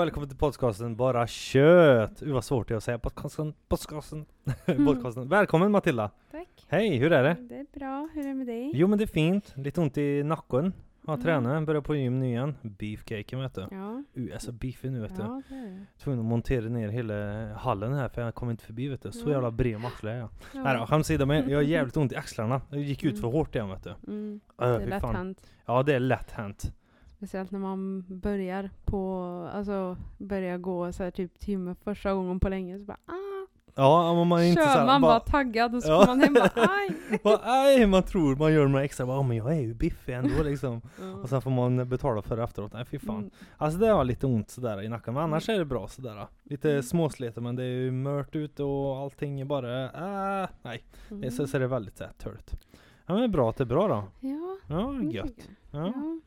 Välkommen 0.00 0.28
till 0.28 0.38
podcasten 0.38 0.96
Bara 0.96 1.26
Kött! 1.26 2.22
Uh, 2.22 2.32
vad 2.34 2.44
svårt 2.44 2.68
det 2.68 2.74
är 2.74 2.76
att 2.76 2.84
säga 2.84 2.98
podcasten, 2.98 3.54
podcasten, 3.68 4.26
podcasten. 4.86 5.28
Välkommen 5.28 5.70
Matilda! 5.72 6.10
Tack. 6.30 6.48
Hej, 6.68 6.96
hur 6.96 7.12
är 7.12 7.22
det? 7.22 7.36
Det 7.40 7.56
är 7.58 7.66
bra. 7.78 8.08
Hur 8.14 8.24
är 8.24 8.28
det 8.28 8.34
med 8.34 8.46
dig? 8.46 8.70
Jo 8.74 8.88
men 8.88 8.98
det 8.98 9.04
är 9.04 9.06
fint, 9.06 9.52
lite 9.56 9.80
ont 9.80 9.98
i 9.98 10.22
nacken. 10.22 10.72
Har 11.06 11.14
Mm. 11.14 11.24
tränat, 11.24 11.66
börjar 11.66 11.80
på 11.80 11.94
gym 11.96 12.18
nu 12.20 12.26
igen. 12.26 12.54
Beefcaken 12.62 13.40
vet 13.40 13.54
du. 13.54 13.60
Ja, 13.70 14.02
Uh, 14.16 14.26
jag 14.26 14.34
är 14.34 14.38
så 14.38 14.52
beefig 14.52 14.92
nu 14.92 15.00
vet 15.00 15.16
du. 15.16 15.22
ja 15.22 15.42
det. 15.48 15.84
Tvungen 16.02 16.20
att 16.20 16.26
montera 16.26 16.68
ner 16.68 16.88
hela 16.88 17.14
hallen 17.54 17.92
här 17.94 18.08
för 18.08 18.22
jag 18.22 18.34
kom 18.34 18.50
inte 18.50 18.64
förbi 18.64 18.88
vet 18.88 19.02
du. 19.02 19.12
Så 19.12 19.28
Ja. 19.28 19.32
jävla 19.32 19.50
bred 19.50 19.80
är 20.02 20.08
jag. 20.08 20.28
Ja. 20.54 20.62
Nej 20.62 20.78
då, 20.78 20.86
skämt 20.86 21.00
åsido, 21.00 21.26
men 21.26 21.48
jag 21.50 21.58
har 21.58 21.62
jävligt 21.76 21.96
ont 21.96 22.12
i 22.12 22.16
axlarna. 22.16 22.60
Jag 22.70 22.80
gick 22.80 23.04
ut 23.04 23.10
Mm. 23.12 23.22
för 23.22 23.28
hårt 23.28 23.54
igen 23.54 23.68
vet 23.68 23.84
du. 23.84 23.94
Mm. 24.06 24.40
Äh, 24.62 24.68
Det 24.68 24.74
är 24.82 24.86
lätt 24.86 25.00
fan. 25.00 25.14
hänt. 25.16 25.46
Ja 25.66 25.82
det 25.82 25.94
är 25.94 26.00
lätt 26.00 26.30
hänt. 26.30 26.72
Speciellt 27.20 27.50
när 27.50 27.58
man 27.58 28.04
börjar 28.08 28.70
på, 28.84 29.22
alltså 29.54 29.96
börjar 30.18 30.58
gå 30.58 30.92
så 30.92 31.02
här 31.04 31.10
typ 31.10 31.38
timme 31.40 31.74
första 31.84 32.12
gången 32.14 32.40
på 32.40 32.48
länge 32.48 32.78
så 32.78 32.84
bara 32.84 32.98
ah, 33.06 33.46
Ja, 33.74 34.24
man 34.24 34.40
är 34.40 34.44
inte 34.44 34.62
kör 34.62 34.68
såhär, 34.68 34.86
man 34.86 35.02
bara, 35.02 35.12
bara, 35.12 35.20
taggad 35.20 35.74
och 35.74 35.82
så 35.82 35.88
Ja. 35.90 36.04
man 36.06 36.20
hem 36.20 36.34
bara 36.34 36.50
aj. 36.54 37.18
bara, 37.24 37.40
nej, 37.46 37.86
man 37.86 38.02
tror 38.02 38.36
man 38.36 38.52
gör 38.52 38.68
några 38.68 38.84
extra, 38.84 39.06
bara, 39.06 39.16
"Ja, 39.16 39.22
men 39.22 39.36
jag 39.36 39.52
är 39.56 39.60
ju 39.60 39.74
biffig 39.74 40.12
ändå 40.14 40.42
liksom. 40.44 40.80
Ja. 41.00 41.14
Och 41.14 41.28
sen 41.28 41.42
får 41.42 41.50
man 41.50 41.88
betala 41.88 42.22
för 42.22 42.36
det 42.36 42.42
efteråt. 42.42 42.72
Nej 42.72 42.84
fy 42.84 42.98
fan. 42.98 43.16
Mm. 43.18 43.30
Alltså 43.56 43.78
det 43.78 43.86
har 43.88 44.04
lite 44.04 44.26
ont 44.26 44.50
sådär 44.50 44.82
i 44.82 44.88
nacken, 44.88 45.14
men 45.14 45.22
annars 45.22 45.48
är 45.48 45.58
det 45.58 45.64
bra 45.64 45.88
sådär. 45.88 46.26
Lite 46.42 46.70
Mm. 46.70 46.82
småsliten 46.82 47.42
men 47.42 47.56
det 47.56 47.62
är 47.62 47.66
ju 47.66 47.90
mört 47.90 48.36
ute 48.36 48.62
och 48.62 48.96
allting 48.96 49.40
är 49.40 49.44
bara, 49.44 49.84
äh, 50.42 50.48
nej. 50.62 50.84
Det 51.08 51.26
är, 51.26 51.30
så, 51.30 51.46
så 51.46 51.56
är 51.56 51.60
det 51.60 51.66
väldigt 51.66 51.98
såhär 51.98 52.12
törligt. 52.12 52.54
Ja 53.06 53.14
men 53.14 53.22
det 53.22 53.28
bra 53.28 53.50
att 53.50 53.56
det 53.56 53.64
är 53.64 53.66
bra 53.66 53.88
då. 53.88 54.04
Ja, 54.28 54.56
Ja, 54.68 54.92
det 55.02 55.06
gött. 55.16 55.48
Ja, 55.70 55.86
Ja. 55.86 56.20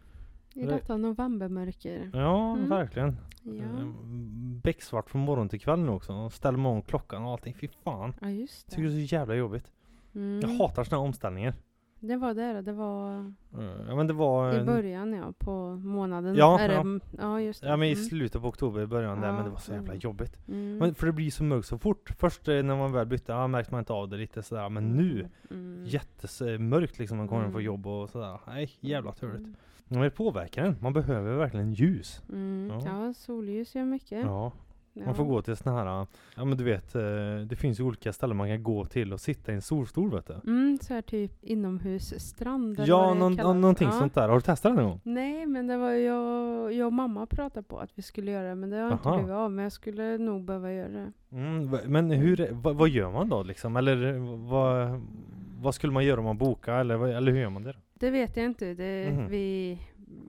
I 0.54 0.62
Det- 0.66 0.72
detta 0.72 0.98
novembermörker. 0.98 2.10
ja 2.14 2.54
Mm. 2.54 2.70
verkligen. 2.70 3.18
Ja. 3.44 3.52
Mm, 3.52 4.60
Becksvart 4.64 5.10
från 5.10 5.22
morgon 5.22 5.50
till 5.50 5.60
kväll 5.62 5.80
nu 5.80 5.92
också. 5.92 6.30
Ställer 6.30 6.58
man 6.58 6.72
om 6.72 6.82
klockan 6.82 7.24
och 7.24 7.32
allting. 7.32 7.54
Fy 7.54 7.68
fan. 7.84 8.14
Ja 8.22 8.30
just 8.30 8.66
Jag 8.68 8.76
tycker 8.76 8.90
det 8.90 8.96
det. 8.96 9.04
är 9.04 9.08
så 9.08 9.16
jävla 9.16 9.36
jobbigt. 9.36 9.72
Mm. 10.16 10.40
Jag 10.42 10.50
hatar 10.50 10.84
sådana 10.84 11.04
omställningar. 11.04 11.54
Det 12.00 12.16
var 12.18 12.34
det 12.34 12.62
det 12.62 12.74
var 12.74 13.12
Mm, 13.54 13.88
Ja 13.90 13.96
men 13.96 14.08
det 14.08 14.14
var... 14.14 14.62
i 14.62 14.64
början 14.64 15.14
ja, 15.14 15.34
på 15.38 15.76
månaden. 15.76 16.36
Ja, 16.36 16.60
Är 16.60 16.68
det- 16.68 16.74
ja. 16.74 17.00
ja 17.18 17.42
just 17.42 17.62
det. 17.62 17.68
Ja 17.68 17.78
men 17.78 17.88
i 17.88 17.92
Mm. 17.92 18.04
slutet 18.06 18.42
på 18.42 18.48
oktober, 18.48 18.82
i 18.82 18.88
början 18.88 19.22
där, 19.22 19.28
Ja, 19.28 19.34
men 19.34 19.44
det 19.44 19.50
var 19.50 19.58
så 19.58 19.72
jävla 19.72 19.88
mm. 19.92 20.00
jobbigt. 20.00 20.48
Mm. 20.48 20.78
Men 20.78 20.96
för 20.96 21.06
det 21.06 21.12
blir 21.14 21.32
så 21.32 21.44
mörkt 21.44 21.68
så 21.68 21.78
fort. 21.78 22.10
Först 22.20 22.48
eh, 22.48 22.64
när 22.64 22.76
man 22.78 22.92
väl 22.92 23.06
bytte, 23.08 23.32
ja 23.32 23.48
märkte 23.48 23.72
man 23.74 23.80
inte 23.80 23.94
av 23.94 24.10
det 24.10 24.18
lite 24.18 24.44
sådär. 24.44 24.70
Men 24.70 24.92
nu, 24.92 25.28
Mm. 25.52 25.84
jättemörkt 25.86 27.00
liksom 27.00 27.18
man 27.18 27.28
kommer 27.28 27.42
hem 27.42 27.46
Mm. 27.46 27.54
från 27.54 27.64
jobb 27.64 27.88
och 27.88 28.10
sådär. 28.10 28.40
Nej, 28.48 28.70
jävla 28.80 29.12
törligt. 29.12 29.40
Mm. 29.40 29.56
Men 29.94 30.02
det 30.04 30.10
påverkar 30.10 30.66
en. 30.66 30.76
Man 30.82 30.94
behöver 30.94 31.36
verkligen 31.36 31.74
ljus. 31.74 32.22
Mm. 32.30 32.70
Ja. 32.70 32.82
Ja. 33.06 33.14
solljus 33.14 33.76
gör 33.76 33.86
mycket. 33.86 34.26
Ja, 34.26 34.52
Ja. 34.96 35.06
man 35.06 35.16
får 35.16 35.24
gå 35.26 35.42
till 35.42 35.56
såna 35.56 35.84
här, 35.84 36.08
ja 36.36 36.46
men 36.46 36.58
du 36.58 36.64
vet, 36.64 36.96
eh, 36.96 37.02
det 37.50 37.56
finns 37.56 37.80
ju 37.80 37.84
olika 37.84 38.14
ställen 38.14 38.38
man 38.38 38.48
kan 38.48 38.64
gå 38.64 38.86
till 38.86 39.14
och 39.14 39.20
sitta 39.22 39.52
i 39.52 39.56
en 39.56 39.62
solstol 39.62 40.12
vet 40.12 40.28
du. 40.28 40.34
Mm, 40.52 40.78
så 40.82 40.94
här 40.94 41.02
typ 41.02 41.44
inomhusstrand 41.44 42.80
eller 42.80 42.88
Ja, 42.90 43.14
någon, 43.14 43.62
någonting 43.62 43.88
ja. 43.88 44.00
sånt 44.00 44.14
där. 44.14 44.28
Har 44.30 44.36
du 44.36 44.42
testat 44.42 44.72
det 44.76 44.82
någon 44.82 44.90
gång? 44.90 45.00
Nej, 45.04 45.46
men 45.46 45.68
det 45.68 45.78
var 45.78 45.92
jag, 45.92 46.74
jag 46.74 46.88
och 46.88 46.94
mamma 46.94 47.26
pratade 47.26 47.64
på 47.64 47.80
att 47.80 47.90
vi 47.96 48.02
skulle 48.02 48.32
göra 48.32 48.50
det, 48.50 48.56
men 48.56 48.70
det 48.70 48.78
har 48.78 48.92
inte 48.92 49.10
Aha. 49.10 49.18
blivit 49.18 49.34
av. 49.36 49.52
Men 49.52 49.64
jag 49.64 49.72
skulle 49.72 50.18
nog 50.18 50.44
behöva 50.46 50.72
göra 50.74 50.90
det. 50.90 51.12
Mm, 51.32 51.78
men 51.86 52.12
hur, 52.12 52.48
vad, 52.52 52.76
vad 52.76 52.90
gör 52.90 53.12
man 53.12 53.30
då 53.30 53.44
liksom? 53.44 53.76
Eller 53.76 54.14
vad, 54.50 55.02
vad 55.62 55.76
skulle 55.76 55.94
man 55.94 56.06
göra 56.06 56.20
om 56.20 56.26
man 56.26 56.38
bokar? 56.38 56.80
Eller, 56.80 57.08
eller 57.08 57.32
hur 57.32 57.40
gör 57.40 57.50
man 57.50 57.64
det 57.64 57.72
då? 57.72 57.80
Det 57.94 58.10
vet 58.10 58.38
jag 58.38 58.46
inte. 58.46 58.74
Det, 58.74 59.12
Mhm. 59.12 59.28
Vi 59.30 59.78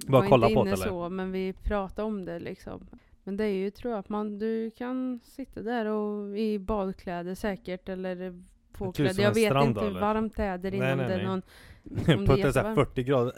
Bara 0.07 0.23
var 0.23 0.29
kolla 0.29 0.47
inte 0.49 0.55
på 0.55 0.61
inne 0.61 0.71
det, 0.71 0.75
eller? 0.83 0.87
så, 0.87 1.09
men 1.09 1.33
vi 1.33 1.53
pratade 1.53 2.07
om 2.09 2.25
det 2.25 2.39
liksom. 2.39 2.87
Men 3.25 3.37
det 3.37 3.45
är 3.45 3.49
ju, 3.55 3.71
tror 3.71 3.93
jag, 3.93 3.99
att 3.99 4.09
man, 4.09 4.39
du 4.39 4.71
kan 4.71 5.21
sitta 5.25 5.63
där 5.63 5.87
och 5.87 6.39
i 6.39 6.59
badkläder 6.59 7.35
säkert, 7.35 7.89
eller 7.89 8.43
påklädd. 8.73 9.19
Jag 9.19 9.35
vet 9.35 9.51
strand 9.51 9.69
inte 9.69 9.81
hur 9.81 9.89
eller? 9.89 10.01
varmt 10.01 10.37
det 10.37 10.45
är 10.45 10.59
där 10.59 10.75
inne. 10.75 10.97
Nej, 10.97 11.07
nej, 11.09 11.17
nej. 11.17 11.27
någon, 11.27 11.43
om 12.19 12.27
På 12.27 12.37
det 12.37 12.43
är 12.43 12.47
ett 12.49 12.55
så 12.55 12.61
här 12.61 12.69
jättevarmt. 12.69 12.75
40 12.89 13.03
grader. 13.03 13.33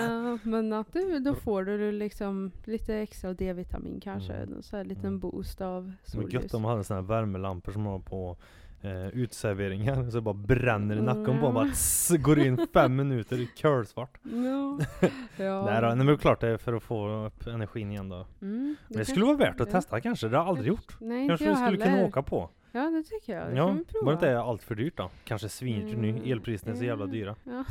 Ja, 0.00 0.38
men 0.42 0.72
att 0.72 0.92
du, 0.92 1.18
då 1.18 1.34
får 1.34 1.64
du 1.64 1.92
liksom 1.92 2.50
lite 2.64 2.94
extra 2.96 3.32
D-vitamin 3.32 4.00
kanske. 4.00 4.32
Mm. 4.32 4.62
Så 4.62 4.76
här 4.76 4.84
liten 4.84 5.04
Mm. 5.06 5.18
boost 5.20 5.60
av 5.60 5.92
Det 6.12 6.16
var 6.16 6.22
gött 6.24 6.32
solljus. 6.32 6.54
om 6.54 6.62
man 6.62 6.70
hade 6.70 6.84
såna 6.84 7.00
här 7.00 7.06
värmelampor 7.08 7.72
som 7.72 7.82
man 7.82 7.92
har 7.92 8.00
på 8.00 8.36
eh, 8.84 9.08
uteserveringar. 9.08 9.94
Så 10.10 10.16
det 10.16 10.20
bara 10.20 10.34
bränner 10.34 10.96
i 10.96 11.02
nacken 11.02 11.40
på 11.40 11.46
en. 11.46 11.54
Bara 11.54 11.64
Mm. 11.64 11.72
tss, 11.72 12.10
går 12.18 12.38
in 12.38 12.66
fem 12.72 12.96
minuter 13.02 13.40
i 13.40 13.46
curlsvart. 13.46 14.18
Ja. 14.22 14.78
ja. 15.36 15.64
Nej 15.64 15.80
då, 15.80 15.86
nej, 15.86 15.96
men 15.96 16.06
det 16.06 16.12
är 16.12 16.16
klart 16.16 16.40
det 16.40 16.48
är 16.48 16.56
för 16.56 16.72
att 16.72 16.82
få 16.82 17.24
upp 17.26 17.46
energin 17.46 17.90
igen 17.90 18.08
då. 18.08 18.26
Mm, 18.42 18.76
Men 18.88 18.98
det 18.98 19.04
skulle 19.04 19.24
vara 19.24 19.36
värt 19.36 19.60
att 19.60 19.66
ja. 19.68 19.72
testa 19.72 20.00
kanske. 20.00 20.28
Det 20.28 20.36
har 20.36 20.44
jag 20.44 20.48
aldrig 20.48 20.68
gjort. 20.68 20.96
Nej, 21.00 21.28
Kanske 21.28 21.44
inte 21.44 21.44
vi 21.44 21.60
jag 21.60 21.68
skulle 21.68 21.84
kunna 21.84 21.96
heller. 21.96 22.08
åka 22.08 22.22
på. 22.22 22.50
Ja, 22.72 22.80
det 22.90 23.02
tycker 23.02 23.36
jag. 23.38 23.50
Det 23.50 23.56
Ja, 23.56 23.66
kan 23.66 23.76
vi 23.78 23.84
prova. 23.84 24.04
var 24.04 24.12
det 24.12 24.14
inte 24.28 24.40
allt 24.40 24.62
för 24.62 24.74
dyrt 24.74 24.96
då? 24.96 25.10
Kanske 25.24 25.48
svindyrt 25.48 25.96
nu. 25.98 26.08
Mm, 26.10 26.22
Elpriserna 26.32 26.72
är 26.72 26.76
så 26.76 26.84
jävla 26.84 27.04
ja. 27.04 27.10
dyra. 27.10 27.34
Ja. 27.44 27.64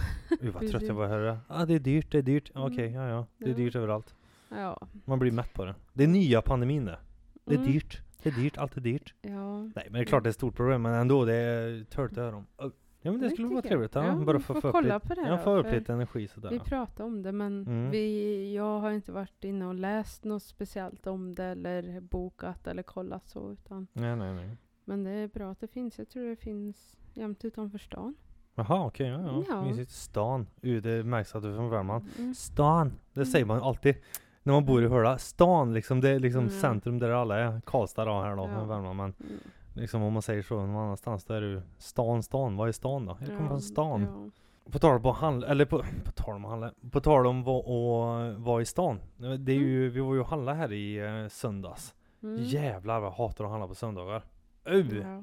Uh, 0.44 0.52
vad 0.52 0.72
trött 0.72 0.84
jag 0.84 0.94
var 0.94 1.03
att 1.03 1.09
höra. 1.09 1.40
Ah, 1.47 1.66
det 1.66 1.73
är 1.73 1.79
dyrt, 1.79 2.12
det 2.12 2.18
är 2.18 2.22
dyrt. 2.22 2.52
Okej, 2.56 2.88
Mm. 2.88 3.02
ja 3.02 3.07
ja. 3.09 3.25
Det 3.38 3.46
är 3.46 3.50
Ja. 3.50 3.56
dyrt 3.56 3.75
överallt. 3.75 4.16
Ja. 4.50 4.88
Man 5.06 5.19
blir 5.19 5.31
mätt 5.31 5.53
på 5.53 5.66
det. 5.66 5.75
Det 5.94 6.03
är 6.03 6.07
nya 6.07 6.41
pandemin 6.41 6.85
det. 6.85 6.97
Det 7.46 7.53
är 7.53 7.57
Mm. 7.59 7.72
dyrt. 7.72 8.02
Det 8.23 8.29
är 8.29 8.34
dyrt, 8.34 8.57
allt 8.57 8.78
är 8.78 8.81
dyrt. 8.81 9.13
Ja. 9.22 9.61
Nej 9.63 9.72
men 9.75 9.94
det 9.94 10.00
är 10.00 10.06
klart 10.06 10.23
det 10.23 10.28
är 10.28 10.31
ett 10.31 10.35
stort 10.35 10.56
problem 10.56 10.81
men 10.81 10.94
ändå 10.94 11.25
det 11.25 11.34
är 11.34 12.17
höra 12.22 12.35
om. 12.35 12.45
Ja 12.57 13.11
men 13.11 13.22
det 13.22 13.28
Det 13.28 13.34
skulle 13.34 13.47
vara 13.47 13.61
trevligt. 13.61 13.95
Ja, 13.95 14.06
Ja, 14.06 14.16
bara 14.16 14.39
få, 14.39 14.53
upp 14.53 14.61
kolla 14.61 14.95
lite, 14.95 15.07
på 15.07 15.13
det 15.13 15.22
ja, 15.22 15.38
få 15.38 15.57
upp 15.57 15.72
lite 15.72 15.94
energi 15.94 16.28
sådär. 16.28 16.50
Vi 16.50 16.59
pratade 16.59 17.03
om 17.03 17.22
det 17.22 17.31
men 17.31 17.67
Mm. 17.67 17.91
vi, 17.91 18.56
jag 18.56 18.79
har 18.79 18.91
inte 18.91 19.11
varit 19.11 19.44
inne 19.44 19.66
och 19.66 19.75
läst 19.75 20.23
något 20.23 20.44
speciellt 20.44 21.07
om 21.07 21.35
det 21.35 21.44
eller 21.44 22.01
bokat 22.01 22.67
eller 22.67 22.84
kollat 22.84 23.28
så 23.28 23.51
utan 23.51 23.88
Nej 23.94 24.16
nej 24.16 24.34
nej. 24.34 24.57
Men 24.85 25.03
det 25.03 25.11
är 25.11 25.28
bra 25.28 25.51
att 25.51 25.59
det 25.59 25.67
finns. 25.67 25.97
Jag 25.97 26.09
tror 26.09 26.29
det 26.29 26.35
finns 26.35 26.97
jämt 27.13 27.45
utanför 27.45 27.78
stan. 27.78 28.16
Jaha 28.55 28.85
okej, 28.85 29.07
ja 29.07 29.22
ja. 29.22 29.44
Ja. 29.50 29.66
Mysigt. 29.66 29.91
Stan. 29.91 30.47
Uh, 30.66 30.81
det 30.81 31.03
märks 31.03 31.35
att 31.35 31.44
du 31.44 31.51
är 31.51 31.55
från 31.55 31.69
Värmland. 31.69 32.05
Mm. 32.19 32.34
Stan. 32.35 32.94
Det 33.13 33.25
säger 33.25 33.45
man 33.45 33.61
alltid. 33.61 33.95
När 34.43 34.53
man 34.53 34.65
bor 34.65 34.83
i 34.83 34.87
Höla. 34.87 35.17
Stan 35.17 35.73
liksom. 35.73 36.01
Det 36.01 36.09
är 36.09 36.19
liksom 36.19 36.39
Mm. 36.41 36.49
centrum 36.53 36.99
där 36.99 37.09
alla 37.09 37.39
är. 37.39 37.61
Karlstad 37.65 38.05
då 38.05 38.21
här 38.21 38.35
då, 38.35 38.49
Ja. 38.55 38.63
Värmland. 38.65 38.97
Men 38.97 39.13
Mm. 39.19 39.39
liksom 39.73 40.03
om 40.03 40.13
man 40.13 40.21
säger 40.21 40.41
så 40.41 40.55
någon 40.55 40.75
annanstans 40.83 41.25
då 41.25 41.33
är 41.33 41.41
det 41.41 41.47
ju 41.47 41.61
stan, 41.77 42.23
stan. 42.23 42.55
Vad 42.57 42.67
är 42.67 42.71
stan 42.71 43.05
då? 43.05 43.17
Jag 43.19 43.37
kommer 43.37 43.49
från 43.49 43.61
stan. 43.61 44.01
Ja. 44.01 44.71
På 44.71 44.79
tal 44.79 44.95
om 44.99 45.05
att 45.05 45.17
handla, 45.17 45.47
eller 45.47 45.65
på, 45.65 45.83
på 46.05 46.11
tal 46.11 46.35
om 46.35 46.45
att 46.45 46.51
handla, 46.51 46.71
på 46.91 46.99
tal 47.01 47.27
om 47.27 47.47
och 47.47 48.33
vara 48.43 48.61
i 48.61 48.65
stan. 48.65 48.99
Det 49.39 49.51
är 49.51 49.55
ju, 49.57 49.89
vi 49.89 49.99
var 49.99 50.13
ju 50.13 50.19
och 50.19 50.27
handla 50.27 50.53
här 50.53 50.71
i 50.71 50.97
eh, 50.97 51.27
söndags. 51.29 51.93
Mm. 52.23 52.43
Jävlar 52.43 52.99
vad 52.99 53.07
jag 53.07 53.15
hatar 53.15 53.43
att 53.43 53.49
handla 53.49 53.67
på 53.67 53.75
söndagar. 53.75 54.23
Uh, 54.69 54.97
Ja. 54.97 55.21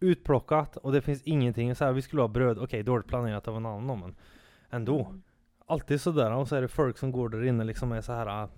Utplockat 0.00 0.76
och 0.76 0.92
det 0.92 1.00
finns 1.00 1.22
ingenting. 1.22 1.74
Så 1.74 1.84
här, 1.84 1.92
vi 1.92 2.02
skulle 2.02 2.22
ha 2.22 2.28
bröd, 2.28 2.58
okej 2.58 2.82
dåligt 2.82 3.06
planerat 3.06 3.48
av 3.48 3.56
en 3.56 3.66
annan 3.66 4.00
men 4.00 4.14
ändå. 4.70 5.00
Mm. 5.04 5.22
Alltid 5.66 6.00
sådär 6.00 6.32
och 6.32 6.48
så 6.48 6.56
är 6.56 6.62
det 6.62 6.68
folk 6.68 6.98
som 6.98 7.12
går 7.12 7.28
där 7.28 7.44
inne 7.44 7.64
liksom 7.64 7.92
är 7.92 8.00
så 8.00 8.12
här 8.12 8.48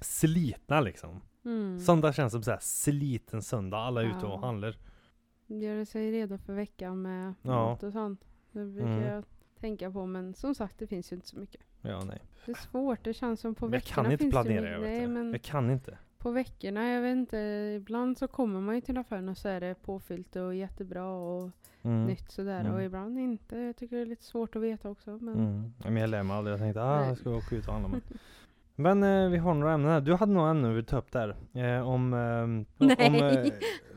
slitna 0.00 0.80
liksom. 0.80 1.20
Mm. 1.44 1.78
Söndag 1.80 2.12
känns 2.12 2.32
som 2.32 2.42
så 2.42 2.50
här 2.50 2.58
sliten 2.62 3.42
söndag. 3.42 3.76
Alla 3.78 4.02
är 4.02 4.06
ute 4.06 4.26
och 4.26 4.32
Ja. 4.32 4.46
handlar. 4.46 4.76
Göra 5.46 5.84
sig 5.84 6.10
redo 6.12 6.38
för 6.38 6.52
veckan 6.54 7.02
med 7.02 7.34
Ja. 7.42 7.50
mat 7.50 7.82
och 7.82 7.92
sånt. 7.92 8.20
Det 8.52 8.64
brukar 8.64 8.88
Mm. 8.88 9.02
jag 9.08 9.24
tänka 9.60 9.90
på 9.90 10.06
men 10.06 10.34
som 10.34 10.54
sagt 10.54 10.78
det 10.78 10.86
finns 10.86 11.12
ju 11.12 11.16
inte 11.16 11.28
så 11.28 11.38
mycket. 11.38 11.60
Ja 11.80 12.04
nej. 12.04 12.22
Det 12.46 12.52
är 12.52 12.56
svårt, 12.56 13.04
det 13.04 13.14
känns 13.14 13.40
som 13.40 13.54
på 13.54 13.64
Men 13.64 13.72
jag 13.72 13.80
veckorna 13.80 14.02
kan 14.02 14.12
inte 14.12 14.22
finns 14.24 14.32
planera 14.32 14.60
det 14.60 14.70
jag 14.70 14.80
mycket. 14.80 14.92
vet 14.92 14.98
Nej 14.98 15.06
du. 15.08 15.12
men 15.24 15.32
Jag 15.32 15.42
kan 15.42 15.70
inte. 15.70 15.98
på 16.18 16.30
veckorna, 16.30 16.88
jag 16.90 17.02
vet 17.02 17.12
inte, 17.16 17.38
ibland 17.76 18.18
så 18.18 18.28
kommer 18.28 18.60
man 18.60 18.74
ju 18.74 18.80
till 18.80 18.98
affären 18.98 19.28
och 19.28 19.38
så 19.38 19.48
är 19.48 19.60
det 19.60 19.74
påfyllt 19.82 20.36
och 20.36 20.54
jättebra 20.54 21.06
och 21.12 21.50
Mm. 21.82 22.06
nytt 22.06 22.30
sådär 22.30 22.60
Mm. 22.60 22.74
och 22.74 22.82
ibland 22.82 23.18
inte. 23.18 23.56
Jag 23.58 23.76
tycker 23.76 23.96
det 23.96 24.02
är 24.02 24.06
lite 24.06 24.24
svårt 24.24 24.56
att 24.56 24.62
veta 24.62 24.90
också 24.90 25.10
men 25.10 25.34
Mm. 25.34 25.72
Ja, 25.84 25.90
Men 25.90 25.96
jag 25.96 26.10
lär 26.10 26.22
mig 26.22 26.36
aldrig. 26.36 26.52
Jag 26.52 26.60
tänkte 26.60 26.82
ah, 26.82 27.06
jag 27.06 27.18
ska 27.18 27.30
åka 27.30 27.56
ut 27.56 27.66
och 27.68 27.72
handla. 27.74 28.00
Men, 28.76 29.02
eh, 29.02 29.28
vi 29.30 29.36
har 29.38 29.54
några 29.54 29.72
ämnen 29.72 29.90
här. 29.90 30.00
Du 30.00 30.14
hade 30.14 30.32
några 30.32 30.50
ämnen 30.50 30.70
du 30.70 30.74
ville 30.76 30.86
ta 30.86 30.98
upp 30.98 31.12
där. 31.12 31.36
Eh, 31.54 31.88
om, 31.88 32.12
om 32.12 32.66
Nej. 32.78 32.96
eh, 32.98 33.52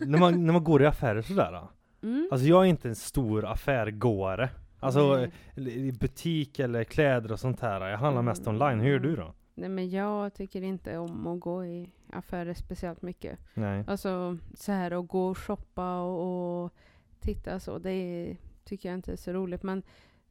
när, 0.07 0.19
man, 0.19 0.45
när 0.45 0.53
man 0.53 0.63
går 0.63 0.81
i 0.81 0.85
affärer 0.85 1.21
sådär. 1.21 1.51
Då. 1.51 1.69
mm. 2.07 2.27
Alltså 2.31 2.47
jag 2.47 2.61
är 2.65 2.69
inte 2.69 2.87
en 2.87 2.95
stor 2.95 3.45
affärgåare. 3.45 4.49
Alltså 4.79 5.19
eh, 5.55 5.67
i 5.67 5.91
butik 5.99 6.59
eller 6.59 6.83
kläder 6.83 7.31
och 7.31 7.39
sånt 7.39 7.59
här. 7.61 7.89
Jag 7.89 7.97
handlar 7.97 8.21
mest 8.21 8.47
Mm. 8.47 8.61
online. 8.61 8.79
Hur 8.79 8.91
gör 8.91 8.99
du 8.99 9.15
då? 9.15 9.33
Nej 9.55 9.69
men 9.69 9.89
jag 9.89 10.33
tycker 10.33 10.61
inte 10.61 10.97
om 10.97 11.27
att 11.27 11.39
gå 11.39 11.65
i 11.65 11.89
affärer 12.13 12.53
speciellt 12.53 13.01
mycket. 13.01 13.39
Nej. 13.53 13.83
Alltså 13.87 14.37
så 14.53 14.71
här 14.71 14.91
att 14.91 15.07
gå 15.07 15.27
och 15.27 15.37
shoppa 15.37 15.99
och, 16.01 16.63
och 16.63 16.73
titta 17.19 17.59
så, 17.59 17.77
det 17.79 17.91
är, 17.91 18.37
tycker 18.63 18.89
jag 18.89 18.97
inte 18.97 19.11
är 19.11 19.15
så 19.15 19.33
roligt. 19.33 19.63
Men 19.63 19.83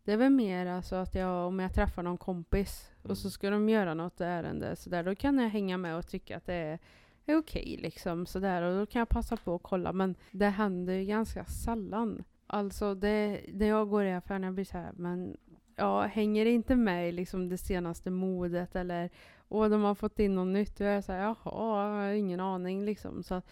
det 0.05 0.13
är 0.13 0.17
väl 0.17 0.31
mer 0.31 0.67
alltså 0.67 0.97
att 0.97 1.15
jag, 1.15 1.47
om 1.47 1.59
jag 1.59 1.75
träffar 1.75 2.03
någon 2.03 2.19
kompis 2.19 2.91
och 3.11 3.19
så 3.19 3.31
ska 3.31 3.51
de 3.51 3.69
göra 3.69 3.95
något 3.95 4.21
ärende 4.21 4.77
så 4.77 4.91
där, 4.91 5.03
då 5.05 5.15
kan 5.15 5.39
jag 5.39 5.49
hänga 5.49 5.77
med 5.79 5.97
och 5.97 6.07
tycka 6.07 6.37
att 6.37 6.47
det 6.47 6.55
är, 6.55 6.79
är 7.27 7.37
okej 7.37 7.79
liksom 7.83 8.27
sådär 8.27 8.63
och 8.63 8.79
då 8.79 8.87
kan 8.87 8.99
jag 8.99 9.09
passa 9.09 9.37
på 9.37 9.55
att 9.55 9.63
kolla. 9.63 9.93
Men 9.93 10.15
det 10.31 10.49
händer 10.49 10.93
ju 10.95 11.05
ganska 11.05 11.45
sällan. 11.45 12.25
Alltså 12.47 12.95
det, 12.95 13.41
när 13.53 13.67
jag 13.67 13.89
går 13.89 14.05
i 14.05 14.13
affären 14.13 14.43
jag 14.43 14.55
blir 14.55 14.65
så 14.65 14.79
här, 14.79 14.93
men 14.97 15.37
jag 15.77 16.03
hänger 16.03 16.47
inte 16.47 16.77
med 16.77 17.09
i 17.09 17.13
liksom 17.13 17.49
det 17.49 17.59
senaste 17.59 18.11
modet 18.11 18.77
eller 18.77 19.11
och 19.49 19.71
de 19.71 19.83
har 19.83 19.95
fått 19.95 20.19
in 20.19 20.35
något 20.35 20.47
nytt. 20.53 20.81
Jag 20.81 20.91
är 20.93 21.01
såhär, 21.01 21.21
jaha, 21.21 21.37
jag 21.45 22.05
har 22.05 22.13
ingen 22.13 22.41
aning 22.41 22.85
liksom. 22.85 23.23
Så, 23.23 23.43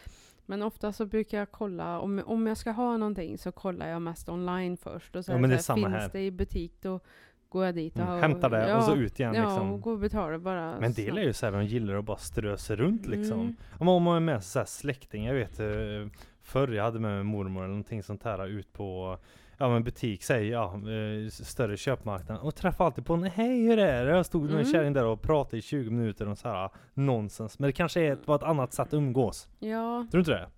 men 0.46 0.62
ofta 0.62 0.92
så 0.92 1.06
brukar 1.06 1.38
jag 1.38 1.50
kolla, 1.50 2.00
om, 2.00 2.22
om 2.26 2.46
jag 2.46 2.56
ska 2.56 2.70
ha 2.70 2.96
någonting 2.96 3.38
så 3.38 3.52
kollar 3.52 3.88
jag 3.88 4.02
mest 4.02 4.28
online 4.28 4.76
först. 4.76 5.16
Och 5.16 5.24
så 5.24 5.32
Ja, 5.32 5.38
det 5.38 5.58
så 5.58 5.72
här, 5.72 5.80
finns 5.82 5.94
här. 5.94 6.10
det 6.12 6.20
i 6.20 6.30
butik 6.30 6.82
då 6.82 7.00
går 7.54 7.64
jag 7.64 7.74
dit 7.74 7.94
och, 7.98 8.02
Mm, 8.02 8.20
hämtar 8.20 8.50
det 8.50 8.68
ja, 8.68 8.76
och 8.76 8.82
så 8.84 8.94
ut 8.94 9.20
igen 9.20 9.34
Ja, 9.34 9.42
liksom. 9.42 9.72
och 9.72 9.80
går 9.80 9.92
och 9.92 9.98
betalar 9.98 10.38
bara. 10.38 10.80
Men 10.80 10.92
det 10.92 11.08
är 11.08 11.18
ju 11.18 11.32
såhär, 11.32 11.52
de 11.52 11.64
gillar 11.64 11.94
att 11.94 12.04
bara 12.04 12.16
strö 12.16 12.56
sig 12.56 12.76
runt 12.76 13.06
liksom. 13.06 13.40
Mm. 13.40 13.56
Om 13.78 13.88
om 13.88 14.02
man 14.02 14.16
är 14.16 14.20
med 14.20 14.44
så 14.44 14.58
här 14.58 14.66
släktingar, 14.66 15.34
jag 15.34 15.40
vet 15.40 15.60
eh, 15.60 16.18
förr 16.42 16.68
jag 16.72 16.84
hade 16.84 16.98
med 17.00 17.26
mormor 17.26 17.60
eller 17.60 17.68
någonting 17.68 18.02
sånt 18.02 18.22
här 18.24 18.46
ut 18.46 18.72
på 18.72 19.18
Ja 19.58 19.68
men 19.68 19.84
butik, 19.84 20.22
säg 20.22 20.48
ja, 20.48 20.74
eh, 20.74 21.28
större 21.30 21.76
köpmarknad 21.76 22.38
och 22.38 22.54
träffade 22.54 22.86
alltid 22.86 23.06
på 23.06 23.14
en 23.14 23.22
Hej 23.22 23.66
hur 23.66 23.78
är 23.78 24.04
det? 24.04 24.10
Jag 24.16 24.26
stod 24.26 24.42
med 24.42 24.50
en 24.52 24.58
Mm. 24.60 24.72
kärring 24.72 24.92
där 24.92 25.04
och 25.04 25.22
pratade 25.22 25.56
i 25.56 25.62
20 25.62 25.90
minuter 25.90 26.28
om 26.28 26.36
så 26.36 26.48
här 26.48 26.70
nonsens 26.94 27.58
Men 27.58 27.66
det 27.68 27.72
kanske 27.72 28.00
är 28.00 28.12
ett, 28.12 28.26
var 28.26 28.36
ett 28.36 28.42
annat 28.42 28.72
sätt 28.72 28.86
att 28.86 28.94
umgås, 28.94 29.48
Ja, 29.58 30.06
tror 30.10 30.10
du 30.10 30.18
inte 30.18 30.30
det? 30.30 30.48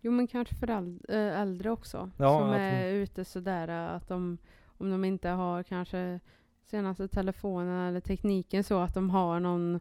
jo 0.00 0.12
men 0.12 0.26
kanske 0.26 0.54
för 0.54 0.70
äh, 0.70 1.40
äldre 1.40 1.70
också. 1.70 2.10
Ja, 2.18 2.38
som 2.40 2.50
är 2.50 2.86
ute 2.92 3.24
sådär 3.24 3.68
att 3.68 4.08
de, 4.08 4.38
om 4.78 4.90
de 4.90 5.04
inte 5.04 5.28
har 5.28 5.62
kanske 5.62 6.20
senaste 6.66 7.08
telefonen 7.08 7.88
eller 7.88 8.00
tekniken 8.00 8.64
så 8.64 8.78
att 8.78 8.94
de 8.94 9.10
har 9.10 9.40
någon 9.40 9.80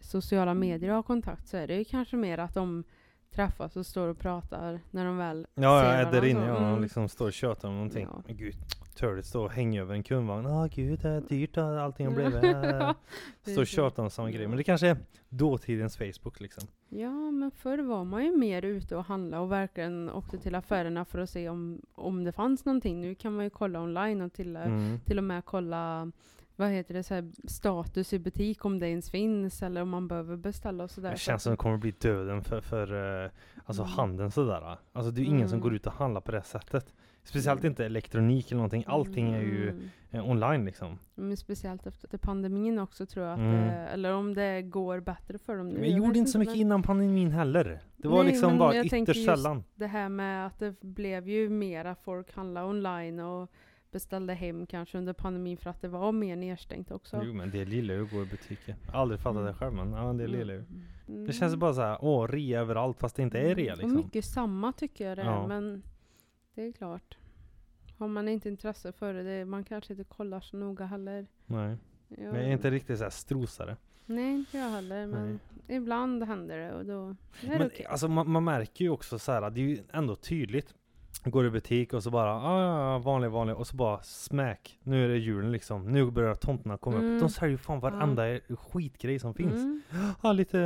sociala 0.00 0.54
medier 0.54 0.90
att 0.90 0.96
ha 0.96 1.02
kontakt 1.02 1.48
så 1.48 1.56
är 1.56 1.66
det 1.66 1.76
ju 1.76 1.84
kanske 1.84 2.16
mer 2.16 2.38
att 2.38 2.54
de 2.54 2.84
träffas 3.34 3.76
och 3.76 3.86
står 3.86 4.08
och 4.08 4.18
pratar 4.18 4.80
när 4.90 5.04
de 5.04 5.16
väl 5.16 5.46
Ja, 5.54 5.80
ser 5.82 6.00
ja 6.00 6.08
Eder 6.08 6.24
inne, 6.24 6.46
ja, 6.46 6.68
Mm. 6.68 6.82
liksom 6.82 7.08
står 7.08 7.26
och 7.26 7.32
tjötar 7.32 7.68
om 7.68 7.74
någonting 7.74 8.06
Ja. 8.12 8.22
Men 8.26 8.36
gud, 8.36 8.54
törligt 8.94 9.26
stå 9.28 9.44
och 9.44 9.50
hänga 9.50 9.80
över 9.80 9.94
en 9.94 10.02
kundvagn 10.02 10.44
Ja 10.44 10.68
gud, 10.74 10.98
det 11.02 11.08
är 11.08 11.20
dyrt 11.20 11.58
allting 11.58 12.06
har 12.06 12.14
blivit. 12.14 12.42
Ja, 12.42 12.94
Står 13.52 13.60
och 13.60 13.66
tjatar 13.66 14.02
om 14.02 14.10
samma 14.10 14.30
grej, 14.30 14.46
men 14.48 14.56
det 14.56 14.64
kanske 14.64 14.88
är 14.88 14.96
dåtidens 15.28 15.96
Facebook 15.96 16.40
liksom 16.40 16.68
Ja, 16.88 17.30
men 17.30 17.50
förr 17.50 17.78
var 17.78 18.04
man 18.04 18.24
ju 18.24 18.36
mer 18.36 18.62
ute 18.64 18.96
och 18.96 19.04
handla 19.04 19.40
och 19.40 19.52
verkligen 19.52 20.10
åkte 20.10 20.38
till 20.38 20.54
affärerna 20.54 21.04
för 21.04 21.18
att 21.18 21.30
se 21.30 21.48
om, 21.48 21.82
om 21.94 22.24
det 22.24 22.32
fanns 22.32 22.64
någonting. 22.64 23.00
Nu 23.00 23.14
kan 23.14 23.32
man 23.36 23.44
ju 23.44 23.50
kolla 23.50 23.80
online 23.80 24.22
och 24.22 24.32
till, 24.32 24.56
mm. 24.56 25.00
till 25.00 25.18
och 25.18 25.24
med 25.24 25.44
kolla 25.44 26.12
vad 26.58 26.70
heter 26.70 26.94
det, 26.94 27.02
så 27.02 27.14
här, 27.14 27.30
status 27.48 28.12
i 28.12 28.18
butik 28.18 28.64
om 28.64 28.78
det 28.78 28.88
ens 28.88 29.10
finns 29.10 29.62
eller 29.62 29.82
om 29.82 29.88
man 29.88 30.08
behöver 30.08 30.36
beställa 30.36 30.84
och 30.84 30.90
sådär. 30.90 31.10
Det 31.10 31.18
känns 31.18 31.42
som 31.42 31.50
det 31.50 31.56
kommer 31.56 31.76
bli 31.76 31.90
döden 31.90 32.42
för, 32.44 32.60
för 32.60 33.22
eh, 33.24 33.30
alltså 33.64 33.82
Mm. 33.82 33.92
handeln 33.92 34.30
sådär. 34.30 34.76
Alltså 34.92 35.10
det 35.10 35.20
är 35.20 35.24
ingen 35.24 35.48
som 35.48 35.56
Mm. 35.56 35.62
går 35.62 35.74
ut 35.74 35.86
och 35.86 35.92
handlar 35.92 36.20
på 36.20 36.32
det 36.32 36.42
sättet. 36.42 36.94
Speciellt 37.24 37.60
Mm. 37.60 37.70
inte 37.72 37.86
elektronik 37.86 38.46
eller 38.50 38.56
någonting. 38.56 38.84
Allting 38.86 39.32
är 39.34 39.40
ju 39.40 39.68
Mm. 39.70 39.88
eh, 40.10 40.30
online 40.30 40.64
liksom. 40.64 40.98
Men 41.14 41.36
speciellt 41.36 41.86
efter 41.86 42.18
pandemin 42.18 42.78
också 42.78 43.06
tror 43.06 43.26
jag. 43.26 43.32
Att 43.32 43.38
Mm. 43.38 43.66
det, 43.66 43.72
eller 43.72 44.12
om 44.12 44.34
det 44.34 44.62
går 44.62 45.00
bättre 45.00 45.38
för 45.38 45.56
dem 45.56 45.68
nu. 45.68 45.80
Men 45.80 45.90
jag 45.90 45.98
gjorde 45.98 46.18
inte 46.18 46.30
så 46.30 46.38
mycket 46.38 46.54
men 46.54 46.60
innan 46.60 46.82
pandemin 46.82 47.30
heller. 47.30 47.80
Det 47.96 48.08
var 48.08 48.22
Nej, 48.22 48.32
liksom 48.32 48.58
bara 48.58 48.84
ytterst 48.84 49.24
sällan. 49.24 49.64
Det 49.74 49.86
här 49.86 50.08
med 50.08 50.46
att 50.46 50.58
det 50.58 50.80
blev 50.80 51.28
ju 51.28 51.48
mera 51.48 51.94
folk 51.94 52.34
handla 52.34 52.66
online 52.66 53.20
och 53.20 53.50
beställde 53.90 54.34
hem 54.34 54.66
kanske 54.66 54.98
under 54.98 55.12
pandemin 55.12 55.56
för 55.56 55.70
att 55.70 55.80
det 55.80 55.88
var 55.88 56.12
mer 56.12 56.36
nedstängt 56.36 56.90
också. 56.90 57.20
Jo 57.24 57.32
men 57.34 57.50
det 57.50 57.58
gillar 57.64 57.94
ju 57.94 58.04
att 58.04 58.10
gå 58.10 58.22
i 58.22 58.26
butiker. 58.26 58.76
Jag 58.86 58.94
aldrig 58.94 59.20
fattat 59.20 59.36
Mm. 59.36 59.46
det 59.46 59.54
själv 59.54 59.72
men 59.74 59.92
ja, 59.92 60.12
det 60.12 60.22
gillar 60.24 60.54
ju. 60.54 60.64
Mm. 61.08 61.26
Det 61.26 61.32
känns 61.32 61.56
bara 61.56 61.74
så 61.74 61.80
här, 61.80 61.98
åh 62.00 62.28
rea 62.28 62.60
överallt 62.60 62.98
fast 63.00 63.16
det 63.16 63.22
inte 63.22 63.38
är 63.38 63.54
rea 63.54 63.72
Och 63.72 63.78
liksom. 63.78 63.96
mycket 63.96 64.24
samma 64.24 64.72
tycker 64.72 65.08
jag 65.08 65.18
det 65.18 65.22
är, 65.22 65.26
Ja. 65.26 65.46
men 65.46 65.82
det 66.54 66.62
är 66.62 66.72
klart. 66.72 67.18
Har 67.98 68.08
man 68.08 68.28
inte 68.28 68.48
intresse 68.48 68.92
för 68.92 69.14
det, 69.14 69.22
det 69.22 69.44
man 69.44 69.64
kanske 69.64 69.92
inte 69.92 70.04
kollar 70.04 70.40
så 70.40 70.56
noga 70.56 70.84
heller. 70.84 71.26
Nej. 71.46 71.76
Ja. 72.08 72.16
Men 72.16 72.34
jag 72.34 72.44
är 72.44 72.52
inte 72.52 72.70
riktigt 72.70 72.98
så 72.98 73.04
här 73.04 73.10
strosare. 73.10 73.76
Nej, 74.06 74.34
inte 74.34 74.58
jag 74.58 74.70
heller, 74.70 75.06
men 75.06 75.40
ibland 75.68 76.22
händer 76.24 76.58
det 76.58 76.72
och 76.74 76.84
då 76.86 77.08
är 77.08 77.16
det 77.40 77.58
Men 77.58 77.66
okej. 77.66 77.86
alltså 77.86 78.08
man, 78.08 78.30
man 78.30 78.44
märker 78.44 78.84
ju 78.84 78.90
också 78.90 79.18
så 79.18 79.32
här, 79.32 79.50
det 79.50 79.60
är 79.60 79.64
ju 79.64 79.78
ändå 79.92 80.16
tydligt. 80.16 80.74
Går 81.30 81.46
i 81.46 81.50
butik 81.50 81.92
och 81.92 82.02
så 82.02 82.10
bara, 82.10 82.34
ah, 82.34 82.62
ja, 82.62 82.92
ja, 82.92 82.98
vanlig, 82.98 83.30
vanlig, 83.30 83.56
och 83.56 83.66
så 83.66 83.76
bara 83.76 84.02
smack. 84.02 84.78
Nu 84.82 85.04
är 85.04 85.08
det 85.08 85.16
julen 85.18 85.52
liksom, 85.52 85.92
nu 85.92 86.10
börjar 86.10 86.34
tomterna 86.34 86.76
komma 86.76 86.96
Mm. 86.98 87.14
upp. 87.14 87.20
De 87.20 87.28
säljer 87.28 87.50
ju 87.50 87.58
fan 87.58 87.80
varenda 87.80 88.22
skitgrej 88.50 89.18
som 89.18 89.34
finns. 89.34 89.54
Mm. 89.54 89.80
Ja, 90.22 90.32
lite 90.32 90.58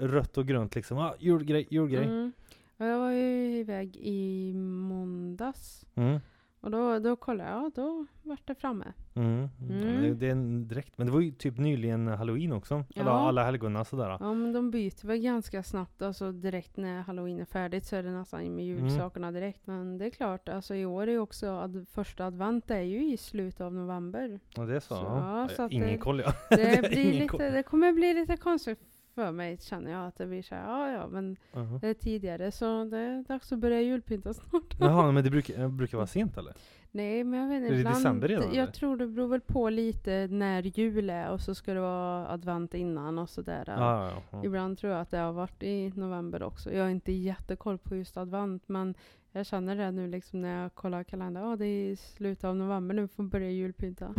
rött 0.00 0.38
och 0.38 0.46
grönt 0.46 0.74
liksom. 0.74 0.98
Ah, 0.98 1.14
julgrej, 1.18 1.66
julgrej. 1.70 2.04
Mm. 2.04 2.32
Jag 2.76 2.98
var 2.98 3.10
ju 3.10 3.58
iväg 3.58 3.96
i 3.96 4.52
måndags. 4.54 5.86
Mm. 5.94 6.20
Och 6.62 6.70
då, 6.70 6.98
då 6.98 7.16
kollade 7.16 7.50
jag, 7.50 7.72
då 7.74 8.06
vart 8.22 8.46
det 8.46 8.54
framme. 8.54 8.92
Mm. 9.14 9.48
Mm. 9.70 10.02
Det, 10.02 10.14
det 10.14 10.26
är 10.26 10.30
en 10.30 10.68
direkt, 10.68 10.98
men 10.98 11.06
det 11.06 11.12
var 11.12 11.20
ju 11.20 11.30
typ 11.32 11.58
nyligen 11.58 12.06
halloween 12.06 12.52
också. 12.52 12.84
Ja. 12.94 13.00
Eller 13.00 13.10
alla 13.10 13.44
helgona 13.44 13.84
sådär. 13.84 14.16
Ja 14.20 14.34
men 14.34 14.52
de 14.52 14.70
byter 14.70 15.06
väl 15.06 15.18
ganska 15.18 15.62
snabbt, 15.62 16.02
alltså 16.02 16.32
direkt 16.32 16.76
när 16.76 17.00
halloween 17.02 17.40
är 17.40 17.44
färdigt 17.44 17.84
så 17.84 17.96
är 17.96 18.02
det 18.02 18.10
nästan 18.10 18.40
med 18.40 18.48
Mm. 18.50 18.84
julsakerna 18.86 19.32
direkt. 19.32 19.66
Men 19.66 19.98
det 19.98 20.06
är 20.06 20.10
klart, 20.10 20.48
alltså 20.48 20.74
i 20.74 20.86
år 20.86 21.06
är 21.06 21.12
ju 21.12 21.18
också 21.18 21.46
ad, 21.50 21.86
första 21.90 22.26
advent 22.26 22.70
är 22.70 22.80
ju 22.80 23.12
i 23.12 23.16
slutet 23.16 23.60
av 23.60 23.74
november. 23.74 24.40
Och 24.56 24.66
det 24.66 24.76
är 24.76 24.80
så? 24.80 24.94
Så, 24.94 25.02
ja. 25.04 25.40
ja, 25.42 25.48
så 25.48 25.68
ingen 25.68 25.88
det- 25.88 25.98
koll 25.98 26.20
ja. 26.20 26.32
Det, 26.50 26.62
är 26.78 26.88
blir 26.88 27.12
ingen 27.14 27.28
koll. 27.28 27.40
lite, 27.40 27.50
det 27.56 27.62
kommer 27.62 27.92
bli 27.92 28.14
lite 28.14 28.36
konstigt 28.36 28.80
för 29.24 29.32
mig 29.32 29.58
känner 29.60 29.90
jag 29.92 30.06
att 30.06 30.16
det 30.16 30.26
blir 30.26 30.42
så 30.42 30.54
här, 30.54 30.62
ja 30.68 30.90
ja 30.92 31.06
men 31.08 31.36
Mhm. 31.54 31.78
det 31.78 31.88
är 31.88 31.94
tidigare 31.94 32.50
så 32.52 32.84
det 32.84 32.98
är 32.98 33.24
dags 33.28 33.52
att 33.52 33.58
börja 33.58 33.80
julpynta 33.80 34.34
snart. 34.34 34.76
Jaha, 34.80 35.12
men 35.12 35.24
det 35.24 35.30
brukar, 35.30 35.58
det 35.62 35.68
brukar 35.68 35.96
vara 35.98 36.06
sent 36.06 36.36
eller? 36.38 36.52
Nej 36.92 37.24
men 37.24 37.40
jag 37.40 37.48
vet 37.48 37.56
inte, 37.56 37.66
Är 37.68 37.72
det 37.74 37.78
ibland, 37.80 37.96
december 37.96 38.28
redan, 38.28 38.44
eller? 38.48 38.58
jag 38.60 38.74
tror 38.74 38.96
det 38.96 39.06
beror 39.06 39.28
väl 39.28 39.40
på 39.40 39.70
lite 39.70 40.26
när 40.30 40.62
jul 40.62 41.10
är 41.10 41.30
och 41.30 41.40
så 41.40 41.54
ska 41.54 41.74
det 41.74 41.80
vara 41.80 42.28
advent 42.28 42.74
innan 42.74 43.18
och 43.18 43.28
sådär. 43.30 43.64
Ja, 43.66 44.06
ja, 44.10 44.22
ja. 44.30 44.44
Ibland 44.44 44.78
tror 44.78 44.92
jag 44.92 45.00
att 45.02 45.10
det 45.10 45.18
har 45.18 45.32
varit 45.32 45.62
i 45.62 45.92
november 45.96 46.42
också. 46.42 46.72
Jag 46.72 46.82
har 46.82 46.90
inte 46.90 47.12
jättekoll 47.12 47.78
på 47.78 47.96
just 47.96 48.16
advent 48.16 48.68
men 48.68 48.94
jag 49.32 49.46
känner 49.46 49.76
det 49.76 49.90
nu 49.90 50.06
liksom 50.08 50.40
när 50.40 50.62
jag 50.62 50.74
kollar 50.74 51.04
kalendern. 51.04 51.44
Ja, 51.50 51.56
det 51.56 51.66
är 51.66 51.90
i 51.90 51.96
slutet 51.96 52.44
av 52.44 52.56
november 52.56 52.94
nu 52.94 53.08
får 53.08 53.22
börja 53.22 53.50
julpynta. 53.50 54.14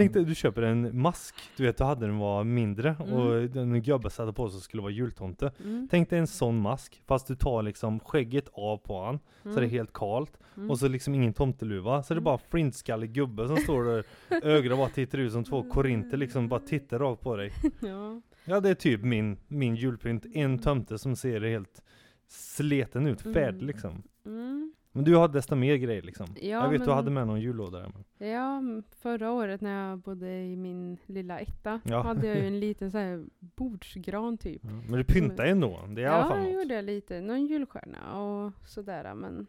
Tänk 0.00 0.12
dig 0.12 0.24
du 0.24 0.34
köper 0.34 0.62
en 0.62 1.00
mask, 1.00 1.34
du 1.56 1.62
vet 1.66 1.76
du 1.76 1.84
hade 1.84 2.06
den 2.06 2.18
var 2.18 2.44
mindre 2.44 2.96
Mm. 3.00 3.12
och 3.12 3.50
den 3.50 3.82
gubben 3.82 4.10
satte 4.10 4.32
på 4.32 4.50
sig 4.50 4.60
skulle 4.60 4.82
vara 4.82 4.92
jultomte. 4.92 5.52
Mm. 5.64 5.88
Tänk 5.90 6.10
dig 6.10 6.18
en 6.18 6.26
sån 6.26 6.60
mask, 6.60 7.02
fast 7.06 7.26
du 7.26 7.34
tar 7.34 7.62
liksom 7.62 8.00
skägget 8.00 8.48
av 8.52 8.76
på 8.76 9.04
han, 9.04 9.18
så 9.42 9.48
är 9.48 9.54
det 9.54 9.60
Mm. 9.60 9.70
helt 9.70 9.92
kalt. 9.92 10.38
Mm. 10.56 10.70
Och 10.70 10.78
så 10.78 10.88
liksom 10.88 11.14
ingen 11.14 11.32
tomteluva, 11.32 12.02
så 12.02 12.12
är 12.12 12.14
det 12.14 12.18
Mm. 12.18 12.24
bara 12.24 12.38
flintskallig 12.38 13.12
gubbe 13.12 13.48
som 13.48 13.56
står 13.56 13.84
där, 13.84 14.04
ögonen 14.42 14.78
bara 14.78 14.88
tittar 14.88 15.18
ut 15.18 15.32
som 15.32 15.44
två 15.44 15.62
korinter 15.62 16.16
liksom, 16.16 16.48
bara 16.48 16.60
tittar 16.60 16.98
rakt 16.98 17.22
på 17.22 17.36
dig. 17.36 17.52
Ja. 17.80 18.20
Ja 18.44 18.60
det 18.60 18.70
är 18.70 18.74
typ 18.74 19.02
min, 19.02 19.36
min 19.48 19.74
julpynt, 19.76 20.26
en 20.34 20.58
tomte 20.58 20.98
som 20.98 21.16
ser 21.16 21.40
helt 21.40 21.82
sleten 22.28 23.06
ut, 23.06 23.20
färdig 23.20 23.56
Mm. 23.62 23.66
liksom. 23.66 24.02
Mm. 24.26 24.72
Men 24.92 25.04
du 25.04 25.16
har 25.16 25.28
desto 25.28 25.54
mer 25.56 25.76
grejer 25.76 26.02
liksom. 26.02 26.26
Ja, 26.36 26.42
jag 26.48 26.68
vet 26.68 26.80
du 26.80 26.86
men- 26.86 26.94
hade 26.96 27.10
med 27.10 27.26
någon 27.26 27.40
jullåda 27.40 27.78
där. 28.18 28.26
Ja, 28.28 28.62
förra 28.90 29.32
året 29.32 29.60
när 29.60 29.88
jag 29.88 29.98
bodde 29.98 30.42
i 30.44 30.56
min 30.56 30.98
lilla 31.06 31.38
etta 31.40 31.80
Ja. 31.84 32.02
hade 32.02 32.26
jag 32.26 32.36
ju 32.36 32.46
en 32.46 32.60
liten 32.66 32.90
så 32.90 32.98
här 32.98 33.24
bordsgran 33.40 34.38
typ. 34.38 34.64
Mm. 34.64 34.78
Men 34.88 34.98
du 34.98 35.04
pyntar 35.04 35.44
ju 35.44 35.50
ändå, 35.50 35.80
det 35.88 36.00
är 36.00 36.04
i 36.04 36.06
alla 36.06 36.16
Ja, 36.18 36.28
fall 36.28 36.38
jag 36.38 36.52
något. 36.52 36.62
gjorde 36.62 36.74
jag 36.74 36.84
lite. 36.84 37.20
Någon 37.20 37.46
julstjärna 37.46 38.20
och 38.20 38.52
sådär. 38.68 39.14
Men 39.14 39.46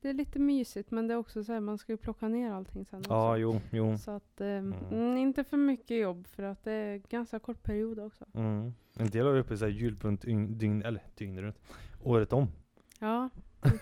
det 0.00 0.08
är 0.08 0.14
lite 0.14 0.38
mysigt 0.38 0.90
men 0.90 1.08
det 1.08 1.14
är 1.14 1.18
också 1.18 1.44
så 1.44 1.52
här, 1.52 1.60
man 1.60 1.78
ska 1.78 1.92
ju 1.92 1.96
plocka 1.96 2.28
ner 2.28 2.52
allting 2.52 2.84
sen 2.84 2.98
också. 2.98 3.10
Ja, 3.12 3.36
jo, 3.36 3.60
jo. 3.70 3.98
Så 3.98 4.10
att, 4.10 4.40
eh, 4.40 4.46
Mm. 4.48 5.16
inte 5.16 5.44
för 5.44 5.56
mycket 5.56 5.96
jobb 5.98 6.26
för 6.26 6.42
att 6.42 6.64
det 6.64 6.72
är 6.72 7.02
ganska 7.10 7.38
kort 7.38 7.62
period 7.62 7.98
också. 7.98 8.24
Mm. 8.34 8.72
En 8.96 9.06
del 9.10 9.26
har 9.26 9.36
uppe 9.36 9.56
så 9.56 9.64
här 9.64 9.72
julpynt 9.72 10.22
dygn, 10.60 10.82
eller 10.82 11.02
dygn 11.14 11.40
runt, 11.40 11.56
året 12.02 12.32
om. 12.32 12.48
Ja. 13.00 13.28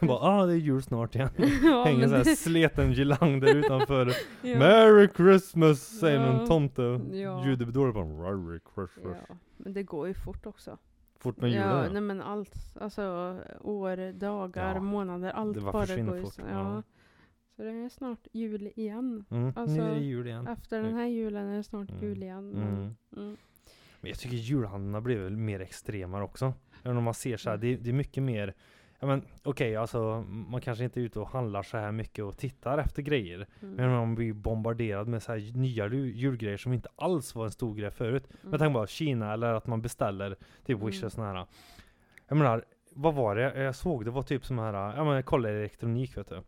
Bara 0.07 0.19
ah 0.19 0.47
det 0.47 0.53
är 0.53 0.57
jul 0.57 0.83
snart 0.83 1.15
igen. 1.15 1.29
ja, 1.63 1.85
Hänger 1.87 1.99
men 2.01 2.09
så 2.09 2.17
här 2.17 2.25
det- 2.25 2.37
sleten 2.37 2.93
girlang 2.95 3.41
där 3.41 3.55
utanför. 3.55 4.13
ja. 4.43 4.59
Merry 4.59 5.09
Christmas 5.17 5.81
säger 5.81 6.21
Ja. 6.21 6.33
någon 6.33 6.47
tomte. 6.47 6.83
Ja. 7.13 7.35
Bara 7.93 8.05
Merry 8.05 8.61
Christmas. 8.75 9.17
ja, 9.29 9.37
men 9.57 9.73
det 9.73 9.83
går 9.83 10.09
ju 10.09 10.15
fort 10.15 10.47
också. 10.47 10.79
Fort 11.21 11.37
med 11.37 11.51
julen 11.51 11.69
ja, 11.69 11.89
nej 11.93 12.01
men 12.03 12.21
allt. 12.21 12.55
Alltså 12.81 13.03
år, 13.61 14.13
dagar, 14.13 14.75
Ja, 14.75 14.81
månader, 14.81 15.31
allt 15.31 15.55
det 15.55 15.61
bara 15.61 15.87
går 15.87 16.17
ju 16.17 16.23
fort, 16.23 16.35
så. 16.35 16.43
ja. 16.51 16.83
Så 17.57 17.63
det 17.63 17.71
är 17.71 17.89
snart 17.89 18.27
jul 18.33 18.71
igen. 18.77 19.25
mm. 19.31 19.53
alltså, 19.57 19.77
Nu 19.77 19.83
är 19.83 19.95
det 19.95 20.01
jul 20.01 20.27
igen. 20.27 20.47
Efter 20.47 20.83
den 20.83 20.95
här 20.95 21.07
julen 21.07 21.47
är 21.49 21.57
det 21.57 21.63
snart 21.63 21.91
Mm. 21.91 22.03
jul 22.03 22.23
igen. 22.23 22.51
Men, 22.51 22.63
Mm. 22.69 22.95
mm. 23.17 23.37
Men 24.01 24.09
jag 24.11 24.19
tycker 24.19 24.37
julhandeln 24.37 24.95
har 24.95 25.01
blivit 25.01 25.33
mer 25.33 25.61
extremare 25.61 26.25
också. 26.25 26.53
Även 26.83 26.97
om 26.97 27.05
man 27.05 27.15
ser 27.15 27.37
så 27.37 27.51
här, 27.51 27.57
Mm. 27.57 27.69
det, 27.69 27.77
det 27.77 27.91
är 27.91 27.95
mycket 27.95 28.23
mer 28.23 28.55
Ja 29.01 29.07
men 29.07 29.23
okej, 29.43 29.77
alltså 29.77 30.25
man 30.29 30.61
kanske 30.61 30.85
inte 30.85 31.01
är 31.01 31.03
ute 31.03 31.21
och 31.21 31.29
handlar 31.29 31.63
så 31.63 31.77
här 31.79 31.93
mycket 31.93 32.25
och 32.25 32.37
tittar 32.37 32.79
efter 32.79 33.03
grejer. 33.03 33.47
Mm. 33.63 33.75
Men 33.75 33.91
man 33.91 34.15
blir 34.15 34.33
bombarderad 34.33 35.09
med 35.09 35.23
så 35.23 35.33
här 35.33 35.57
nya 35.57 35.87
julgrejer 35.89 36.57
som 36.57 36.73
inte 36.73 36.89
alls 36.97 37.35
var 37.35 37.45
en 37.45 37.51
stor 37.51 37.75
grej 37.75 37.91
förut. 37.91 38.27
Men 38.41 38.49
Mm. 38.49 38.59
tänk 38.59 38.75
bara 38.75 38.87
Kina 38.87 39.33
eller 39.33 39.55
att 39.55 39.67
man 39.67 39.83
beställer 39.83 40.31
typ 40.65 40.77
Mm. 40.77 40.87
Wish 40.87 41.05
och 41.05 41.13
såna 41.13 41.33
här. 41.33 41.47
Jag 42.29 42.39
menar, 42.39 42.65
vad 42.91 43.15
var 43.15 43.37
det? 43.37 43.63
Jag 43.63 43.75
såg 43.75 44.05
det 44.05 44.11
var 44.11 44.23
typ 44.23 44.45
som 44.47 44.59
här, 44.59 44.75
ja 44.97 45.05
men 45.05 45.23
kolla 45.23 45.49
elektronik 45.51 46.17
vet 46.17 46.29
du. 46.29 46.43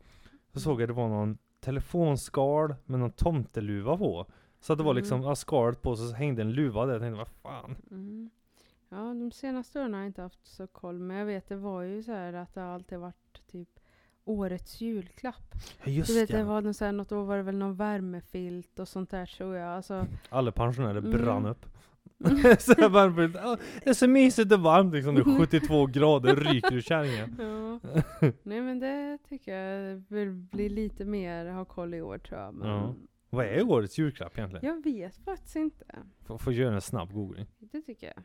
Så 0.53 0.61
såg 0.61 0.81
jag 0.83 0.89
det 0.89 0.93
var 0.93 1.09
någon 1.09 1.39
telefonskal 1.61 2.75
med 2.85 3.01
någon 3.01 3.11
tomteluva 3.11 3.97
på. 3.97 4.27
Så 4.61 4.73
att 4.73 4.79
det 4.79 4.85
var 4.85 4.91
Mm. 4.93 5.01
liksom, 5.03 5.23
ja, 5.23 5.35
skalet 5.35 5.83
på 5.83 5.97
så 5.97 6.15
hängde 6.15 6.43
en 6.43 6.53
luva 6.53 6.87
där. 6.87 6.93
Jag 6.93 7.03
tänkte, 7.03 7.19
vad 7.19 7.29
fan. 7.29 7.77
Mm. 7.91 8.31
Ja, 8.93 8.97
de 8.97 9.33
senaste 9.33 9.81
åren 9.81 9.93
har 9.95 10.01
jag 10.01 10.07
inte 10.09 10.23
haft 10.23 10.47
så 10.47 10.67
koll, 10.67 10.99
men 10.99 11.17
jag 11.17 11.27
vet 11.27 11.49
det 11.49 11.57
var 11.57 11.83
ju 11.83 12.03
så 12.03 12.13
här 12.13 12.33
att 12.33 12.55
det 12.55 12.65
alltid 12.65 12.99
varit 12.99 13.41
typ 13.53 13.69
årets 14.25 14.81
julklapp. 14.81 15.55
Ja, 15.85 15.91
Just 15.91 16.09
Du 16.09 16.21
vet, 16.21 16.31
det 16.31 16.37
det. 16.37 16.45
var 16.45 16.61
någon, 16.63 16.75
så 16.75 16.85
här, 16.85 16.93
något 16.93 17.13
år 17.13 17.25
var 17.25 17.37
det 17.37 17.43
väl 17.43 17.57
någon 17.59 17.75
värmefilt 17.77 18.79
och 18.79 18.89
sånt 18.89 19.11
där 19.11 19.27
tror 19.27 19.57
jag. 19.57 19.69
Alltså, 19.69 20.07
Alla 20.29 20.53
pensionärer 20.53 20.99
Mm. 20.99 21.11
brann 21.11 21.47
upp. 21.47 21.67
så 22.61 22.75
jag 22.79 22.93
bara, 22.93 23.23
"Ja, 23.35 23.57
det 23.85 23.91
är 23.91 23.95
så 23.95 24.09
mysigt 24.09 24.53
och 24.53 24.61
varmt 24.61 24.95
liksom. 24.95 25.15
Det 25.15 25.21
är 25.21 25.39
72 25.39 25.87
grader, 25.87 26.37
ryker 26.37 26.75
ur 26.75 26.81
kärringen. 26.81 27.37
ja. 28.21 28.31
Nej 28.43 28.61
men 28.61 28.79
det 28.81 29.19
tycker 29.29 29.55
jag 29.57 30.03
vill 30.09 30.31
bli 30.31 30.69
lite 30.69 31.05
mer, 31.05 31.47
ha 31.47 31.65
koll 31.65 31.95
i 31.95 32.03
år 32.03 32.19
tror 32.19 32.41
jag. 32.41 32.55
Men 32.55 32.69
Ja. 32.69 32.95
Vad 33.31 33.47
är 33.47 33.63
årets 33.71 33.99
julklapp 33.99 34.39
egentligen? 34.39 34.67
Jag 34.67 34.85
vet 34.93 35.17
faktiskt 35.17 35.57
inte. 35.57 35.85
Får, 36.27 36.39
får 36.39 36.53
göra 36.53 36.75
en 36.75 36.81
snabb 36.81 37.13
googling. 37.13 37.47
Det 37.59 37.83
tycker 37.83 38.07
jag. 38.07 38.23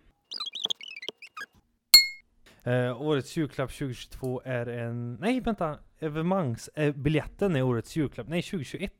Eh, 2.65 3.01
årets 3.01 3.37
julklapp 3.37 3.69
2022 3.71 4.41
är 4.45 4.65
en... 4.65 5.15
Nej 5.21 5.39
vänta! 5.41 5.77
Evenemangsbiljetten 5.99 7.55
är 7.55 7.61
årets 7.63 7.95
julklapp. 7.95 8.27
Nej 8.27 8.41
2021. 8.41 8.93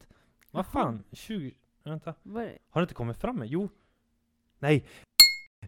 Vad 0.52 0.66
fan? 0.66 1.04
20... 1.12 1.52
Vänta. 1.84 2.14
Det? 2.24 2.58
Har 2.70 2.82
det 2.82 2.84
inte 2.84 2.94
kommit 2.94 3.18
fram? 3.18 3.44
Jo. 3.46 3.70
Nej. 4.60 4.86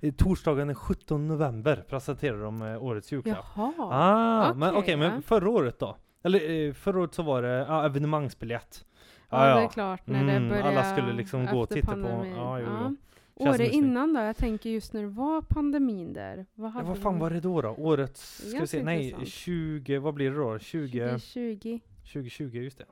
Eh, 0.02 0.14
Torsdagen 0.14 0.68
den 0.68 0.76
17 0.76 1.28
november 1.28 1.86
presenterar 1.90 2.44
de 2.44 2.62
eh, 2.62 2.84
årets 2.84 3.12
julklapp. 3.12 3.46
Jaha. 3.56 3.74
Ah, 3.80 4.54
men 4.54 4.70
okej, 4.70 4.80
okej, 4.80 4.98
men 4.98 5.14
ja. 5.16 5.22
förra 5.22 5.50
året 5.50 5.80
då? 5.80 5.98
Eller 6.24 6.50
eh, 6.68 6.74
förra 6.74 7.00
året 7.00 7.14
så 7.14 7.24
var 7.24 7.42
det 7.42 7.66
ja, 7.68 7.86
evenemangsbiljett. 7.86 8.86
Ja, 9.30 9.56
det 9.56 9.64
är 9.64 9.68
klart 9.68 10.08
när 10.08 10.24
det 10.26 10.32
Mm, 10.32 10.50
började 10.50 10.70
alla 10.70 10.84
skulle 10.84 11.14
liksom 11.14 11.46
gå 11.46 11.60
och 11.60 11.70
titta 11.70 11.94
på- 11.94 12.26
ja, 12.36 12.60
jo, 12.60 12.66
jo. 12.70 12.74
Ja. 12.84 12.96
Känns 13.44 13.60
Året 13.60 13.72
innan 13.74 14.14
då? 14.14 14.20
Jag 14.20 14.38
tänker 14.38 14.70
just 14.70 14.94
när 14.94 15.02
det 15.02 15.08
var 15.08 15.42
pandemin 15.42 16.14
där. 16.14 16.46
Vad 16.56 16.68
Ja, 16.70 16.74
hade 16.74 16.88
vad 16.88 16.98
fan 16.98 17.14
vi? 17.14 17.20
var 17.22 17.30
det 17.30 17.40
då 17.40 17.62
då? 17.62 17.70
Årets, 17.70 18.50
ska 18.50 18.60
vi 18.60 18.68
se, 18.68 18.84
nej 18.84 19.04
intressant. 19.04 19.28
20, 19.30 19.98
vad 19.98 20.14
blir 20.14 20.32
det 20.32 20.38
då? 20.38 20.60
20, 20.60 21.10
2020. 21.10 21.80
2020, 22.14 22.44
just 22.58 22.78
det. 22.78 22.86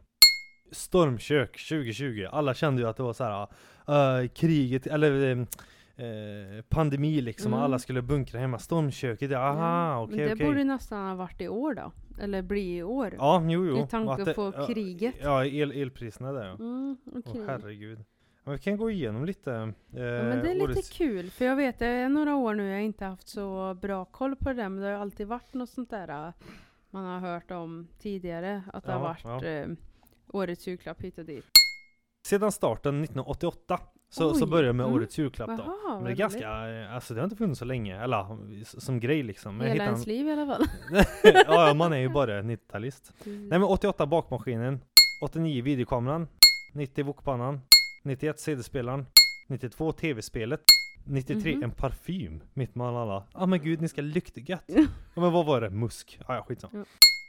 Stormkök 0.71 1.51
2020. 1.69 2.25
Alla 2.31 2.53
kände 2.53 2.81
ju 2.81 2.87
att 2.87 2.97
det 2.97 3.03
var 3.03 3.13
så 3.13 3.23
här 3.23 3.47
eh, 4.23 4.27
kriget, 4.27 4.87
eller 4.87 5.37
eh, 5.95 6.61
pandemi 6.69 7.21
liksom. 7.21 7.53
och 7.53 7.57
Mm. 7.59 7.65
Alla 7.65 7.79
skulle 7.79 8.01
bunkra 8.01 8.39
hemma. 8.39 8.59
Stormköket, 8.59 9.31
ja, 9.31 9.39
aha, 9.39 9.89
Ja, 9.91 10.03
okej 10.03 10.17
men 10.17 10.27
det 10.27 10.33
okej. 10.33 10.45
borde 10.47 10.63
nästan 10.63 11.07
ha 11.09 11.15
varit 11.15 11.41
i 11.41 11.47
år 11.47 11.73
då. 11.73 11.91
Eller 12.21 12.41
bli 12.41 12.77
i 12.77 12.83
år. 12.83 13.15
Ja, 13.17 13.43
jo, 13.49 13.65
jo. 13.65 13.83
I 13.83 13.87
tanke 13.87 14.23
det- 14.23 14.33
på 14.33 14.53
ja, 14.57 14.67
kriget. 14.67 15.15
Ja, 15.21 15.45
el, 15.45 15.71
elpriserna 15.71 16.31
där 16.31 16.45
ja. 16.45 16.53
Mm, 16.53 16.97
Åh 17.05 17.19
okej. 17.25 17.41
herregud. 17.47 17.99
Ja, 18.45 18.51
vi 18.51 18.57
kan 18.59 18.77
gå 18.77 18.91
igenom 18.91 19.25
lite. 19.25 19.51
Eh, 19.51 19.59
Ja, 20.03 20.23
men 20.23 20.43
det 20.43 20.49
är 20.51 20.53
lite 20.53 20.65
årets- 20.65 20.97
kul, 20.97 21.31
för 21.31 21.45
jag 21.45 21.55
vet 21.55 21.79
det 21.79 21.85
är 21.87 22.09
några 22.09 22.35
år 22.35 22.53
nu 22.53 22.69
jag 22.69 22.83
inte 22.83 23.05
haft 23.05 23.27
så 23.27 23.73
bra 23.81 24.05
koll 24.05 24.35
på 24.35 24.49
det 24.49 24.55
där, 24.55 24.69
men 24.69 24.83
det 24.83 24.89
har 24.89 24.99
alltid 24.99 25.27
varit 25.27 25.53
något 25.53 25.69
sånt 25.69 25.89
där 25.89 26.27
äh, 26.27 26.33
man 26.89 27.05
har 27.05 27.19
hört 27.19 27.51
om 27.51 27.87
tidigare, 27.99 28.63
att 28.73 28.83
det 28.85 28.91
Ja, 28.91 28.97
har 28.97 29.03
varit 29.03 29.43
ja. 29.43 29.49
eh, 29.49 29.67
årets 30.27 30.67
julklapp 30.67 31.01
hit 31.01 31.17
och 31.17 31.25
dit. 31.25 31.45
Sedan 32.27 32.51
starten 32.51 33.03
1988 33.03 33.79
så, 34.09 34.33
så 34.33 34.45
Oj, 34.45 34.51
började 34.51 34.67
det 34.69 34.73
med 34.73 34.83
mm. 34.83 34.95
årets 34.95 35.17
julklapp 35.17 35.47
då. 35.57 35.63
Jaha, 35.83 35.95
Men 35.95 36.03
det 36.03 36.11
är 36.11 36.15
ganska, 36.15 36.69
eh, 36.69 36.95
alltså 36.95 37.13
det 37.13 37.19
har 37.19 37.23
inte 37.25 37.35
funnits 37.35 37.59
så 37.59 37.65
länge, 37.65 38.03
eller 38.03 38.25
som 38.79 38.99
grej 38.99 39.23
liksom. 39.23 39.57
Men 39.57 39.67
Hela 39.67 39.83
ens 39.83 40.07
liv 40.07 40.27
i 40.27 40.31
alla 40.31 40.45
fall. 40.45 40.65
ja, 41.47 41.73
man 41.73 41.93
är 41.93 41.97
ju 41.97 42.09
bara 42.09 42.41
90-talist. 42.41 43.11
Nej 43.23 43.59
men 43.59 43.63
88 43.63 44.05
bakmaskinen, 44.05 44.79
89 45.21 45.63
videokameran, 45.63 46.27
90 46.73 47.05
wokpannan, 47.05 47.61
91 48.05 48.39
CD-spelaren, 48.39 49.05
92 49.47 49.91
tv-spelet, 49.91 50.61
93 51.05 51.55
Mhm. 51.55 51.63
en 51.63 51.71
parfym 51.71 52.43
mitt 52.53 52.75
mellan 52.75 52.95
alla. 52.95 53.13
Ja 53.13 53.25
ah, 53.33 53.45
men 53.45 53.59
gud 53.63 53.81
ni 53.81 53.87
ska 53.87 54.01
lukta 54.01 54.39
gött. 54.41 54.63
ja, 54.67 54.87
men 55.15 55.31
vad 55.31 55.45
var 55.45 55.61
det? 55.61 55.69
Musk? 55.69 56.19
Ah, 56.25 56.35
ja 56.35 56.43
skitsamma. 56.43 56.77
Ja. 56.77 56.85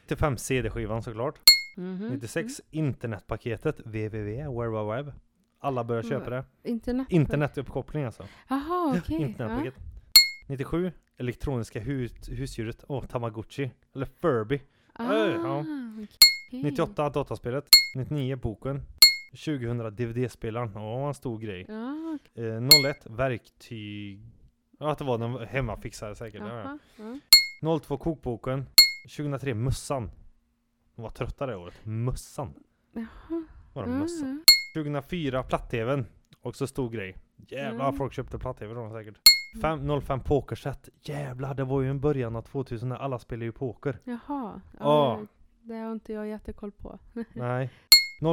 95 0.07 0.37
CD-skivan 0.39 1.03
såklart. 1.03 1.39
Mhm, 1.77 2.09
96 2.09 2.61
internetpaketet 2.71 3.81
www, 3.85 4.47
World 4.49 4.73
Wide 4.73 5.03
Web. 5.03 5.15
Alla 5.61 5.85
börjar 5.85 6.03
Mm. 6.03 6.11
köpa 6.11 6.31
det. 6.31 6.37
mm. 6.37 6.47
Internet. 6.65 7.07
Internetuppkoppling 7.11 8.05
alltså. 8.05 8.25
Jaha, 8.49 8.95
okej. 8.99 9.17
Internetpaket. 9.23 9.75
97 10.47 10.93
elektroniska 11.19 11.81
hus 11.81 12.13
husdjuret. 12.29 12.85
Åh, 12.89 13.05
Tamagotchi. 13.07 13.71
Eller 13.95 14.07
Furby. 14.21 14.61
Ja. 14.99 15.27
Äh, 15.27 15.33
ja. 15.33 15.49
Ah, 15.59 15.61
okej. 16.51 16.63
98 16.63 17.11
dataspelet. 17.15 17.65
99 17.95 18.37
boken. 18.37 18.83
2000 19.37 19.79
DVD-spelaren. 19.97 20.77
Åh, 20.77 21.09
en 21.09 21.15
stor 21.15 21.39
grej. 21.39 21.65
Ja. 21.69 22.19
Eh, 22.35 22.61
01 22.91 23.07
verktyg. 23.07 24.21
Ja, 24.79 24.91
att 24.93 24.99
det 24.99 25.05
var 25.05 25.19
den 25.19 25.47
hemmafixare 25.49 26.15
säkert. 26.15 26.41
Ja, 26.41 26.49
ja. 26.49 26.79
Jaha, 26.97 27.19
ja. 27.63 27.79
02 27.81 27.99
kokboken. 27.99 28.67
2003 29.17 29.55
mössan. 29.55 30.11
De 30.95 31.03
var 31.03 31.11
trötta 31.11 31.47
det 31.47 31.57
året. 31.57 31.75
Mössan. 31.83 32.55
Jaha. 32.93 33.45
Var 33.73 33.85
det 33.85 33.91
mössan? 33.91 34.45
2004 34.75 35.43
platt-tvn. 35.43 36.07
Också 36.41 36.67
stor 36.67 36.91
grej. 36.91 37.17
Jävlar 37.49 37.85
Mm. 37.89 37.97
folk 37.99 38.13
köpte 38.13 38.39
platt-tv 38.39 38.75
då 38.75 38.91
säkert. 38.91 39.17
Fem- 39.63 40.01
05 40.01 40.21
pokerset. 40.21 40.89
Jävlar 41.03 41.55
det 41.55 41.65
var 41.65 41.83
ju 41.83 41.91
en 41.91 42.01
början 42.01 42.37
av 42.37 42.43
2000 42.43 42.89
när 42.89 42.97
alla 42.97 43.19
spelade 43.19 43.45
ju 43.45 43.53
poker. 43.53 43.99
Jaha. 44.05 44.19
Ja. 44.29 44.61
Ja, 44.81 45.27
Det 45.63 45.75
har 45.75 45.93
inte 45.93 46.13
jag 46.13 46.29
jättekoll 46.29 46.73
på. 46.73 46.99
Nej. 47.33 47.71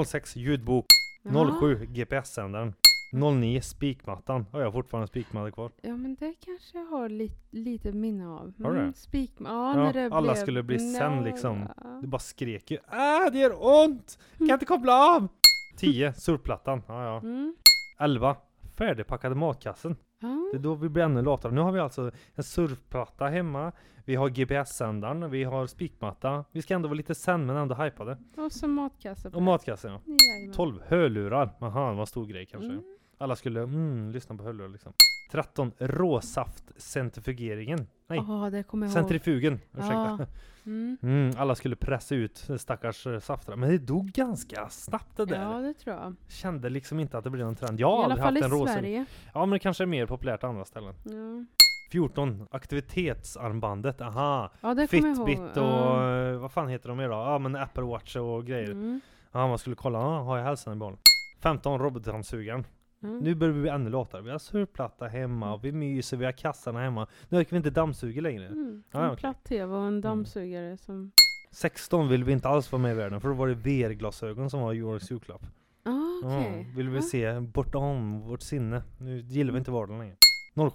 06 0.06 0.36
ljudbok. 0.36 0.86
Jaha. 1.24 1.60
07 1.60 1.86
GPS-sändaren. 1.86 2.74
09 3.14 3.62
spikmattan. 3.62 4.46
Har 4.52 4.62
jag 4.62 4.74
fortfarande 4.74 5.08
spikmatta 5.08 5.52
kvar. 5.52 5.72
Ja 5.82 5.98
men 5.98 6.16
det 6.16 6.34
kanske 6.46 6.78
jag 6.78 6.86
har 6.86 7.10
li 7.10 7.32
lite 7.52 7.92
minne 7.92 8.28
av. 8.28 8.54
Har 8.64 8.70
du 8.72 8.76
det? 8.76 8.82
Mm, 8.82 8.94
Spik, 8.94 9.32
ja, 9.40 9.74
när 9.74 9.94
det 9.94 10.06
alla 10.06 10.22
blev, 10.34 10.42
skulle 10.42 10.64
bli 10.64 10.80
sen, 10.80 11.24
liksom. 11.24 11.68
Det 12.02 12.08
bara 12.08 12.20
skrek 12.20 12.72
ju. 12.72 12.78
Ah 12.88 13.30
det 13.30 13.40
gör 13.40 13.84
ont! 13.84 14.20
Kan 14.38 14.48
jag 14.48 14.56
inte 14.56 14.66
koppla 14.66 15.16
av! 15.16 15.28
10 15.78 16.14
surfplattan. 16.14 16.82
Ja 16.88 17.04
ja. 17.06 17.18
Mm. 17.18 17.56
11 18.00 18.36
färdigpackade 18.78 19.36
matkassen. 19.36 19.96
Ja. 20.24 20.50
Det 20.52 20.58
är 20.58 20.62
då 20.62 20.76
vi 20.76 20.90
blir 20.90 21.04
ännu 21.04 21.22
latare. 21.22 21.52
Nu 21.54 21.62
har 21.62 21.72
vi 21.72 21.80
alltså 21.80 22.12
en 22.36 22.44
surfplatta 22.44 23.26
hemma. 23.26 23.72
Vi 24.06 24.16
har 24.16 24.30
GPS-sändaren. 24.30 25.30
Vi 25.30 25.44
har 25.44 25.68
spikmatta. 25.68 26.46
Vi 26.52 26.62
ska 26.62 26.74
ändå 26.74 26.88
vara 26.88 26.98
lite 26.98 27.16
sen 27.16 27.46
men 27.46 27.58
ändå 27.58 27.76
hypade. 27.76 28.18
Och 28.38 28.52
så 28.52 28.68
matkasse 28.68 29.30
Och 29.30 29.42
matkassen 29.42 29.92
ja. 29.92 30.02
Jajamän. 30.06 30.56
12 30.56 30.82
hörlurar. 30.88 31.50
Aha, 31.60 31.90
det 31.90 31.94
var 31.94 32.02
en 32.02 32.08
stor 32.08 32.26
grej 32.26 32.46
kanske. 32.46 32.72
Mm. 32.72 32.84
Alla 33.18 33.36
skulle 33.36 33.62
mm, 33.62 34.12
lyssna 34.12 34.36
på 34.36 34.44
hörlurar 34.44 34.70
liksom. 34.70 34.94
13 35.34 35.72
råsaftcentrifugeringen. 35.80 37.88
Nej, 38.08 38.20
Ja, 38.28 38.50
det 38.50 38.64
kommer 38.64 38.86
jag 38.88 38.90
ihåg. 38.90 38.94
centrifugen. 38.94 39.54
Ursäkta. 39.72 40.18
Ja. 40.20 40.26
Mm. 40.66 40.98
Mm, 41.02 41.32
alla 41.38 41.56
skulle 41.56 41.76
pressa 41.76 42.16
ut 42.16 42.48
stackars 42.58 43.08
eh, 43.08 43.20
safter. 43.20 43.56
Men 43.56 43.70
det 43.70 43.78
dog 43.78 44.06
ganska 44.08 44.70
snabbt 44.70 45.18
det 45.18 45.26
där. 45.26 45.42
Ja, 45.42 45.60
det 45.60 45.74
tror 45.74 45.96
jag. 45.96 46.16
Kände 46.28 46.70
liksom 46.70 47.00
inte 47.00 47.18
att 47.18 47.24
det 47.24 47.30
blev 47.30 47.46
någon 47.46 47.56
trend. 47.56 47.80
Jag 47.80 47.96
har 47.98 48.02
I 48.02 48.04
aldrig 48.04 48.24
haft 48.24 48.38
i 48.38 48.42
en 48.44 48.52
rosa. 48.52 48.74
Sverige. 48.74 49.06
Ja 49.34 49.40
men 49.46 49.50
det 49.50 49.60
kanske 49.60 49.84
är 49.84 49.86
mer 49.86 50.06
populärt 50.06 50.44
andra 50.44 50.66
ställen. 50.66 50.94
Ja, 51.04 51.46
14 51.92 52.48
aktivitetsarmbandet. 52.52 54.02
Aha. 54.02 54.52
ja 54.62 54.74
det 54.74 54.94
ihåg. 54.94 55.28
Fitbit 55.28 55.58
och 55.58 56.02
eh, 56.04 56.38
vad 56.40 56.52
fan 56.52 56.70
heter 56.70 56.90
de 56.90 56.98
då? 56.98 57.04
Ja 57.04 57.40
men 57.40 57.56
Apple 57.56 57.84
Watch 57.84 58.16
och 58.16 58.46
grejer. 58.46 58.72
Mm. 58.72 59.02
Ja 59.32 59.48
man 59.48 59.58
skulle 59.58 59.76
kolla, 59.76 60.00
ah, 60.00 60.24
har 60.24 60.38
jag 60.38 60.46
hälsan 60.46 60.74
i 60.74 60.76
behåll? 60.76 60.98
15 61.40 61.80
robotdammsugaren. 61.80 62.66
Mm. 63.04 63.18
Nu 63.20 63.36
börjar 63.36 63.54
vi 63.54 63.62
bli 63.62 63.70
ännu 63.70 63.90
latare. 63.90 64.22
Vi 64.22 64.30
har 64.32 64.38
surfplatta 64.38 65.08
hemma, 65.08 65.58
vi 65.58 65.72
myser, 65.72 66.18
vi 66.18 66.26
har 66.26 66.32
kassarna 66.32 66.80
hemma. 66.80 67.08
Nu 67.30 67.38
orkar 67.40 67.52
vi 67.52 67.58
inte 67.58 67.70
dammsuga 67.70 68.22
längre. 68.22 68.48
Mm. 68.48 68.84
En 68.92 69.06
okej. 69.06 69.18
platt-tv 69.18 69.74
och 69.76 69.84
en 69.88 70.02
dammsugare 70.02 70.78
som... 70.78 71.12
16 71.52 72.08
vill 72.08 72.24
vi 72.24 72.32
inte 72.32 72.48
alls 72.48 72.72
vara 72.72 72.82
med 72.82 72.92
i 72.92 72.96
världen 72.96 73.22
för 73.22 73.28
då 73.30 73.34
var 73.36 73.48
det 73.48 73.54
VR-glasögon 73.54 74.50
som 74.50 74.62
var 74.62 74.84
årets 74.84 75.12
julklapp. 75.12 75.46
Ah, 75.84 75.92
okej. 76.24 76.66
Ja, 76.70 76.76
vill 76.78 76.90
vi 76.90 76.96
Ja. 76.96 77.02
se 77.02 77.40
bortom 77.40 78.22
vårt 78.22 78.42
sinne. 78.42 78.84
Nu 79.00 79.20
gillar 79.20 79.52
vi 79.54 79.58
inte 79.60 79.72
vardagen 79.72 80.00
längre. 80.00 80.16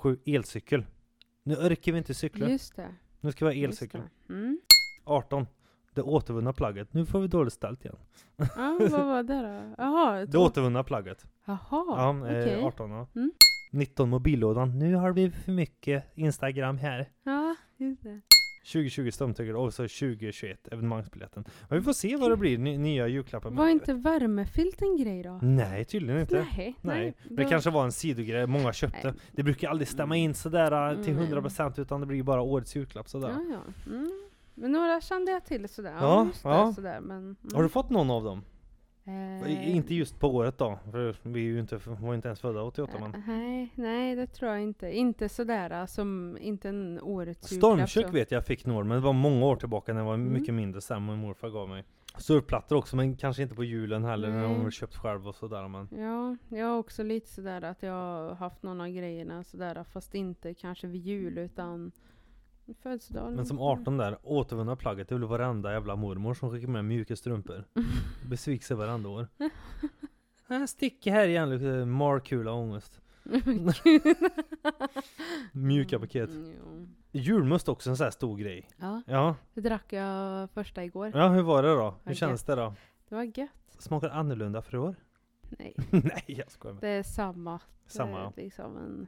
07 0.03 0.19
elcykel. 0.27 0.87
Nu 1.43 1.55
orkar 1.55 1.93
vi 1.93 1.99
inte 1.99 2.15
cykla. 2.15 2.49
Just 2.49 2.77
det. 2.77 2.95
Nu 3.21 3.33
ska 3.33 3.49
vi 3.49 3.55
ha 3.61 3.65
elcykel. 3.69 4.01
Mm. 4.29 4.61
18 5.05 5.47
det 5.99 6.03
återvunna 6.05 6.53
plagget. 6.53 6.95
Nu 6.95 7.07
får 7.07 7.21
vi 7.21 7.29
dåligt 7.29 7.53
ställt 7.53 7.85
igen. 7.85 7.97
Ja, 8.37 8.79
vad 8.81 9.07
var 9.07 9.23
det 9.23 9.43
då? 9.43 9.75
Jaha, 9.83 10.27
Det 10.29 10.39
återvunna 10.39 10.85
plagget. 10.85 11.27
Jaha, 11.45 11.59
Ja, 11.71 12.21
okej. 12.23 12.53
eh, 12.55 12.65
18 12.67 12.91
ja. 12.91 13.07
Mm. 13.17 13.31
19 13.73 14.09
mobillådan. 14.09 14.79
Nu 14.79 14.95
har 14.95 15.13
vi 15.13 15.31
för 15.31 15.53
mycket 15.53 16.05
Instagram 16.15 16.79
här. 16.79 17.09
Ja, 17.25 17.57
just 17.77 18.03
det. 18.03 18.21
2020 18.73 19.11
stumtyger 19.11 19.57
och 19.57 19.75
så 19.75 19.83
2021 19.83 20.69
evenemangsbiljetten. 20.73 21.45
Men 21.69 21.79
vi 21.79 21.85
får 21.85 21.93
se 21.93 22.17
vad 22.17 22.31
det 22.31 22.37
blir, 22.37 22.59
ny, 22.59 22.79
nya 22.79 23.09
julklappar. 23.09 23.51
Var 23.51 23.69
inte 23.69 23.95
värmefilt 23.95 24.83
en 24.83 24.97
grej 24.97 25.23
då? 25.23 25.39
Nej, 25.43 25.85
tydligen 25.85 26.21
inte. 26.21 26.35
Nej, 26.57 26.77
Nej, 26.81 27.15
men 27.29 27.37
det 27.37 27.43
då- 27.43 27.49
kanske 27.49 27.71
var 27.71 27.85
en 27.85 27.93
sidogrej 27.93 28.47
många 28.47 28.73
köpte. 28.73 29.01
Nej. 29.11 29.15
Det 29.33 29.43
brukar 29.43 29.69
aldrig 29.69 29.89
stämma 29.89 30.17
in 30.17 30.35
sådär 30.35 30.93
äh, 30.99 31.03
till 31.05 31.13
Mm. 31.13 31.25
100% 31.25 31.81
utan 31.81 32.01
det 32.01 32.07
blir 32.07 32.23
bara 32.23 32.43
årets 32.43 32.77
julklapp 32.77 33.09
sådär. 33.09 33.29
Ja, 33.29 33.45
ja. 33.87 33.91
Mm. 33.93 34.11
Men 34.61 34.73
några 34.73 35.01
kände 35.01 35.33
jag 35.33 35.45
till 35.45 35.69
sådär. 35.69 35.95
Ja, 36.01 36.25
just 36.27 36.43
det, 36.43 36.49
ja. 36.49 36.73
sådär. 36.73 37.01
Men, 37.01 37.17
mm. 37.19 37.37
Har 37.55 37.63
du 37.63 37.69
fått 37.69 37.91
någon 37.91 38.11
av 38.11 38.25
dem? 38.25 38.43
Eh, 39.05 39.77
Inte 39.77 39.95
just 39.95 40.21
på 40.21 40.29
året 40.35 40.59
då, 40.59 40.79
för 40.93 41.17
vi 41.23 41.41
är 41.41 41.45
ju 41.45 41.61
inte, 41.61 41.81
var 42.01 42.15
inte 42.15 42.29
ens 42.29 42.41
födda 42.41 42.63
88 42.63 42.93
men. 43.01 43.15
eh, 43.15 43.21
Nej, 43.27 43.73
nej 43.75 44.17
det 44.17 44.27
tror 44.27 44.51
jag 44.51 44.61
inte. 44.61 44.91
Inte 44.97 45.29
sådär 45.29 45.71
eh, 45.81 45.87
som, 45.87 46.39
inte 46.41 46.69
en 46.69 47.01
årets 47.03 47.49
Stormkök 47.57 47.97
julklapp, 47.97 48.11
så. 48.11 48.15
vet 48.15 48.31
jag 48.31 48.45
fick 48.47 48.67
några, 48.67 48.85
men 48.85 48.97
det 48.97 49.01
var 49.05 49.13
många 49.13 49.47
år 49.47 49.57
tillbaka 49.57 49.93
när 49.93 50.01
jag 50.01 50.07
var 50.07 50.15
Mm. 50.15 50.33
mycket 50.33 50.55
mindre 50.55 50.81
sen 50.81 51.07
min 51.07 51.19
morfar 51.19 51.49
gav 51.49 51.69
mig. 51.69 51.85
Surfplattor 52.19 52.77
också, 52.77 52.97
men 52.97 53.17
kanske 53.17 53.43
inte 53.43 53.55
på 53.55 53.65
julen 53.65 54.05
heller 54.05 54.29
när 54.29 54.47
Nej. 54.47 54.55
de 54.55 54.63
har 54.63 54.71
köpt 54.71 54.97
själv 54.97 55.29
och 55.29 55.35
sådär 55.35 55.69
men. 55.69 55.89
Ja, 56.03 56.37
jag 56.59 56.67
har 56.67 56.79
också 56.79 57.03
lite 57.03 57.29
sådär 57.29 57.63
att 57.63 57.83
jag 57.83 57.93
har 57.93 58.35
haft 58.35 58.63
någon 58.63 58.81
av 58.81 58.89
grejerna 58.89 59.45
sådär 59.45 59.85
fast 59.85 60.15
inte 60.15 60.55
kanske 60.55 60.87
vid 60.87 61.01
jul 61.03 61.39
utan 61.39 61.93
födelsedagen. 62.75 63.35
Men 63.35 63.47
som 63.47 63.61
18 63.61 63.97
där, 63.97 64.19
återvunna 64.23 64.77
plagget, 64.77 65.09
det 65.09 65.15
blev 65.15 65.29
varenda 65.29 65.73
jävla 65.73 65.97
mormor 65.97 66.35
som 66.35 66.51
skickade 66.51 66.73
med 66.73 66.85
mjuka 66.85 67.17
strumpor. 67.17 67.65
Besvikelse 68.29 68.75
varenda 68.75 69.09
år. 69.09 69.29
Jag 70.49 70.69
sticker 70.69 71.13
här 71.13 71.29
igen, 71.29 71.51
lite 71.51 71.85
markula 71.85 72.53
ångest. 72.53 73.01
Mjuka 75.53 75.99
paket. 75.99 76.31
Mm. 76.31 76.89
Julmust 77.13 77.69
också 77.69 77.91
en 77.91 77.97
sån 77.97 78.05
här 78.05 78.11
stor 78.11 78.37
grej. 78.39 78.69
Ja, 78.77 79.03
Ja, 79.07 79.37
det 79.55 79.61
drack 79.61 79.93
jag 79.93 80.51
första 80.51 80.85
igår. 80.85 81.13
ja 81.15 81.29
hur 81.29 81.43
var 81.43 81.63
det 81.63 81.69
då? 81.69 81.95
Hur 82.05 82.15
känns 82.15 82.43
det 82.45 82.55
då? 82.55 82.75
Det 83.09 83.15
var 83.15 83.23
gött. 83.23 83.51
Smakar 83.79 84.09
annorlunda 84.09 84.63
för 84.63 84.77
år? 84.77 84.97
Nej, 85.59 85.75
Nej 85.91 86.25
jag 86.27 86.51
skojar 86.51 86.75
med. 86.75 86.83
det 86.83 86.89
är 86.89 87.03
samma. 87.03 87.61
Samma 87.87 88.19
ja. 88.19 88.33
är 88.37 88.43
liksom 88.43 88.77
en, 88.77 89.07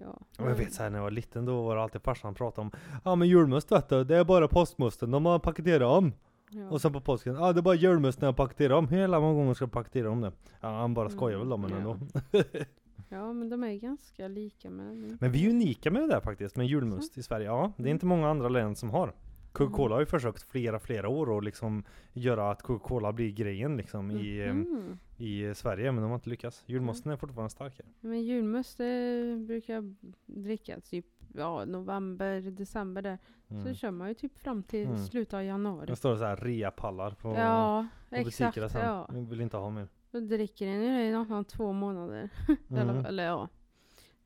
ja. 0.00 0.18
Och 0.44 0.50
jag 0.50 0.54
vet 0.56 0.72
såhär 0.74 0.90
när 0.90 0.98
jag 0.98 1.02
var 1.04 1.10
liten 1.10 1.44
då 1.44 1.62
var 1.62 1.76
det 1.76 1.82
alltid 1.82 2.02
farsan 2.02 2.34
pratade 2.34 2.60
om 2.66 2.70
Ja 3.04 3.14
men 3.14 3.28
julmust 3.28 3.72
vet 3.72 3.88
du, 3.88 4.04
det 4.04 4.16
är 4.16 4.24
bara 4.24 4.48
påskmusten, 4.48 5.10
de 5.10 5.26
har 5.26 5.38
paketerat 5.38 5.88
om. 5.98 6.12
ja. 6.50 6.70
Och 6.70 6.80
sen 6.80 6.92
på 6.92 7.00
påsken, 7.00 7.34
ja 7.34 7.52
det 7.52 7.60
är 7.60 7.62
bara 7.62 7.74
julmust 7.74 8.20
när 8.20 8.28
jag 8.28 8.36
paketerar 8.36 8.74
om. 8.74 8.88
Hela 8.88 9.20
många 9.20 9.34
gånger 9.34 9.54
ska 9.54 9.64
jag 9.64 9.72
paketera 9.72 10.10
om 10.10 10.20
det. 10.20 10.32
Ja 10.60 10.68
han 10.68 10.94
bara 10.94 11.10
skojar 11.10 11.38
väl 11.38 11.52
om 11.52 11.60
men 11.60 11.72
Mm, 11.72 11.78
ändå. 11.78 11.98
ja, 13.08 13.32
men 13.32 13.48
de 13.48 13.64
är 13.64 13.74
ganska 13.74 14.28
lika 14.28 14.70
med 14.70 15.16
Men 15.20 15.32
vi 15.32 15.46
är 15.46 15.50
unika 15.50 15.90
med 15.90 16.02
det 16.02 16.08
där 16.08 16.20
faktiskt, 16.20 16.56
med 16.56 16.66
julmust 16.66 17.18
i 17.18 17.22
Sverige. 17.22 17.46
Ja, 17.46 17.72
det 17.76 17.88
är 17.88 17.90
inte 17.90 18.06
många 18.06 18.28
andra 18.30 18.48
länder 18.48 18.74
som 18.74 18.90
har. 18.90 19.12
Coca-Cola 19.52 19.94
har 19.94 20.00
ju 20.00 20.06
försökt 20.06 20.42
flera, 20.42 20.78
flera 20.78 21.08
år 21.08 21.30
och 21.30 21.42
liksom 21.42 21.84
göra 22.12 22.50
att 22.50 22.62
Coca-Cola 22.62 23.12
blir 23.12 23.32
grejen 23.32 23.76
liksom 23.76 24.10
i, 24.10 24.46
eh, 24.46 24.54
Mhm. 24.54 24.98
i 25.16 25.54
Sverige, 25.54 25.92
men 25.92 26.02
de 26.02 26.08
har 26.10 26.14
inte 26.14 26.30
lyckats. 26.30 26.62
Julmusten 26.66 27.12
är 27.12 27.16
fortfarande 27.16 27.50
starkare. 27.50 27.86
Men 28.00 28.22
julmust 28.22 28.78
det 28.78 29.36
brukar 29.46 29.94
dricka 30.26 30.80
typ 30.80 31.06
ja, 31.34 31.64
november, 31.64 32.40
december 32.40 33.02
där. 33.02 33.18
Så 33.48 33.54
Mm. 33.54 33.74
kör 33.74 33.90
man 33.90 34.08
ju 34.08 34.14
typ 34.14 34.38
fram 34.38 34.62
till 34.62 34.86
Mm. 34.86 34.98
slutet 34.98 35.34
av 35.34 35.44
januari. 35.44 35.86
Det 35.86 35.96
står 35.96 36.16
så 36.16 36.24
här 36.24 36.36
reapallar 36.36 37.10
på, 37.10 37.28
ja, 37.34 37.86
på 38.10 38.16
exakt. 38.16 38.38
butikerna 38.54 38.68
sen. 38.68 38.84
Ja. 38.84 39.08
Jag 39.14 39.20
vill 39.20 39.40
inte 39.40 39.56
ha 39.56 39.70
mer. 39.70 39.88
Då 40.10 40.20
dricker 40.20 40.66
en 40.66 40.82
ju 40.82 40.88
det 40.88 41.04
i 41.08 41.12
nästan 41.12 41.44
två 41.44 41.72
månader. 41.72 42.30
Mm. 42.70 43.04
eller 43.04 43.24
ja, 43.24 43.48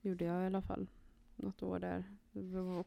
gjorde 0.01 0.25
jag 0.25 0.43
i 0.43 0.47
alla 0.47 0.63
fall. 0.63 0.87
Något 1.37 1.63
år 1.63 1.79
där. 1.79 2.05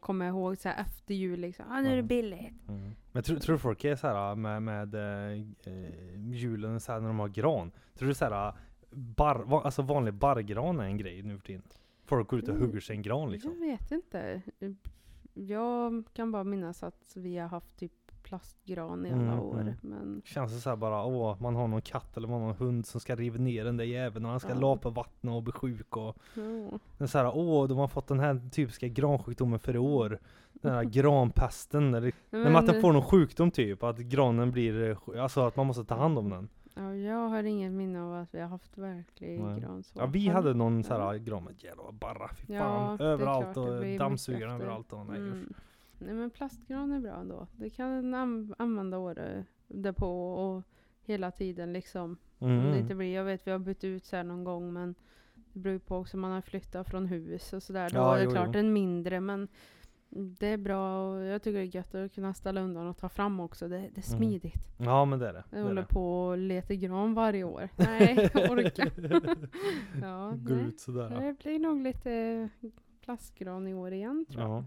Kommer 0.00 0.24
jag 0.26 0.32
ihåg 0.32 0.58
så 0.58 0.68
här 0.68 0.80
efter 0.80 1.14
jul 1.14 1.40
liksom. 1.40 1.64
Ah, 1.70 1.80
nu 1.80 1.92
är 1.92 1.96
det 1.96 2.02
billigt. 2.02 2.68
Mm. 2.68 2.90
Men 3.12 3.22
tror, 3.22 3.36
tror 3.36 3.52
du 3.54 3.58
folk 3.58 3.84
är 3.84 3.96
så 3.96 4.06
här 4.06 4.34
med, 4.34 4.62
med 4.62 4.94
eh, 4.94 5.32
eh, 5.64 6.30
julen 6.32 6.80
så 6.80 6.92
här 6.92 7.00
när 7.00 7.08
de 7.08 7.18
har 7.18 7.28
gran? 7.28 7.70
Tror 7.94 8.08
du 8.08 8.14
så 8.14 8.24
här 8.24 8.52
bar, 8.90 9.34
va, 9.46 9.62
alltså 9.64 9.82
vanlig 9.82 10.14
barrgran 10.14 10.80
är 10.80 10.84
en 10.84 10.96
grej 10.96 11.22
nu 11.22 11.38
för 11.38 11.46
tiden? 11.46 11.62
Folk 12.04 12.28
går 12.28 12.38
ut 12.38 12.48
och 12.48 12.54
Mm. 12.54 12.66
hugger 12.66 12.80
sig 12.80 12.96
en 12.96 13.02
gran 13.02 13.30
liksom. 13.30 13.50
Jag 13.50 13.66
vet 13.66 13.90
inte. 13.92 14.42
Jag 15.34 16.04
kan 16.12 16.32
bara 16.32 16.44
minnas 16.44 16.82
att 16.82 17.12
vi 17.16 17.38
har 17.38 17.48
haft 17.48 17.76
typ 17.78 17.92
plastgran 18.28 19.06
i 19.06 19.12
alla 19.12 19.22
Mm, 19.22 19.40
år. 19.40 19.60
mm. 19.60 19.74
Men 19.80 20.22
Känns 20.24 20.52
det 20.52 20.58
så 20.60 20.68
här 20.70 20.76
bara, 20.76 21.04
åh, 21.04 21.36
man 21.40 21.54
har 21.56 21.68
någon 21.68 21.82
katt 21.82 22.16
eller 22.16 22.28
man 22.28 22.40
har 22.40 22.46
någon 22.48 22.56
hund 22.56 22.86
som 22.86 23.00
ska 23.00 23.14
riva 23.16 23.38
ner 23.38 23.64
den 23.64 23.76
där 23.76 23.84
jäveln 23.84 24.24
och 24.24 24.30
han 24.30 24.40
ska 24.40 24.48
Ja. 24.52 24.60
lapa 24.60 24.90
vattna 24.90 25.32
och 25.32 25.42
bli 25.42 25.52
sjuk 25.52 25.96
och 25.96 26.16
ja. 26.98 27.06
så 27.06 27.18
här, 27.18 27.30
åh, 27.36 27.68
de 27.68 27.78
har 27.78 27.88
fått 27.88 28.06
den 28.06 28.20
här 28.20 28.50
typiska 28.52 28.88
gransjukdomen 28.88 29.58
för 29.58 29.74
i 29.74 29.78
år. 29.78 30.18
Den 30.52 30.72
här 30.74 30.84
granpesten, 30.84 31.94
eller 31.94 32.12
men, 32.30 32.56
att 32.56 32.66
den 32.66 32.74
men- 32.74 32.82
får 32.82 32.92
någon 32.92 33.02
sjukdom 33.02 33.50
typ, 33.50 33.82
att 33.82 33.98
granen 33.98 34.50
blir, 34.50 34.90
eh, 34.90 35.22
alltså 35.22 35.40
att 35.46 35.56
man 35.56 35.66
måste 35.66 35.84
ta 35.84 35.94
hand 35.94 36.18
om 36.18 36.30
den. 36.30 36.48
Ja, 36.74 36.94
jag 36.94 37.28
har 37.28 37.42
inget 37.42 37.72
minne 37.72 38.02
av 38.02 38.14
att 38.14 38.34
vi 38.34 38.40
har 38.40 38.48
haft 38.48 38.78
verklig 38.78 39.40
Nej. 39.40 39.60
gran 39.60 39.82
så. 39.82 39.98
Ja 39.98 40.06
vi 40.06 40.28
hade 40.28 40.54
någon 40.54 40.84
så 40.84 40.92
Ja. 40.92 40.98
här 41.10 41.16
gran 41.18 41.44
med 41.44 41.54
jävla 41.64 41.92
barra, 41.92 42.28
fy 42.36 42.52
Ja, 42.54 42.60
fan. 42.60 43.00
är 43.00 43.04
överallt 43.04 43.56
och 43.56 43.78
blir 43.80 43.98
dammsugare 43.98 44.40
mycket 44.40 44.52
efter. 44.52 44.64
överallt 44.64 44.92
och 44.92 45.06
nej. 45.06 45.16
Mm. 45.16 45.52
Nej 45.98 46.14
men 46.14 46.30
plastgran 46.30 46.92
är 46.92 47.00
bra 47.00 47.14
ändå. 47.20 47.46
Det 47.56 47.70
kan 47.70 47.94
man 48.10 48.14
an- 48.14 48.54
använda 48.58 48.98
året 48.98 49.46
därpå 49.68 50.32
och 50.34 50.62
hela 51.02 51.30
tiden 51.30 51.72
liksom. 51.72 52.16
Om 52.38 52.50
Mm. 52.50 52.72
det 52.72 52.78
inte 52.78 52.94
blir, 52.94 53.14
jag 53.14 53.24
vet 53.24 53.46
vi 53.46 53.50
har 53.50 53.58
bytt 53.58 53.84
ut 53.84 54.04
så 54.04 54.16
här 54.16 54.24
någon 54.24 54.44
gång 54.44 54.72
men 54.72 54.94
det 55.52 55.58
beror 55.60 55.72
ju 55.72 55.78
på 55.78 55.96
också 55.96 56.16
om 56.16 56.20
man 56.20 56.32
har 56.32 56.40
flyttat 56.40 56.88
från 56.90 57.06
hus 57.06 57.52
och 57.52 57.62
sådär. 57.62 57.90
Då 57.90 57.96
Ja, 57.96 58.14
är 58.14 58.18
det 58.18 58.24
jo, 58.24 58.30
klart 58.30 58.48
jo. 58.52 58.58
en 58.60 58.72
mindre 58.72 59.20
men 59.20 59.48
det 60.10 60.46
är 60.46 60.56
bra 60.56 61.08
och 61.10 61.24
jag 61.24 61.42
tycker 61.42 61.58
det 61.58 61.64
är 61.64 61.76
gött 61.76 61.94
att 61.94 62.14
kunna 62.14 62.34
ställa 62.34 62.60
undan 62.60 62.86
och 62.86 62.96
ta 62.96 63.08
fram 63.08 63.40
också. 63.40 63.68
Det, 63.68 63.76
det 63.76 63.82
är 63.84 63.86
Mm. 63.86 64.02
smidigt. 64.02 64.54
Ja 64.78 65.04
men 65.04 65.18
det 65.18 65.28
är 65.28 65.32
det. 65.32 65.44
Jag 65.50 65.60
det, 65.60 65.62
håller 65.66 65.82
det. 65.82 65.88
på 65.88 66.26
och 66.26 66.38
letar 66.38 66.74
gran 66.74 67.14
varje 67.14 67.44
år. 67.44 67.68
Nej, 67.76 68.30
jag 68.34 68.50
orkar. 68.50 68.90
ja, 70.02 70.30
nej. 70.34 70.60
ut 70.68 70.80
sådär. 70.80 71.10
Det 71.20 71.36
blir 71.42 71.58
nog 71.58 71.80
lite 71.82 72.48
plastgran 73.04 73.66
i 73.68 73.74
år 73.74 73.92
igen 73.92 74.26
tror 74.30 74.42
jag. 74.42 74.50
Ja. 74.50 74.64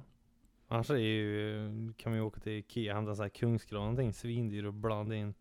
Annars 0.72 0.90
är 0.90 0.96
ju, 0.98 1.94
kan 1.98 2.12
vi 2.12 2.18
ju 2.18 2.24
åka 2.24 2.40
till 2.40 2.52
Ikea 2.52 2.92
och 2.92 2.96
hämta 2.96 3.16
så 3.16 3.22
här 3.22 3.74
någonting 3.74 4.14
svindyr 4.14 4.66
och 4.66 4.74
blanda 4.74 5.16
in. 5.16 5.34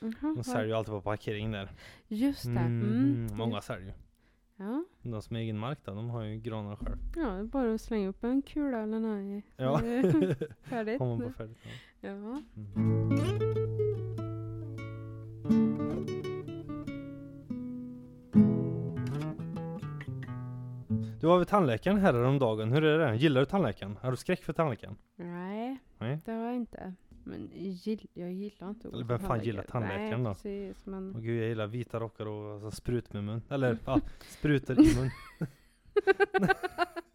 Jaha, 0.00 0.12
De 0.36 0.44
säljer 0.44 0.66
ju 0.66 0.72
alltid 0.72 0.92
på 0.92 1.00
parkering 1.00 1.52
där. 1.52 1.70
Just 2.08 2.44
det. 2.44 2.50
Mm. 2.50 2.82
Mm, 2.82 3.36
många 3.36 3.60
säljer 3.60 3.86
ju. 3.86 3.92
Ja. 4.56 4.84
De 5.02 5.22
som 5.22 5.36
har 5.36 5.42
egen 5.42 5.58
mark 5.58 5.78
då, 5.84 5.94
de 5.94 6.10
har 6.10 6.22
ju 6.22 6.36
granar 6.36 6.76
själv. 6.76 6.96
ja, 7.16 7.22
det 7.22 7.38
är 7.38 7.44
bara 7.44 7.74
att 7.74 7.80
slänga 7.80 8.08
upp 8.08 8.24
en 8.24 8.42
kula 8.42 8.82
eller 8.82 9.00
nej. 9.00 9.42
Ja. 9.56 9.78
Färdigt. 10.62 11.00
Man 11.00 11.18
bara 11.18 11.32
färdigt. 11.32 11.58
Ja. 12.00 12.10
Ja. 12.10 12.42
Mm. 12.56 13.16
Du 21.20 21.26
var 21.26 21.38
vid 21.38 21.48
tandläkaren 21.48 21.98
här 21.98 22.14
om 22.14 22.38
dagen. 22.38 22.72
Hur 22.72 22.84
är 22.84 22.98
det? 22.98 23.16
Gillar 23.16 23.40
du 23.40 23.46
tandläkaren? 23.46 23.96
Har 24.02 24.10
du 24.10 24.16
skräck 24.16 24.44
för 24.44 24.52
tandläkaren? 24.52 24.96
Nej, 25.16 25.78
Nej. 25.98 26.18
det 26.24 26.32
har 26.32 26.44
jag 26.44 26.54
inte. 26.54 26.94
Men 27.24 27.50
gill, 27.54 28.06
jag 28.14 28.32
gillar 28.32 28.68
inte 28.68 28.88
Eller 28.88 29.04
vem 29.04 29.18
fan 29.18 29.44
gillar 29.44 29.62
tandläkaren 29.62 30.22
Nej, 30.22 30.24
då? 30.24 30.34
precis. 30.34 30.86
Men... 30.86 31.12
Åh 31.16 31.20
gud 31.20 31.42
jag 31.42 31.48
gillar 31.48 31.66
vita 31.66 32.00
rockar 32.00 32.26
och 32.26 32.54
alltså, 32.54 32.70
sprut 32.70 33.12
med 33.12 33.24
mun. 33.24 33.42
Eller 33.48 33.78
ja, 33.86 34.00
sprutor 34.28 34.80
i 34.80 34.96
mun. 34.96 35.10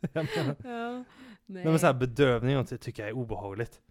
jag 0.13 0.27
menar, 0.37 0.55
ja, 0.63 0.91
nej. 0.91 1.05
nej 1.45 1.65
men 1.65 1.79
såhär 1.79 1.93
bedövning 1.93 2.57
och 2.57 2.67
sånt 2.67 2.81
tycker 2.81 3.03
jag 3.03 3.09
är 3.09 3.13
obehagligt. 3.15 3.81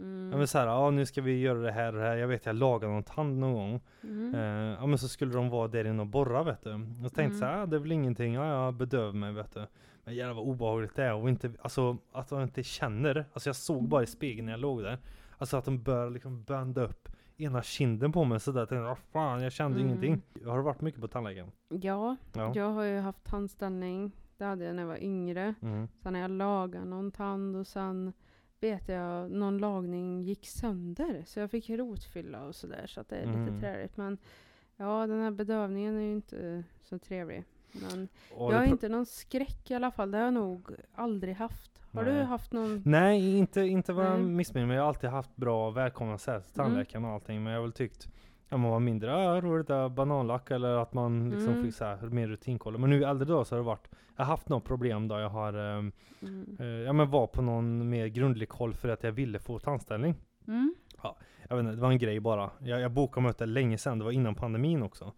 Mm. 0.00 0.30
Ja 0.32 0.38
men 0.38 0.46
såhär, 0.46 0.66
ja 0.66 0.90
nu 0.90 1.06
ska 1.06 1.22
vi 1.22 1.40
göra 1.40 1.58
det 1.58 1.72
här 1.72 1.92
och 1.92 1.98
det 2.00 2.06
här. 2.06 2.16
Jag 2.16 2.28
vet 2.28 2.46
jag 2.46 2.56
lagade 2.56 2.92
någon 2.92 3.02
tand 3.02 3.38
någon 3.38 3.52
gång. 3.54 3.80
Mm. 4.02 4.34
Eh, 4.34 4.76
ja 4.80 4.86
men 4.86 4.98
så 4.98 5.08
skulle 5.08 5.32
de 5.34 5.48
vara 5.48 5.68
där 5.68 5.84
inne 5.84 6.00
och 6.00 6.06
borra 6.06 6.42
vet 6.42 6.62
du. 6.64 6.72
Och 6.74 6.80
så 7.02 7.08
tänkte 7.08 7.22
Mm. 7.22 7.30
jag 7.32 7.38
såhär, 7.38 7.62
ah, 7.62 7.66
det 7.66 7.76
är 7.76 7.80
väl 7.80 7.92
ingenting, 7.92 8.34
ja 8.34 8.46
ja 8.66 8.72
bedöv 8.72 9.14
mig 9.14 9.32
vet 9.32 9.54
du. 9.54 9.66
Men 10.04 10.14
jävlar 10.14 10.34
vad 10.34 10.44
obehagligt 10.44 10.96
det 10.96 11.04
är 11.04 11.14
och 11.14 11.28
inte, 11.28 11.50
alltså 11.62 11.96
att 12.12 12.28
de 12.28 12.42
inte 12.42 12.62
känner. 12.62 13.24
Alltså 13.32 13.48
jag 13.48 13.56
såg 13.56 13.88
bara 13.88 14.02
i 14.02 14.06
spegeln 14.06 14.46
när 14.46 14.52
jag 14.52 14.60
låg 14.60 14.82
där. 14.82 14.98
Alltså 15.38 15.56
att 15.56 15.64
de 15.64 15.82
börjar 15.82 16.10
liksom 16.10 16.42
bända 16.42 16.82
upp 16.82 17.08
ena 17.36 17.62
kinden 17.62 18.12
på 18.12 18.24
mig 18.24 18.40
sådär. 18.40 18.60
Jag 18.60 18.68
tänkte, 18.68 18.82
vad 18.82 18.98
fan 18.98 19.42
jag 19.42 19.52
kände 19.52 19.80
Mm. 19.80 19.88
ingenting. 19.88 20.22
Har 20.46 20.56
du 20.56 20.62
varit 20.62 20.80
mycket 20.80 21.00
på 21.00 21.08
tandläkaren? 21.08 21.50
Ja, 21.68 22.16
Ja. 22.34 22.52
jag 22.54 22.70
har 22.70 22.82
ju 22.84 22.98
haft 22.98 23.24
tandställning. 23.24 24.12
Det 24.36 24.44
hade 24.44 24.64
jag 24.64 24.74
när 24.74 24.82
jag 24.82 24.88
var 24.88 25.02
yngre. 25.02 25.54
Mm. 25.62 25.88
Sen 26.02 26.14
har 26.14 26.22
jag 26.22 26.30
lagat 26.30 26.86
någon 26.86 27.10
tand 27.12 27.56
och 27.56 27.66
sen 27.66 28.12
vet 28.60 28.88
jag 28.88 29.30
någon 29.30 29.58
lagning 29.58 30.22
gick 30.22 30.46
sönder. 30.46 31.22
Så 31.26 31.40
jag 31.40 31.50
fick 31.50 31.70
rotfylla 31.70 32.44
och 32.44 32.54
sådär. 32.54 32.86
Så 32.86 33.00
att 33.00 33.08
det 33.08 33.16
är 33.16 33.22
Mm. 33.26 33.46
lite 33.46 33.60
träligt. 33.60 33.96
Men 33.96 34.18
ja, 34.76 35.06
den 35.06 35.20
här 35.20 35.30
bedövningen 35.30 35.96
är 35.96 36.00
ju 36.00 36.12
inte 36.12 36.64
så 36.82 36.98
trevlig. 36.98 37.44
Men 37.72 38.08
Och 38.34 38.52
jag 38.52 38.58
har 38.58 38.64
du 38.64 38.70
inte 38.70 38.88
någon 38.88 39.06
skräck 39.06 39.70
i 39.70 39.74
alla 39.74 39.90
fall. 39.90 40.10
Det 40.10 40.18
har 40.18 40.24
jag 40.24 40.34
nog 40.34 40.68
aldrig 40.94 41.34
haft. 41.36 41.70
Har 41.92 42.04
du 42.04 42.12
Nej. 42.12 42.24
haft 42.24 42.52
någon? 42.52 42.82
Nej, 42.84 43.38
inte, 43.38 43.60
inte 43.60 43.92
vad 43.92 44.06
jag 44.06 44.20
missminner 44.20 44.66
mig. 44.66 44.76
Jag 44.76 44.82
har 44.82 44.88
alltid 44.88 45.10
haft 45.10 45.36
bra 45.36 45.70
välkomna 45.70 46.18
sätt 46.18 46.52
till 46.52 46.60
Mm. 46.60 46.70
tandläkaren 46.70 47.04
och 47.04 47.10
allting. 47.10 47.42
Men 47.42 47.52
jag 47.52 47.60
har 47.60 47.66
väl 47.66 47.72
tyckt 47.72 48.08
om 48.50 48.60
man 48.60 48.70
var 48.70 48.80
mindre, 48.80 49.10
ja 49.10 49.40
roligt 49.40 49.70
att 49.70 49.92
bananlack 49.92 50.50
eller 50.50 50.76
att 50.76 50.94
man 50.94 51.30
liksom 51.30 51.52
Mm. 51.52 51.64
fick 51.64 51.74
så 51.74 51.84
här, 51.84 51.96
mer 52.08 52.28
rutinkoll. 52.28 52.78
Men 52.78 52.90
nu 52.90 53.00
i 53.00 53.04
äldre 53.04 53.24
då 53.28 53.44
så 53.44 53.54
har 53.54 53.60
det 53.60 53.66
varit, 53.66 53.88
jag 54.16 54.24
har 54.24 54.30
haft 54.30 54.48
något 54.48 54.64
problem 54.64 55.08
då 55.08 55.18
jag 55.18 55.28
har, 55.28 55.52
ehm, 55.52 55.92
Mm. 56.22 56.56
eh, 56.60 56.66
ja 56.66 56.92
men 56.92 57.10
var 57.10 57.26
på 57.26 57.42
någon 57.42 57.88
mer 57.88 58.06
grundlig 58.06 58.48
koll 58.48 58.74
för 58.74 58.88
att 58.88 59.02
jag 59.02 59.12
ville 59.12 59.38
få 59.38 59.58
tandställning. 59.58 60.14
Mm. 60.48 60.74
Jag 61.48 61.56
vet 61.56 61.64
inte, 61.64 61.74
det 61.76 61.82
var 61.82 61.90
en 61.90 61.98
grej 61.98 62.20
bara. 62.20 62.50
Jag, 62.58 62.80
jag 62.80 62.90
bokade 62.92 63.26
möte 63.26 63.46
länge 63.46 63.78
sedan, 63.78 63.98
det 63.98 64.04
var 64.04 64.12
innan 64.12 64.34
pandemin 64.34 64.82
också. 64.82 65.12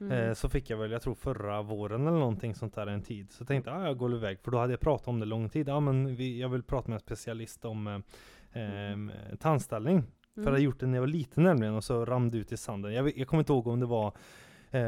Mm. 0.00 0.12
Eh, 0.12 0.34
så 0.34 0.48
fick 0.48 0.70
jag 0.70 0.76
väl, 0.78 0.90
jag 0.90 1.02
tror 1.02 1.14
förra 1.14 1.62
våren 1.62 2.06
eller 2.06 2.18
någonting 2.18 2.54
sånt 2.54 2.74
där 2.74 2.86
en 2.86 3.02
tid. 3.02 3.32
Så 3.32 3.44
tänkte 3.44 3.70
jag, 3.70 3.80
ah, 3.80 3.86
jag 3.86 3.98
går 3.98 4.14
iväg. 4.14 4.38
För 4.40 4.50
då 4.50 4.58
hade 4.58 4.72
jag 4.72 4.80
pratat 4.80 5.08
om 5.08 5.20
det 5.20 5.26
lång 5.26 5.48
tid. 5.48 5.68
Ja 5.68 5.80
men 5.80 6.16
vi, 6.16 6.40
jag 6.40 6.48
vill 6.48 6.62
prata 6.62 6.88
med 6.88 6.94
en 6.94 7.00
specialist 7.00 7.64
om 7.64 7.86
eh, 7.86 8.00
ehm, 8.52 9.10
tandställning. 9.40 10.02
För 10.36 10.42
jag 10.42 10.50
hade 10.50 10.62
gjort 10.62 10.80
det 10.80 10.86
när 10.86 10.94
jag 10.94 11.02
var 11.02 11.06
liten 11.08 11.44
nämligen 11.44 11.74
och 11.74 11.84
så 11.84 12.04
rann 12.04 12.30
det 12.30 12.38
ut 12.38 12.52
i 12.52 12.56
sanden. 12.56 12.94
Jag, 12.94 13.18
jag 13.18 13.28
kommer 13.28 13.40
inte 13.40 13.52
ihåg 13.52 13.66
om 13.66 13.80
det 13.80 13.86
var 13.86 14.12
eh, 14.70 14.80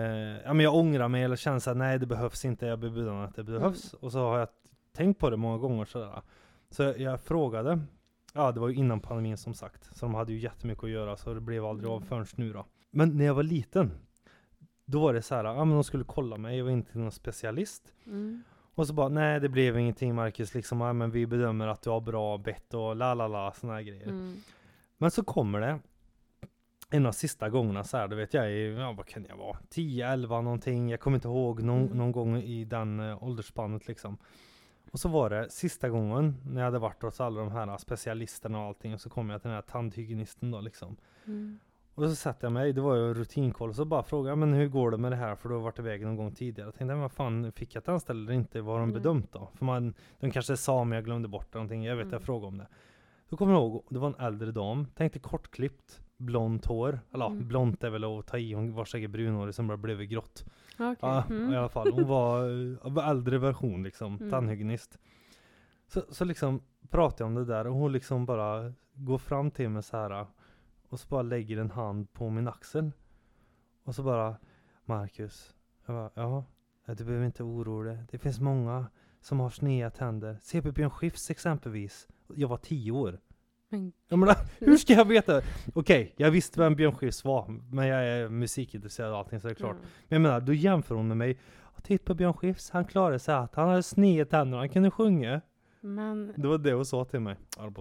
Ja 0.45 0.53
men 0.53 0.61
jag 0.61 0.75
ångrar 0.75 1.09
mig 1.09 1.23
eller 1.23 1.37
känner 1.37 1.59
såhär, 1.59 1.75
nej 1.75 1.99
det 1.99 2.07
behövs 2.07 2.45
inte, 2.45 2.67
jag 2.67 2.79
blir 2.79 2.91
bedömd 2.91 3.25
att 3.25 3.35
det 3.37 3.45
behövs. 3.45 3.93
Och 3.95 4.13
så 4.13 4.19
har 4.19 4.39
jag 4.39 4.49
tänkt 4.97 5.21
på 5.21 5.31
det 5.31 5.37
många 5.37 5.59
gånger 5.59 5.85
sådär. 5.85 6.23
Så 6.71 6.83
jag, 6.83 7.01
jag 7.01 7.21
frågade 7.21 7.81
Ja 8.35 8.53
det 8.53 8.61
var 8.61 8.69
ju 8.69 8.75
innan 8.75 9.01
pandemin 9.01 9.37
som 9.37 9.55
sagt. 9.55 9.97
Så 9.97 10.07
de 10.07 10.15
hade 10.15 10.33
ju 10.33 10.39
jättemycket 10.39 10.85
att 10.85 10.91
göra 10.91 11.17
så 11.17 11.35
det 11.35 11.41
blev 11.41 11.65
aldrig 11.65 11.91
av 11.91 11.97
Mm. 11.97 12.09
förrän 12.09 12.27
nu 12.37 12.53
då. 12.53 12.67
Men 12.91 13.17
när 13.17 13.25
jag 13.25 13.35
var 13.35 13.43
liten 13.43 13.91
Då 14.85 15.01
var 15.01 15.15
det 15.15 15.23
så 15.23 15.35
här, 15.35 15.45
ja 15.45 15.65
men 15.65 15.75
de 15.75 15.85
skulle 15.85 16.05
kolla 16.05 16.37
mig, 16.37 16.59
jag 16.59 16.65
var 16.65 16.71
inte 16.73 16.99
någon 16.99 17.13
specialist. 17.13 17.93
Mm. 18.07 18.43
Och 18.75 18.87
så 18.87 18.93
bara, 18.93 19.09
nej 19.09 19.41
det 19.41 19.49
blev 19.49 19.79
ingenting 19.79 20.15
Marcus, 20.15 20.55
liksom, 20.55 20.81
ja, 20.81 20.93
men 20.93 21.11
vi 21.11 21.27
bedömer 21.27 21.67
att 21.67 21.83
du 21.83 21.91
har 21.91 22.01
bra 22.01 22.39
bett 22.39 22.75
och 22.75 22.97
la 22.97 23.15
la 23.15 23.29
la 23.29 23.53
såna 23.53 23.73
här 23.73 23.83
grejer. 23.83 24.09
Mm. 24.09 24.37
Men 24.99 25.11
så 25.11 25.25
kommer 25.25 25.61
det 25.61 25.79
en 26.91 27.07
av 27.07 27.13
sista 27.13 27.49
gångerna 27.49 27.85
så 27.85 27.97
här, 27.97 28.09
du 28.09 28.17
vet 28.17 28.35
jag 28.35 28.45
är, 28.47 28.81
ja 28.81 28.93
vad 28.93 29.07
kan 29.07 29.27
jag 29.29 29.37
vara, 29.37 29.59
10, 29.69 30.09
11 30.13 30.41
någonting, 30.41 30.91
jag 30.91 31.01
kommer 31.01 31.17
inte 31.17 31.29
ihåg 31.29 31.63
någon, 31.63 31.83
Mm. 31.87 31.99
någon 31.99 32.13
gång 32.13 32.37
i 32.37 32.65
den 32.65 33.01
uh, 33.01 33.25
åldersspannet 33.25 33.89
liksom. 33.89 34.19
Och 34.93 35.01
så 35.01 35.09
var 35.09 35.31
det 35.31 35.51
sista 35.51 35.89
gången 35.89 36.37
när 36.47 36.61
jag 36.61 36.65
hade 36.67 36.79
varit 36.79 37.03
hos 37.03 37.21
alla 37.21 37.41
de 37.41 37.51
här 37.53 37.79
specialisterna 37.79 38.59
och 38.61 38.65
allting 38.67 38.95
och 38.95 39.01
så 39.01 39.11
kom 39.11 39.31
jag 39.31 39.41
till 39.43 39.49
den 39.49 39.55
här 39.55 39.63
tandhygienisten 39.63 40.51
då 40.51 40.61
liksom. 40.61 40.97
Mm. 41.27 41.59
Och 41.95 42.05
så 42.09 42.17
satte 42.17 42.47
jag 42.47 42.53
mig, 42.53 42.73
det 42.73 42.81
var 42.81 42.97
ju 42.97 43.15
rutinkoll, 43.15 43.75
så 43.75 43.85
bara 43.85 44.03
frågade 44.03 44.37
men 44.37 44.53
hur 44.55 44.69
går 44.69 44.91
det 44.91 44.97
med 44.97 45.13
det 45.13 45.17
här? 45.17 45.35
För 45.37 45.49
du 45.49 45.55
har 45.55 45.63
varit 45.63 45.79
iväg 45.79 46.03
någon 46.03 46.17
gång 46.17 46.33
tidigare. 46.33 46.67
Jag 46.67 46.75
tänkte, 46.75 46.85
men 46.95 47.01
vad 47.01 47.13
fan, 47.13 47.53
fick 47.53 47.75
jag 47.75 47.85
tandställ 47.85 48.23
eller 48.23 48.33
inte? 48.33 48.61
Vad 48.61 48.75
har 48.75 48.81
de 48.81 48.91
Mm. 48.91 49.03
bedömt 49.03 49.33
då? 49.33 49.49
För 49.55 49.65
man, 49.65 49.95
de 50.21 50.31
kanske 50.31 50.57
sa 50.57 50.85
men 50.85 50.97
jag 50.97 51.05
glömde 51.05 51.29
bort 51.29 51.55
någonting, 51.55 51.85
jag 51.85 51.97
vet 51.97 52.03
Mm. 52.05 52.13
jag 52.13 52.23
frågade 52.23 52.47
om 52.47 52.59
det. 52.59 52.67
Då 53.29 53.37
kommer 53.37 53.53
jag 53.53 53.61
ihåg, 53.63 53.85
det 53.91 53.99
var 53.99 54.09
en 54.09 54.15
äldre 54.27 54.53
dam, 54.53 54.87
tänkte 54.95 55.19
kortklippt, 55.19 56.01
blont 56.17 56.67
hår. 56.67 57.01
Eller 57.13 57.27
Mm. 57.27 57.49
blont 57.49 57.85
är 57.85 57.91
väl 57.91 58.05
att 58.05 58.27
ta 58.27 58.39
i, 58.39 58.53
hon 58.53 58.73
var 58.75 58.85
säkert 58.85 59.11
brunhårig 59.11 59.55
som 59.55 59.67
bara 59.67 59.77
blev 59.77 60.03
grått. 60.03 60.45
Okej. 60.79 60.97
Ja, 61.01 61.25
Mm. 61.31 61.53
i 61.53 61.57
alla 61.57 61.69
fall. 61.69 61.93
Hon 61.93 62.07
var 62.09 62.43
eh, 62.87 62.93
var 62.93 63.11
äldre 63.11 63.39
version 63.39 63.83
liksom, 63.83 64.17
Mm. 64.17 64.31
tandhygienist. 64.31 64.99
Så, 65.87 66.03
så 66.09 66.25
liksom 66.25 66.61
pratade 66.91 67.23
jag 67.23 67.27
om 67.29 67.35
det 67.35 67.45
där 67.55 67.67
och 67.67 67.75
hon 67.75 67.93
liksom 67.93 68.27
bara 68.27 68.73
går 68.95 69.19
fram 69.19 69.51
till 69.51 69.69
mig 69.69 69.83
så 69.83 69.97
här 69.97 70.27
och 70.89 71.01
så 71.01 71.09
bara 71.09 71.23
lägger 71.23 71.59
en 71.59 71.71
hand 71.71 72.13
på 72.13 72.31
min 72.31 72.49
axel. 72.49 72.91
Och 73.85 73.95
så 73.95 74.03
bara 74.03 74.37
Marcus, 74.85 75.55
jag 75.87 75.95
bara, 75.97 76.11
ja, 76.15 76.45
du 76.95 77.05
behöver 77.05 77.27
inte 77.27 77.43
oroa 77.43 77.85
dig. 77.85 77.99
Det 78.11 78.19
finns 78.19 78.41
många 78.41 78.87
som 79.21 79.41
har 79.41 79.51
sneda 79.51 79.91
tänder. 79.91 80.39
Se 80.43 80.63
på 80.63 80.73
Björn 80.73 80.91
Skifs 80.91 81.31
exempelvis. 81.31 82.09
Jag 82.35 82.49
var 82.49 82.57
tio 82.57 82.93
år. 82.93 83.19
Men, 83.71 83.93
menar, 84.21 84.37
hur 84.59 84.77
ska 84.77 84.93
jag 84.93 85.05
veta? 85.05 85.43
Okej, 85.75 86.15
jag 86.17 86.31
visste 86.31 86.61
vem 86.61 86.75
Björn 86.77 86.95
Skifs 86.95 87.25
var, 87.25 87.61
men 87.71 87.87
jag 87.87 88.07
är 88.07 88.29
musikintresserad 88.29 89.13
och 89.13 89.19
allting 89.19 89.41
så 89.41 89.47
det 89.47 89.53
är 89.53 89.55
klart. 89.55 89.77
ja. 89.83 89.89
Men 90.09 90.17
jag 90.17 90.21
menar, 90.23 90.41
då 90.41 90.53
jämför 90.55 90.95
hon 90.95 91.09
med 91.09 91.17
mig. 91.17 91.39
Titta 91.83 92.05
på 92.05 92.15
Björn 92.15 92.35
Skifs, 92.35 92.71
han 92.71 92.85
klarade 92.85 93.19
sig 93.19 93.35
att 93.35 93.55
han 93.55 93.69
hade 93.69 93.83
sneda 93.83 94.25
tänder, 94.31 94.59
han 94.59 94.69
kunde 94.69 94.91
sjunga. 94.91 95.41
Men, 95.81 96.33
Det 96.37 96.49
var 96.49 96.59
det 96.59 96.73
hon 96.73 96.87
sa 96.87 97.05
till 97.05 97.21
mig. 97.21 97.37
Jag 97.57 97.75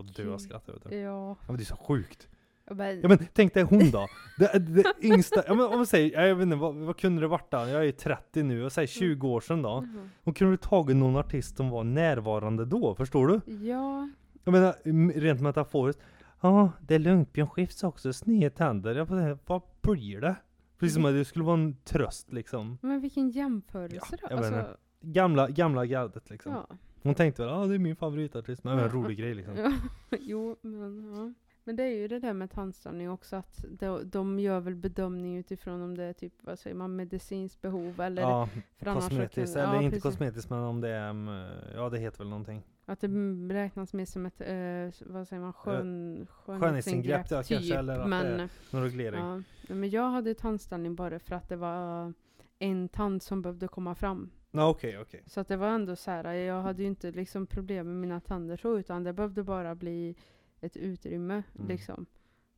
vet 0.74 0.84
du. 0.90 0.96
ja. 0.96 1.28
Ja, 1.30 1.38
men 1.48 1.58
det 1.58 1.64
är 1.64 1.66
så 1.66 1.76
sjukt. 1.76 2.28
Men, 2.72 3.02
Ja 3.02 3.08
men 3.10 3.18
tänk 3.34 3.54
dig 3.54 3.64
hon 3.64 3.92
då. 3.92 4.08
Det, 4.38 4.60
det 4.60 4.94
yngsta, 5.02 5.44
ja 5.48 5.54
men 5.54 5.66
om 5.66 5.76
man 5.76 5.86
säger, 5.86 6.28
jag 6.28 6.36
vet 6.36 6.44
inte 6.44 6.56
vad, 6.56 6.76
vad 6.76 6.98
kunde 6.98 7.22
det 7.22 7.28
varit 7.28 7.52
då? 7.52 7.58
Jag 7.58 7.86
är 7.88 7.92
30 7.92 8.44
nu, 8.44 8.64
och 8.66 8.72
säger 8.72 8.88
20 8.88 9.28
år 9.28 9.42
sedan 9.42 9.62
då. 9.62 9.82
Mhm. 9.82 10.10
Hon 10.24 10.34
kunde 10.34 10.58
tagit 10.58 10.96
någon 10.98 11.16
artist 11.16 11.58
som 11.58 11.70
var 11.70 11.84
närvarande 11.84 12.66
då, 12.66 12.96
förstår 12.96 13.28
du? 13.28 13.42
Ja, 13.68 14.10
Jag 14.44 14.52
menar, 14.52 14.76
rent 15.20 15.42
metaforiskt. 15.42 16.02
Ja, 16.42 16.72
det 16.82 16.96
är 16.96 17.00
lugnt, 17.00 17.34
Björn 17.34 17.48
Skifs 17.50 17.84
också 17.84 18.14
sneda 18.14 18.50
tänder. 18.56 18.96
Jag 18.96 19.08
bara, 19.08 19.38
vad 19.46 19.62
blir 19.82 20.22
det? 20.22 20.36
Precis 20.80 20.94
som 20.96 21.06
att 21.06 21.14
det 21.14 21.26
skulle 21.26 21.46
vara 21.46 21.58
en 21.60 21.76
tröst 21.84 22.34
liksom. 22.34 22.78
men 22.82 23.02
vilken 23.02 23.30
jämförelse 23.30 24.18
Ja, 24.22 24.28
då. 24.30 24.36
Alltså, 24.38 24.66
Gamla, 25.02 25.50
gamla 25.50 25.86
gardet 25.86 26.30
liksom. 26.30 26.52
ja. 26.54 26.68
Hon 27.04 27.16
tänkte 27.16 27.42
väl, 27.46 27.52
ja 27.52 27.66
det 27.66 27.76
är 27.76 27.80
min 27.80 27.96
favoritartist, 27.96 28.64
men 28.64 28.74
var 28.78 28.84
en 28.84 28.90
Ja. 28.90 28.96
rolig 28.96 29.18
grej 29.18 29.34
liksom. 29.34 29.56
Ja, 30.10 30.18
jo, 30.22 30.56
men 30.62 31.14
ja. 31.16 31.34
Men 31.68 31.76
det 31.76 31.84
är 31.84 31.96
ju 31.96 32.08
det 32.08 32.20
där 32.20 32.34
med 32.34 32.52
tandställning 32.52 33.10
också 33.10 33.36
att 33.36 33.66
de, 33.70 34.10
de 34.10 34.40
gör 34.40 34.60
väl 34.60 34.76
bedömning 34.76 35.38
utifrån 35.38 35.82
om 35.82 35.98
det 35.98 36.04
är 36.04 36.14
typ, 36.14 36.34
vad 36.42 36.60
säger 36.60 36.76
man, 36.76 36.96
medicinskt 36.96 37.62
behov 37.62 38.02
eller 38.02 38.22
Ja, 38.22 38.50
kosmetiskt, 38.84 39.56
eller 39.56 39.74
ja, 39.74 39.82
inte 39.82 39.90
precis. 39.90 40.04
kosmetiskt 40.04 40.50
men 40.50 40.60
om 40.60 40.82
det 40.82 40.90
är, 40.90 41.10
mm, 41.10 41.46
ja 41.76 41.90
det 41.90 41.98
heter 42.00 42.18
väl 42.18 42.30
någonting. 42.30 42.64
att 42.86 43.00
det 43.00 43.08
räknas 43.54 43.94
mer 43.94 44.06
som 44.06 44.26
ett, 44.26 44.42
eh, 44.42 45.08
vad 45.14 45.28
säger 45.28 45.42
man, 45.42 45.54
skön, 45.54 46.28
skönhetsingrepp, 46.30 47.26
ja, 47.30 47.36
kanske, 47.36 47.58
typ. 47.58 47.76
eller 47.78 47.94
att 47.94 48.04
det 48.04 48.08
men, 48.10 48.40
är 48.40 48.50
Någon 48.72 48.84
reglering. 48.84 49.20
ja. 49.20 49.42
Men 49.74 49.90
jag 49.90 50.10
hade 50.10 50.34
tandställning 50.34 50.96
bara 50.96 51.20
för 51.20 51.36
att 51.36 51.50
det 51.50 51.56
var 51.56 52.14
en 52.60 52.90
tand 52.90 53.24
som 53.24 53.42
behövde 53.42 53.68
komma 53.68 53.96
fram. 53.96 54.30
Ja, 54.52 54.70
okej, 54.70 54.98
okej. 55.00 55.24
Så 55.26 55.40
att 55.40 55.48
det 55.48 55.58
var 55.58 55.68
ändå 55.68 55.96
så 55.96 56.12
här, 56.12 56.34
jag 56.34 56.62
hade 56.62 56.82
ju 56.82 56.88
inte 56.88 57.12
liksom 57.12 57.48
problem 57.48 57.88
med 57.88 57.96
mina 57.96 58.20
tänder 58.20 58.58
så, 58.58 58.78
utan 58.78 59.04
det 59.04 59.14
behövde 59.14 59.44
bara 59.44 59.76
bli 59.76 60.16
ett 60.62 60.78
utrymme 60.78 61.44
Mm. 61.56 61.68
liksom. 61.68 62.06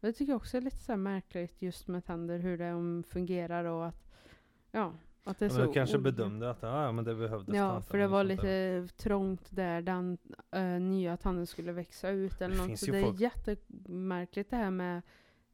Och 0.02 0.08
det 0.08 0.14
tycker 0.14 0.32
jag 0.32 0.38
också 0.38 0.58
är 0.58 0.62
lite 0.62 0.78
så 0.78 0.92
här 0.92 0.98
märkligt 0.98 1.62
just 1.62 1.88
med 1.88 2.06
tänder, 2.06 2.40
hur 2.40 2.58
de 2.58 3.04
fungerar 3.10 3.66
och 3.66 3.88
att, 3.88 4.08
ja, 4.72 4.94
att 5.24 5.40
det 5.40 5.46
är 5.46 5.50
Ja, 5.50 5.54
så 5.54 5.60
men 5.60 5.68
du 5.68 5.74
kanske 5.74 5.98
bedömde 6.00 6.50
att 6.50 6.62
ja, 6.62 6.92
men 6.92 7.06
det 7.06 7.16
behövdes 7.16 7.56
Ja, 7.56 7.82
för 7.82 7.98
det 7.98 8.08
var 8.08 8.26
sånt 8.26 8.42
där. 8.42 8.82
lite 8.82 8.94
trångt 9.04 9.48
där 9.56 9.82
den 9.82 10.18
eh, 10.52 10.64
nya 10.64 11.18
tanden 11.18 11.48
skulle 11.48 11.72
växa 11.72 12.10
ut 12.10 12.42
eller 12.42 12.56
Det 12.56 12.68
något. 12.68 12.80
Så 12.80 12.92
det 12.92 12.98
är 12.98 13.04
folk- 13.04 13.20
jättemärkligt 13.20 14.50
det 14.50 14.56
här 14.58 14.72
med 14.72 15.02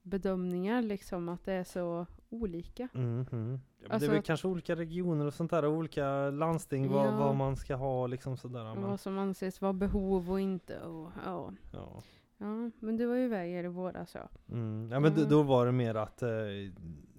bedömningar 0.01 0.81
liksom, 0.81 1.29
att 1.29 1.45
det 1.45 1.53
är 1.53 1.63
så 1.63 2.05
olika. 2.29 2.88
Mhm. 2.93 3.25
Ja, 3.31 3.36
men 3.39 3.60
det 3.79 3.93
Alltså 3.93 4.08
är 4.08 4.10
väl 4.12 4.19
att- 4.19 4.25
kanske 4.25 4.47
olika 4.47 4.75
regioner 4.75 5.25
och 5.25 5.34
sånt 5.34 5.51
där, 5.51 5.65
och 5.65 5.71
olika 5.73 6.29
landsting, 6.29 6.88
vad, 6.89 7.08
Ja. 7.08 7.17
vad 7.17 7.36
man 7.36 7.55
ska 7.55 7.75
ha 7.75 8.08
liksom 8.08 8.38
sådär. 8.38 8.63
Men, 8.75 8.84
vad 8.84 8.99
som 8.99 9.17
anses 9.17 9.62
vara 9.62 9.73
behov 9.73 10.31
och 10.31 10.39
inte. 10.39 10.79
Och, 10.81 11.12
ja. 11.25 11.51
ja. 11.73 12.01
Ja, 12.37 12.71
men 12.79 12.97
du 12.97 13.05
var 13.05 13.15
ju 13.15 13.23
iväg 13.25 13.53
här 13.53 13.63
i 13.63 13.67
våras 13.67 14.15
ja. 14.15 14.29
Mm. 14.51 14.89
ja 14.91 14.99
men 14.99 15.13
Mm. 15.13 15.29
då 15.29 15.43
var 15.43 15.65
det 15.65 15.71
mer 15.71 15.95
att 15.95 16.21
eh, 16.21 16.29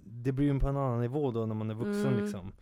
det 0.04 0.32
blir 0.32 0.52
ju 0.52 0.60
på 0.60 0.68
en 0.68 0.76
annan 0.76 1.00
nivå 1.00 1.30
då 1.30 1.46
när 1.46 1.54
man 1.54 1.70
är 1.70 1.74
vuxen 1.74 2.06
Mm. 2.12 2.24
liksom. 2.24 2.52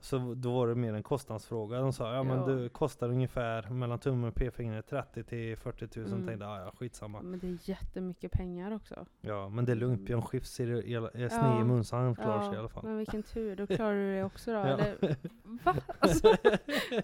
Så 0.00 0.34
då 0.36 0.52
var 0.54 0.68
det 0.68 0.74
mer 0.74 0.94
en 0.94 1.02
kostnadsfråga. 1.02 1.80
De 1.80 1.92
sa 1.92 2.14
ja 2.14 2.22
men 2.22 2.38
Ja. 2.38 2.46
det 2.46 2.68
kostar 2.68 3.08
ungefär 3.08 3.70
mellan 3.70 3.98
tummen 3.98 4.28
och 4.28 4.34
p-fingret 4.34 4.86
30 4.86 5.24
till 5.24 5.56
40 5.56 6.00
000. 6.00 6.06
Mm. 6.08 6.26
Tänkte 6.26 6.44
jag, 6.44 6.60
ja 6.66 6.72
skitsamma. 6.78 7.22
Men 7.22 7.38
det 7.38 7.46
är 7.48 7.58
jättemycket 7.62 8.32
pengar 8.32 8.70
också. 8.74 9.06
Ja 9.20 9.48
men 9.48 9.64
det 9.64 9.72
är 9.72 9.76
lugnt, 9.76 10.00
Björn 10.06 10.22
Skifs 10.22 10.60
är, 10.60 10.66
är, 10.70 11.16
är 11.16 11.28
sned 11.28 11.44
Ja. 11.44 11.60
i 11.60 11.64
mun 11.64 11.84
så 11.84 11.96
han 11.96 12.14
klarar 12.16 12.42
sig 12.42 12.54
i 12.54 12.58
alla 12.58 12.68
fall. 12.68 12.84
men 12.84 12.96
vilken 12.98 13.22
tur, 13.32 13.56
då 13.56 13.66
klarar 13.66 13.94
du 13.94 14.14
det 14.16 14.24
också 14.24 14.50
då. 14.52 14.56
Ja. 14.58 14.64
Eller, 14.66 15.16
va? 15.64 15.74
Alltså, 15.98 16.36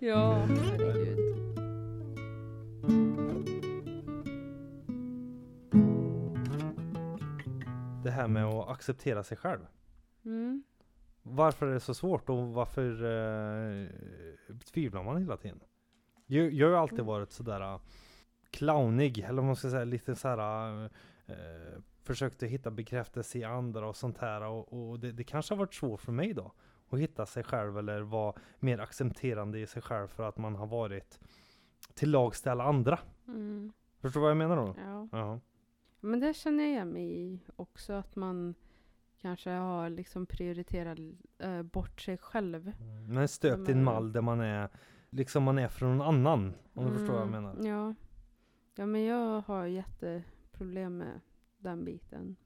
ja, 0.00 0.32
herregud. 0.78 1.18
Det 8.02 8.10
här 8.10 8.28
med 8.28 8.44
att 8.44 8.68
acceptera 8.68 9.22
sig 9.22 9.36
själv. 9.36 9.66
Mm. 10.24 10.62
Varför 11.22 11.66
är 11.66 11.72
det 11.74 11.80
så 11.80 11.94
svårt 11.94 12.28
och 12.30 12.48
varför 12.48 12.90
eh, 13.04 13.88
tvivlar 14.72 15.02
man 15.02 15.16
hela 15.22 15.36
tiden? 15.36 15.60
Jag, 16.26 16.52
jag 16.52 16.68
har 16.70 16.76
alltid 16.76 16.98
Mm. 16.98 17.06
varit 17.06 17.32
sådär 17.32 17.74
uh, 17.74 17.80
clownig, 18.50 19.18
eller 19.18 19.34
vad 19.34 19.44
man 19.44 19.56
ska 19.56 19.70
säga, 19.70 19.84
lite 19.84 20.14
såhär 20.14 20.84
uh, 20.84 20.88
Försökte 22.02 22.46
hitta 22.46 22.70
bekräftelse 22.70 23.38
i 23.38 23.44
andra 23.44 23.88
och 23.88 23.96
sånt 23.96 24.18
här 24.18 24.42
och, 24.42 24.90
och 24.90 25.00
det, 25.00 25.12
det 25.12 25.24
kanske 25.24 25.54
har 25.54 25.58
varit 25.58 25.74
svårt 25.74 26.00
för 26.00 26.12
mig 26.12 26.34
då 26.34 26.52
Att 26.90 26.98
hitta 26.98 27.26
sig 27.26 27.42
själv 27.42 27.78
eller 27.78 28.00
vara 28.00 28.34
mer 28.58 28.78
accepterande 28.78 29.58
i 29.58 29.66
sig 29.66 29.82
själv 29.82 30.06
för 30.08 30.22
att 30.22 30.38
man 30.38 30.54
har 30.54 30.66
varit 30.66 31.20
till 31.94 32.10
lags 32.10 32.42
till 32.42 32.50
alla 32.50 32.64
andra 32.64 32.98
Mm. 33.28 33.72
Förstår 34.00 34.20
du 34.20 34.22
vad 34.22 34.30
jag 34.30 34.36
menar 34.36 34.56
då? 34.56 34.74
Ja. 34.78 35.08
Ja. 35.12 35.40
Men 36.00 36.20
det 36.20 36.34
känner 36.34 36.64
jag 36.64 36.72
igen 36.72 36.92
mig 36.92 37.20
i 37.20 37.40
också, 37.56 37.92
att 37.92 38.16
man 38.16 38.54
kanske 39.20 39.50
har 39.50 39.90
liksom 39.90 40.26
prioriterat 40.26 40.98
eh, 41.38 41.62
bort 41.62 42.00
sig 42.00 42.18
själv. 42.18 42.72
Men 43.08 43.28
stöpt 43.28 43.68
i 43.68 43.72
en 43.72 43.84
mall 43.84 44.12
där 44.12 44.20
man 44.20 44.40
är 44.40 44.68
Liksom 45.10 45.42
man 45.42 45.58
är 45.58 45.68
från 45.68 45.98
någon 45.98 46.06
annan 46.06 46.54
Om 46.74 46.86
du 46.86 46.92
förstår 46.92 47.12
vad 47.12 47.20
jag 47.20 47.28
Mm, 47.28 47.42
menar 47.42 47.68
Ja. 47.68 47.94
ja, 48.74 48.86
men 48.86 49.04
jag 49.04 49.40
har 49.40 49.66
jätteproblem 49.66 50.98
med 50.98 51.20
den 51.58 51.84
biten 51.84 52.36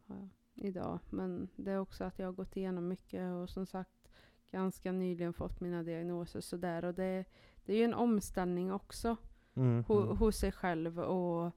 idag. 0.55 0.99
Men 1.11 1.49
det 1.57 1.71
är 1.71 1.79
också 1.79 2.05
att 2.05 2.19
jag 2.19 2.27
har 2.27 2.33
gått 2.33 2.57
igenom 2.57 2.89
mycket 2.89 3.33
och 3.33 3.51
som 3.51 3.67
sagt 3.67 4.09
ganska 4.51 4.93
nyligen 4.93 5.33
fått 5.33 5.61
mina 5.61 5.83
diagnoser 5.83 6.41
sådär. 6.41 6.85
Och 6.85 6.95
det, 6.95 7.25
det 7.65 7.73
är 7.73 7.77
ju 7.77 7.85
en 7.85 7.95
omställning 7.95 8.73
också 8.73 9.17
mm, 9.55 9.85
ho, 9.85 10.03
mm. 10.03 10.17
hos 10.17 10.37
sig 10.37 10.53
själv 10.53 11.01
och, 11.01 11.53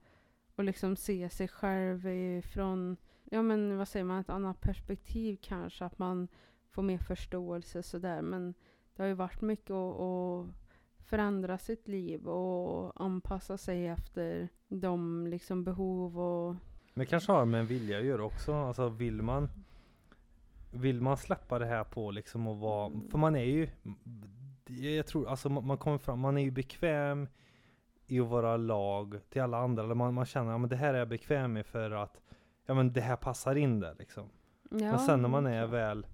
och 0.57 0.63
liksom 0.63 0.95
se 0.95 1.29
sig 1.29 1.47
själv 1.47 2.01
från, 2.41 2.97
ja 3.23 3.41
men 3.41 3.77
vad 3.77 3.87
säger 3.87 4.05
man, 4.05 4.19
ett 4.19 4.29
annat 4.29 4.61
perspektiv 4.61 5.37
kanske. 5.41 5.85
Att 5.85 5.99
man 5.99 6.27
får 6.69 6.81
mer 6.81 6.97
förståelse 6.97 7.83
sådär. 7.83 8.21
Men 8.21 8.53
det 8.95 9.03
har 9.03 9.07
ju 9.07 9.13
varit 9.13 9.41
mycket 9.41 9.71
att, 9.71 9.99
att 9.99 10.45
förändra 11.05 11.57
sitt 11.57 11.87
liv 11.87 12.27
och 12.27 13.01
anpassa 13.01 13.57
sig 13.57 13.87
efter 13.87 14.49
de 14.67 15.27
liksom 15.27 15.63
behov 15.63 16.19
och 16.19 16.55
Men 16.93 17.05
kanske 17.05 17.31
har 17.31 17.45
med 17.45 17.59
en 17.59 17.67
vilja 17.67 17.97
att 17.99 18.05
göra 18.05 18.23
också. 18.23 18.53
Alltså 18.53 18.89
vill 18.89 19.21
man 19.21 19.49
Vill 20.71 21.01
man 21.01 21.17
släppa 21.17 21.59
det 21.59 21.65
här 21.65 21.83
på 21.83 22.11
liksom 22.11 22.47
och 22.47 22.57
vara, 22.57 22.91
för 23.11 23.17
man 23.17 23.35
är 23.35 23.43
ju 23.43 23.69
Jag 24.95 25.07
tror, 25.07 25.27
alltså 25.27 25.49
man 25.49 25.77
kommer 25.77 25.97
fram, 25.97 26.19
man 26.19 26.37
är 26.37 26.41
ju 26.41 26.51
bekväm 26.51 27.27
i 28.07 28.19
att 28.19 28.27
vara 28.27 28.57
lag 28.57 29.19
till 29.29 29.41
alla 29.41 29.57
andra. 29.57 29.83
Eller 29.83 29.95
man, 29.95 30.13
man 30.13 30.25
känner, 30.25 30.51
ja 30.51 30.57
men 30.57 30.69
det 30.69 30.75
här 30.75 30.93
är 30.93 30.97
jag 30.99 31.07
bekväm 31.09 31.53
med 31.53 31.65
för 31.65 31.91
att 31.91 32.21
Ja 32.65 32.73
men 32.73 32.93
det 32.93 33.01
här 33.01 33.15
passar 33.15 33.55
in 33.55 33.79
där 33.79 33.95
liksom. 33.99 34.29
Ja, 34.69 34.77
Men 34.77 34.99
sen 34.99 35.21
när 35.21 35.29
man 35.29 35.45
är 35.45 35.61
klart. 35.61 35.73
väl 35.73 36.07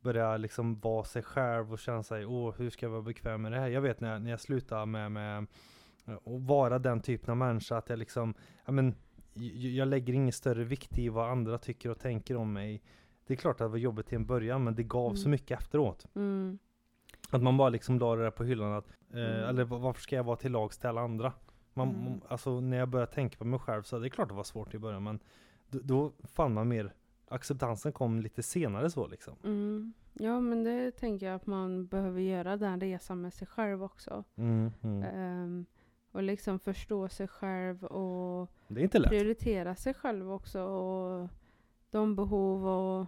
Börjar 0.00 0.38
liksom 0.38 0.80
vara 0.80 1.04
sig 1.04 1.22
själv 1.22 1.72
och 1.72 1.78
känna 1.78 2.02
sig, 2.02 2.26
åh 2.26 2.54
hur 2.58 2.70
ska 2.70 2.86
jag 2.86 2.90
vara 2.90 3.02
bekväm 3.02 3.42
med 3.42 3.52
det 3.52 3.58
här? 3.58 3.68
Jag 3.68 3.80
vet 3.80 4.00
när 4.00 4.12
jag, 4.12 4.22
när 4.22 4.30
jag 4.30 4.40
slutar 4.40 4.86
med, 4.86 5.12
med 5.12 5.46
att 6.04 6.18
vara 6.24 6.78
den 6.78 7.00
typen 7.00 7.30
av 7.30 7.36
människa 7.36 7.76
att 7.76 7.88
jag 7.88 7.98
liksom, 7.98 8.34
ja 8.64 8.72
men 8.72 8.94
jag 9.54 9.88
lägger 9.88 10.12
ingen 10.14 10.32
större 10.32 10.64
vikt 10.64 10.98
i 10.98 11.08
vad 11.08 11.30
andra 11.30 11.58
tycker 11.58 11.90
och 11.90 11.98
tänker 11.98 12.36
om 12.36 12.52
mig. 12.52 12.82
Det 13.26 13.32
är 13.34 13.36
klart 13.36 13.54
att 13.54 13.58
det 13.64 13.68
var 13.68 13.76
jobbigt 13.78 14.06
till 14.06 14.16
en 14.16 14.26
början 14.26 14.64
men 14.64 14.74
det 14.74 14.82
gav 14.82 15.14
så 15.14 15.22
Mm. 15.22 15.30
mycket 15.30 15.60
efteråt. 15.60 16.06
Mm. 16.14 16.58
Att 17.32 17.42
man 17.42 17.56
bara 17.56 17.68
liksom 17.68 17.98
la 17.98 18.16
det 18.16 18.22
där 18.22 18.30
på 18.30 18.44
hyllan 18.44 18.72
att, 18.72 18.88
eh, 19.10 19.18
Mm. 19.20 19.48
eller 19.48 19.64
va- 19.64 19.78
varför 19.78 20.00
ska 20.02 20.16
jag 20.16 20.24
vara 20.24 20.36
till 20.36 20.52
lags 20.52 20.78
till 20.78 20.88
alla 20.88 21.00
andra? 21.00 21.32
Man, 21.74 21.88
Mm. 21.88 22.20
Alltså 22.28 22.60
när 22.60 22.76
jag 22.76 22.88
började 22.88 23.12
tänka 23.12 23.36
på 23.38 23.44
mig 23.44 23.58
själv 23.60 23.82
så 23.82 23.98
det 23.98 24.06
är 24.06 24.08
klart 24.08 24.28
det 24.28 24.34
var 24.34 24.44
svårt 24.44 24.74
i 24.74 24.78
början 24.78 25.02
men 25.02 25.18
då, 25.68 25.78
då 25.82 26.12
fann 26.24 26.54
man 26.54 26.68
mer, 26.68 26.94
acceptansen 27.28 27.92
kom 27.92 28.20
lite 28.20 28.42
senare 28.42 28.90
så 28.90 29.06
liksom. 29.06 29.34
Mm. 29.44 29.92
Ja 30.12 30.40
men 30.40 30.64
det 30.64 30.90
tänker 30.90 31.26
jag 31.26 31.34
att 31.34 31.46
man 31.46 31.86
behöver 31.86 32.20
göra 32.20 32.56
den 32.56 32.80
resan 32.80 33.20
med 33.20 33.34
sig 33.34 33.46
själv 33.46 33.84
också. 33.84 34.24
Ehm, 35.04 35.66
och 36.12 36.22
liksom 36.22 36.58
förstå 36.58 37.08
sig 37.08 37.28
själv 37.28 37.84
och 37.84 38.50
Det 38.68 38.80
är 38.80 38.84
inte 38.84 38.98
lätt. 38.98 39.08
prioritera 39.10 39.74
sig 39.74 39.94
själv 39.94 40.32
också 40.32 40.62
och 40.62 41.28
de 41.90 42.16
behov 42.16 42.66
och 42.66 43.06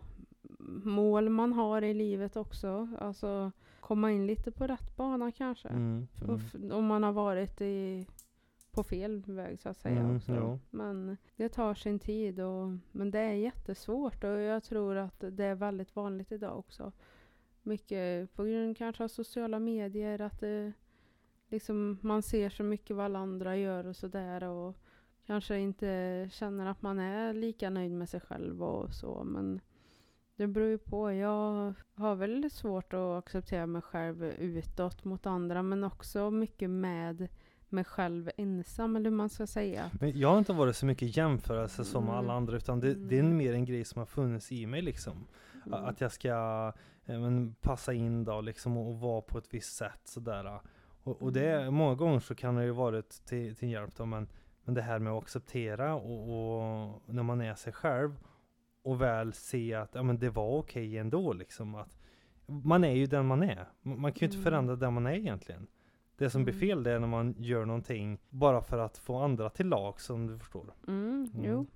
mål 0.84 1.28
man 1.28 1.52
har 1.52 1.82
i 1.82 1.94
livet 1.94 2.36
också. 2.36 2.88
Alltså 3.00 3.52
komma 3.84 4.12
in 4.12 4.26
lite 4.26 4.50
på 4.50 4.66
rätt 4.66 4.96
bana 4.96 5.32
kanske. 5.32 5.68
Mm, 5.68 6.08
mm. 6.22 6.72
Om 6.72 6.86
man 6.86 7.02
har 7.02 7.12
varit 7.12 7.60
i, 7.60 8.06
på 8.70 8.82
fel 8.82 9.22
väg 9.26 9.60
så 9.60 9.68
att 9.68 9.76
säga. 9.76 10.00
Mm, 10.00 10.16
också. 10.16 10.34
jo. 10.34 10.58
Men 10.70 11.16
det 11.36 11.48
tar 11.48 11.74
sin 11.74 11.98
tid 11.98 12.40
och, 12.40 12.68
men 12.92 13.10
det 13.10 13.18
är 13.18 13.32
jättesvårt 13.32 14.24
och 14.24 14.40
jag 14.40 14.62
tror 14.62 14.96
att 14.96 15.24
det 15.30 15.44
är 15.44 15.54
väldigt 15.54 15.96
vanligt 15.96 16.32
idag 16.32 16.58
också. 16.58 16.92
Mycket 17.62 18.34
på 18.34 18.44
grund 18.44 18.76
kanske 18.76 19.04
av 19.04 19.08
sociala 19.08 19.58
medier, 19.58 20.20
att 20.20 20.40
det, 20.40 20.72
liksom, 21.48 21.98
man 22.00 22.22
ser 22.22 22.50
så 22.50 22.62
mycket 22.62 22.96
vad 22.96 23.04
alla 23.04 23.18
andra 23.18 23.56
gör 23.56 23.86
och 23.86 23.96
sådär 23.96 24.44
och 24.44 24.76
kanske 25.26 25.58
inte 25.58 26.28
känner 26.32 26.66
att 26.66 26.82
man 26.82 26.98
är 26.98 27.32
lika 27.32 27.70
nöjd 27.70 27.92
med 27.92 28.08
sig 28.08 28.20
själv 28.20 28.62
och 28.62 28.94
så. 28.94 29.24
Men 29.24 29.60
det 30.36 30.46
beror 30.46 30.68
ju 30.68 30.78
på. 30.78 31.12
Jag 31.12 31.74
har 31.94 32.14
väldigt 32.14 32.52
svårt 32.52 32.92
att 32.94 33.18
acceptera 33.18 33.66
mig 33.66 33.82
själv 33.82 34.24
utåt 34.24 35.04
mot 35.04 35.26
andra 35.26 35.62
men 35.62 35.84
också 35.84 36.30
mycket 36.30 36.70
med 36.70 37.28
mig 37.68 37.84
själv 37.84 38.30
ensam 38.36 38.96
eller 38.96 39.10
hur 39.10 39.16
man 39.16 39.28
ska 39.28 39.46
säga. 39.46 39.90
Men 40.00 40.18
jag 40.18 40.28
har 40.28 40.38
inte 40.38 40.52
varit 40.52 40.76
så 40.76 40.86
mycket 40.86 41.16
jämförelse 41.16 41.84
som 41.84 42.02
Mm. 42.04 42.14
alla 42.16 42.32
andra 42.32 42.56
utan 42.56 42.80
det, 42.80 42.94
det 42.94 43.16
är 43.16 43.20
Mm. 43.20 43.36
mer 43.36 43.52
en 43.52 43.64
grej 43.64 43.84
som 43.84 43.98
har 43.98 44.06
funnits 44.06 44.52
i 44.52 44.66
mig 44.66 44.82
liksom. 44.82 45.26
Mm. 45.66 45.84
Att 45.84 46.00
jag 46.00 46.12
ska 46.12 46.28
eh, 47.06 47.20
men, 47.20 47.54
passa 47.60 47.92
in 47.92 48.24
då 48.24 48.40
liksom 48.40 48.76
och, 48.76 48.88
och 48.88 49.00
vara 49.00 49.20
på 49.20 49.38
ett 49.38 49.54
visst 49.54 49.76
sätt 49.76 50.00
sådär. 50.04 50.60
Och, 51.02 51.22
och 51.22 51.32
det, 51.32 51.52
Mm. 51.60 51.74
många 51.74 51.94
gånger 51.94 52.20
så 52.20 52.34
kan 52.34 52.54
det 52.54 52.64
ju 52.64 52.70
varit 52.70 53.10
till, 53.26 53.56
till 53.56 53.68
hjälp 53.70 53.96
då 53.96 54.06
men, 54.06 54.28
men 54.64 54.74
det 54.74 54.82
här 54.82 54.98
med 54.98 55.12
att 55.12 55.22
acceptera 55.22 55.94
och, 55.94 56.20
och 56.84 57.00
när 57.14 57.22
man 57.22 57.40
är 57.40 57.54
sig 57.54 57.72
själv 57.72 58.16
och 58.84 59.00
väl 59.00 59.32
se 59.32 59.74
att 59.74 59.94
ja, 59.94 60.02
men 60.02 60.18
det 60.18 60.30
var 60.30 60.58
okej 60.58 60.98
ändå 60.98 61.32
liksom. 61.32 61.74
Att 61.74 61.98
man 62.46 62.84
är 62.84 62.92
ju 62.94 63.06
den 63.06 63.26
man 63.26 63.42
är. 63.42 63.68
Man 63.82 64.12
kan 64.12 64.20
ju 64.20 64.26
inte 64.26 64.36
Mm. 64.36 64.44
förändra 64.44 64.76
den 64.76 64.92
man 64.94 65.06
är 65.06 65.12
egentligen. 65.14 65.66
Det 66.16 66.30
som 66.30 66.44
blir 66.44 66.54
Mm. 66.54 66.68
fel 66.68 66.82
det 66.82 66.90
är 66.92 66.98
när 66.98 67.06
man 67.08 67.34
gör 67.38 67.64
någonting 67.64 68.18
bara 68.30 68.62
för 68.62 68.78
att 68.78 68.98
få 68.98 69.16
andra 69.18 69.50
till 69.50 69.66
lag 69.68 70.00
som 70.00 70.26
du 70.26 70.38
förstår. 70.38 70.74
Mm, 70.88 71.30
Mm. 71.34 71.44
jo. 71.50 71.66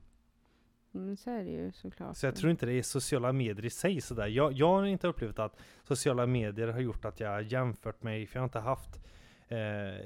Mm, 0.95 1.17
så 1.17 1.31
är 1.31 1.45
det 1.45 1.51
ju 1.51 1.73
såklart. 1.73 2.17
Så 2.17 2.27
jag 2.27 2.37
tror 2.37 2.51
inte 2.51 2.67
det 2.67 2.73
är 2.73 2.83
sociala 2.83 3.33
medier 3.33 3.65
i 3.65 3.71
sig 3.71 4.01
sådär. 4.01 4.27
Jag, 4.27 4.53
jag 4.53 4.69
har 4.69 4.85
inte 4.85 5.07
upplevt 5.09 5.39
att 5.39 5.57
sociala 5.85 6.27
medier 6.27 6.69
har 6.69 6.81
gjort 6.81 7.05
att 7.05 7.21
jag 7.21 7.29
har 7.31 7.41
jämfört 7.41 8.03
mig, 8.03 8.27
för 8.27 8.37
jag 8.37 8.41
har 8.43 8.47
inte 8.47 8.59
haft 8.59 9.01
eh, 9.49 9.59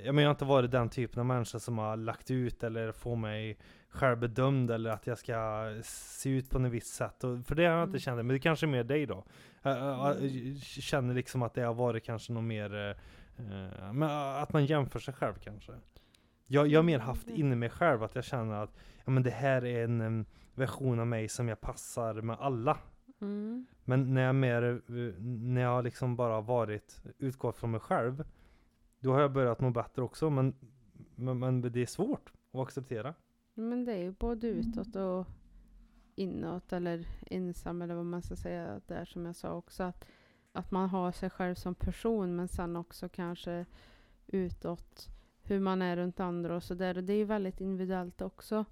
ja, 0.04 0.12
men 0.12 0.18
jag 0.18 0.28
har 0.28 0.34
inte 0.34 0.44
varit 0.44 0.70
den 0.70 0.88
typen 0.88 1.20
av 1.20 1.26
människa 1.26 1.58
som 1.58 1.78
har 1.78 1.96
lagt 1.96 2.30
ut 2.30 2.62
eller 2.62 2.92
få 2.92 3.14
mig 3.16 3.58
självbedömd 3.92 4.70
eller 4.70 4.90
att 4.90 5.06
jag 5.06 5.18
ska 5.18 5.68
se 5.84 6.30
ut 6.30 6.50
på 6.50 6.58
något 6.58 6.72
visst 6.72 6.94
sätt. 6.94 7.24
Och, 7.24 7.46
för 7.46 7.54
det 7.54 7.64
har 7.66 7.72
jag 7.72 7.82
inte 7.82 7.90
Mm. 7.90 8.00
känt, 8.00 8.16
men 8.16 8.28
det 8.28 8.38
kanske 8.38 8.66
är 8.66 8.68
mer 8.68 8.84
dig 8.84 9.06
då. 9.06 9.24
Jag, 9.62 9.78
jag, 9.78 10.22
jag 10.24 10.56
känner 10.62 11.14
liksom 11.14 11.42
att 11.42 11.54
det 11.54 11.62
har 11.62 11.74
varit 11.74 12.04
kanske 12.04 12.32
något 12.32 12.44
mer, 12.44 12.96
men 13.92 14.02
att 14.42 14.52
man 14.52 14.66
jämför 14.66 14.98
sig 14.98 15.14
själv 15.14 15.34
kanske. 15.34 15.72
Jag, 16.46 16.66
jag 16.66 16.78
har 16.78 16.84
mer 16.84 16.98
haft 16.98 17.26
Mm. 17.28 17.40
inne 17.40 17.56
mig 17.56 17.70
själv 17.70 18.02
att 18.02 18.14
jag 18.14 18.24
känner 18.24 18.54
att 18.62 18.74
ja, 19.04 19.10
men 19.10 19.22
det 19.22 19.30
här 19.30 19.64
är 19.64 19.84
en 19.84 20.26
version 20.54 21.00
av 21.00 21.06
mig 21.06 21.28
som 21.28 21.48
jag 21.48 21.60
passar 21.60 22.14
med 22.14 22.36
alla. 22.40 22.78
Mm. 23.20 23.66
Men 23.84 24.14
när 24.14 24.22
jag 24.22 24.34
mer, 24.34 24.62
eh, 24.62 25.22
när 25.22 25.60
jag 25.62 25.84
liksom 25.84 26.16
bara 26.16 26.40
varit, 26.40 27.02
utgått 27.18 27.58
från 27.58 27.70
mig 27.70 27.80
själv, 27.80 28.24
då 29.00 29.12
har 29.12 29.20
jag 29.20 29.32
börjat 29.32 29.60
må 29.60 29.70
bättre 29.70 30.02
också. 30.02 30.30
Men, 30.30 30.54
men, 31.14 31.38
men 31.38 31.60
det 31.60 31.82
är 31.82 31.86
svårt 31.86 32.32
att 32.52 32.60
acceptera. 32.60 33.14
Men 33.54 33.84
det 33.84 33.92
är 33.92 33.98
ju 33.98 34.10
både 34.10 34.46
utåt 34.46 34.96
och 34.96 35.26
inåt 36.14 36.72
eller 36.72 37.06
ensam 37.30 37.82
eller 37.82 37.94
vad 37.94 38.06
man 38.06 38.22
ska 38.22 38.36
säga 38.36 38.80
där 38.86 39.04
som 39.04 39.26
jag 39.26 39.36
sa 39.36 39.52
också. 39.52 39.82
Att, 39.82 40.04
att 40.52 40.70
man 40.70 40.88
har 40.88 41.12
sig 41.12 41.30
själv 41.30 41.54
som 41.54 41.74
person 41.74 42.36
men 42.36 42.48
sen 42.48 42.76
också 42.76 43.08
kanske 43.08 43.66
utåt 44.26 45.08
hur 45.42 45.60
man 45.60 45.82
är 45.82 45.96
runt 45.96 46.20
andra 46.20 46.56
och 46.56 46.62
sådär. 46.62 46.96
Och 46.96 47.04
det 47.04 47.12
är 47.12 47.16
ju 47.16 47.24
väldigt 47.24 47.60
individuellt 47.60 48.22
också. 48.22 48.64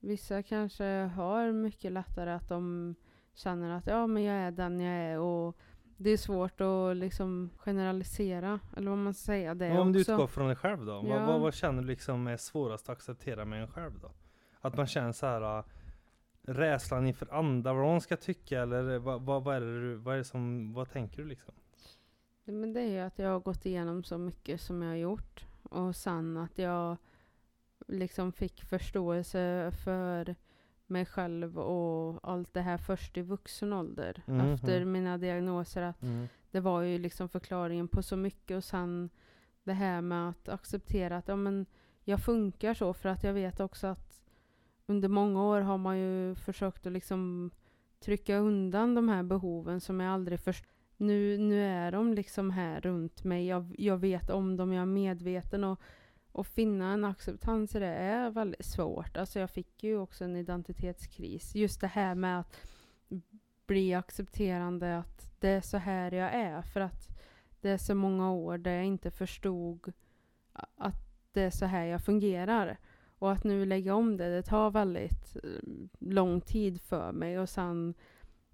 Vissa 0.00 0.42
kanske 0.42 0.84
har 1.14 1.52
mycket 1.52 1.92
lättare 1.92 2.30
att 2.30 2.48
de 2.48 2.94
känner 3.34 3.70
att 3.70 3.86
ja 3.86 4.06
men 4.06 4.22
jag 4.22 4.36
är 4.36 4.50
den 4.50 4.80
jag 4.80 4.94
är 4.94 5.18
och 5.18 5.56
det 6.00 6.10
är 6.10 6.16
svårt 6.16 6.60
att 6.60 6.96
liksom 6.96 7.50
generalisera 7.56 8.60
eller 8.76 8.90
vad 8.90 8.98
man 8.98 9.14
ska 9.14 9.26
säga 9.26 9.54
det 9.54 9.78
Om 9.78 9.92
du 9.92 10.00
också. 10.00 10.12
utgår 10.12 10.26
från 10.26 10.46
dig 10.46 10.56
själv 10.56 10.84
då? 10.86 10.92
Vad, 10.94 11.04
Ja. 11.04 11.26
vad, 11.26 11.40
vad 11.40 11.54
känner 11.54 11.82
du 11.82 11.88
liksom 11.88 12.26
är 12.26 12.36
svårast 12.36 12.88
att 12.88 12.92
acceptera 12.96 13.44
med 13.44 13.62
en 13.62 13.68
själv 13.68 13.92
då? 14.02 14.10
Att 14.60 14.76
man 14.76 14.86
känner 14.86 15.12
så 15.12 15.26
här 15.26 15.58
äh, 15.58 15.64
rädslan 16.42 17.06
inför 17.06 17.34
andra, 17.34 17.72
vad 17.72 17.82
de 17.84 18.00
ska 18.00 18.16
tycka 18.16 18.62
eller 18.62 18.98
vad, 18.98 19.22
vad, 19.22 19.44
vad 19.44 19.56
är 19.56 19.60
det 19.60 19.96
vad 19.96 20.14
är 20.14 20.18
det 20.18 20.24
som, 20.24 20.72
vad 20.72 20.90
tänker 20.90 21.22
du 21.22 21.28
liksom? 21.28 21.54
Men 22.44 22.72
det 22.72 22.80
är 22.80 22.90
ju 22.90 22.98
att 22.98 23.18
jag 23.18 23.30
har 23.30 23.40
gått 23.40 23.66
igenom 23.66 24.04
så 24.04 24.18
mycket 24.18 24.60
som 24.60 24.82
jag 24.82 24.88
har 24.90 24.96
gjort. 24.96 25.44
Och 25.62 25.96
sen 25.96 26.36
att 26.36 26.58
jag 26.58 26.96
liksom 27.88 28.32
fick 28.32 28.64
förståelse 28.64 29.72
för 29.84 30.34
mig 30.90 31.06
själv 31.06 31.58
och 31.58 32.18
allt 32.22 32.54
det 32.54 32.60
här 32.60 32.78
först 32.78 33.16
i 33.16 33.22
vuxen 33.22 33.72
ålder. 33.72 34.22
Mhm. 34.26 34.40
Efter 34.40 34.84
mina 34.84 35.18
diagnoser. 35.18 35.82
Att 35.82 36.00
det 36.50 36.60
var 36.60 36.82
ju 36.82 36.98
liksom 36.98 37.28
förklaringen 37.28 37.88
på 37.88 38.02
så 38.02 38.16
mycket. 38.16 38.56
Och 38.56 38.64
sen 38.64 39.10
det 39.64 39.72
här 39.72 40.00
med 40.00 40.28
att 40.28 40.48
acceptera 40.48 41.16
att 41.16 41.28
ja, 41.28 41.36
men 41.36 41.66
jag 42.04 42.24
funkar 42.24 42.74
så. 42.74 42.94
För 42.94 43.08
att 43.08 43.24
jag 43.24 43.32
vet 43.32 43.60
också 43.60 43.86
att 43.86 44.22
under 44.86 45.08
många 45.08 45.44
år 45.44 45.60
har 45.60 45.78
man 45.78 45.98
ju 45.98 46.34
försökt 46.34 46.86
att 46.86 46.92
liksom 46.92 47.50
trycka 48.00 48.36
undan 48.36 48.94
de 48.94 49.08
här 49.08 49.22
behoven 49.22 49.80
som 49.80 50.00
jag 50.00 50.12
aldrig 50.12 50.40
först 50.40 50.64
nu, 50.96 51.38
nu 51.38 51.64
är 51.64 51.92
de 51.92 52.14
liksom 52.14 52.50
här 52.50 52.80
runt 52.80 53.24
mig. 53.24 53.46
Jag, 53.46 53.74
jag 53.78 53.96
vet 53.96 54.30
om 54.30 54.56
dem, 54.56 54.72
jag 54.72 54.82
är 54.82 54.86
medveten. 54.86 55.64
Och, 55.64 55.80
och 56.38 56.46
finna 56.46 56.92
en 56.92 57.04
acceptans 57.04 57.74
i 57.74 57.78
det 57.78 57.86
är 57.86 58.30
väldigt 58.30 58.66
svårt. 58.66 59.16
Alltså 59.16 59.40
jag 59.40 59.50
fick 59.50 59.84
ju 59.84 59.98
också 59.98 60.24
en 60.24 60.36
identitetskris. 60.36 61.54
Just 61.54 61.80
det 61.80 61.86
här 61.86 62.14
med 62.14 62.40
att 62.40 62.56
bli 63.66 63.94
accepterande 63.94 64.98
att 64.98 65.30
det 65.40 65.48
är 65.48 65.60
så 65.60 65.76
här 65.76 66.12
jag 66.12 66.34
är. 66.34 66.62
För 66.62 66.80
att 66.80 67.08
det 67.60 67.70
är 67.70 67.78
så 67.78 67.94
många 67.94 68.32
år 68.32 68.58
där 68.58 68.72
jag 68.72 68.84
inte 68.84 69.10
förstod 69.10 69.92
att 70.76 71.32
det 71.32 71.42
är 71.42 71.50
så 71.50 71.66
här 71.66 71.84
jag 71.84 72.04
fungerar. 72.04 72.78
Och 73.18 73.32
att 73.32 73.44
nu 73.44 73.64
lägga 73.64 73.94
om 73.94 74.16
det, 74.16 74.28
det 74.28 74.42
tar 74.42 74.70
väldigt 74.70 75.36
eh, 75.36 75.50
lång 75.98 76.40
tid 76.40 76.80
för 76.80 77.12
mig. 77.12 77.38
Och 77.38 77.48
sen 77.48 77.94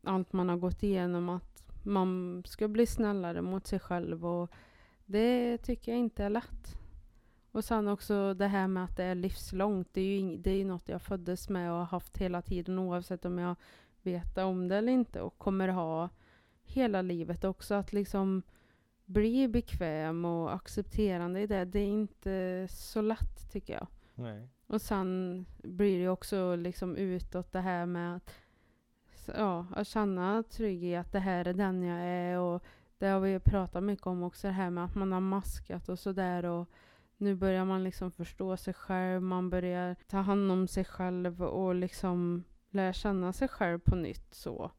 allt 0.03 0.33
man 0.33 0.49
har 0.49 0.57
gått 0.57 0.83
igenom, 0.83 1.29
att 1.29 1.67
man 1.83 2.43
ska 2.47 2.69
bli 2.69 2.87
snällare 2.87 3.43
mot 3.43 3.67
sig 3.67 3.81
själv. 3.81 4.27
Och 4.27 4.51
det 5.07 5.59
tycker 5.59 5.93
jag 5.93 5.99
inte 5.99 6.25
är 6.25 6.31
lätt. 6.31 6.84
Och 7.55 7.65
sen 7.65 7.89
också 7.89 8.35
det 8.35 8.47
här 8.47 8.69
med 8.69 8.85
att 8.85 8.97
det 8.97 9.05
är 9.05 9.15
livslångt. 9.15 9.89
Det 9.93 10.01
är 10.01 10.05
ju 10.05 10.19
ing- 10.19 10.43
det 10.43 10.51
är 10.51 10.57
ju 10.57 10.65
något 10.65 10.89
jag 10.89 11.03
föddes 11.03 11.49
med 11.49 11.71
och 11.71 11.79
har 11.79 11.85
haft 11.85 12.19
hela 12.19 12.43
tiden 12.43 12.79
oavsett 12.79 13.25
om 13.25 13.39
jag 13.39 13.57
vet 14.03 14.39
om 14.39 14.69
det 14.69 14.77
eller 14.77 14.93
inte. 14.93 15.21
Och 15.21 15.39
kommer 15.39 15.69
ha 15.69 16.09
hela 16.63 17.03
livet 17.03 17.45
också. 17.45 17.75
Att 17.75 17.93
liksom 17.93 18.43
bli 19.05 19.49
bekväm 19.49 20.25
och 20.25 20.55
accepterande 20.55 21.41
i 21.41 21.47
det. 21.47 21.65
Det 21.65 21.79
är 21.79 21.87
inte 21.87 22.67
så 22.71 23.01
lätt 23.01 23.53
tycker 23.53 23.75
jag. 23.75 23.87
Nej. 24.15 24.49
Och 24.67 24.81
sen 24.83 25.47
blir 25.63 25.99
det 26.03 26.09
också 26.09 26.57
liksom 26.57 26.97
utåt 26.97 27.53
det 27.53 27.61
här 27.61 27.87
med 27.87 28.17
att, 28.17 28.35
ja, 29.37 29.67
att 29.75 29.87
känna 29.87 30.43
trygg 30.43 30.85
i 30.85 30.97
att 30.97 31.13
det 31.13 31.21
här 31.21 31.45
är 31.45 31.55
den 31.55 31.83
jag 31.83 32.01
är. 32.01 32.39
Och 32.39 32.63
det 32.99 33.07
har 33.07 33.21
vi 33.21 33.39
pratat 33.41 33.83
mycket 33.83 34.07
om 34.07 34.23
också, 34.23 34.47
det 34.47 34.53
här 34.53 34.71
med 34.71 34.85
att 34.85 34.95
man 34.95 35.13
har 35.13 35.21
maskat 35.21 35.89
och 35.89 35.99
sådär. 35.99 36.45
Och 36.45 36.69
nu 37.17 37.35
börjar 37.35 37.65
man 37.65 37.85
liksom 37.85 38.11
förstå 38.11 38.57
sig 38.57 38.75
själv, 38.75 39.23
man 39.23 39.51
börjar 39.51 39.97
ta 40.07 40.19
hand 40.19 40.53
om 40.53 40.69
sig 40.69 40.85
själv 40.85 41.43
och 41.43 41.75
liksom 41.75 42.45
lära 42.71 42.93
känna 42.93 43.33
sig 43.33 43.49
själv 43.49 43.79
på 43.79 43.97
nytt. 43.97 44.35
så. 44.35 44.71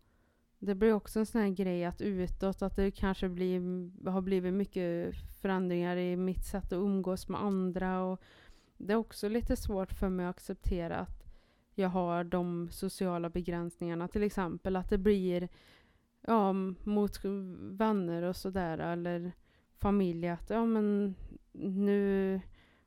Det 0.59 0.75
blir 0.75 0.93
också 0.93 1.19
en 1.19 1.25
sån 1.25 1.41
här 1.41 1.49
grej 1.49 1.85
att 1.85 2.01
utåt, 2.01 2.61
att 2.61 2.75
det 2.75 2.91
kanske 2.91 3.29
blir, 3.29 3.61
har 4.09 4.21
blivit 4.21 4.53
mycket 4.53 5.15
förändringar 5.41 5.97
i 5.97 6.15
mitt 6.15 6.45
sätt 6.45 6.65
att 6.65 6.73
umgås 6.73 7.27
med 7.27 7.43
andra. 7.43 8.03
Och 8.03 8.21
det 8.77 8.93
är 8.93 8.97
också 8.97 9.29
lite 9.29 9.55
svårt 9.55 9.91
för 9.91 10.09
mig 10.09 10.25
att 10.25 10.35
acceptera 10.35 10.97
att 10.97 11.25
jag 11.75 11.89
har 11.89 12.23
de 12.23 12.69
sociala 12.71 13.29
begränsningarna. 13.29 14.07
Till 14.07 14.23
exempel 14.23 14.75
att 14.75 14.89
det 14.89 14.97
blir 14.97 15.49
ja, 16.21 16.53
mot 16.83 17.19
vänner 17.59 18.21
och 18.21 18.35
sådär, 18.35 18.77
eller 18.77 19.31
familj, 19.79 20.27
att 20.27 20.49
ja 20.49 20.65
men 20.65 21.15
nu 21.51 22.41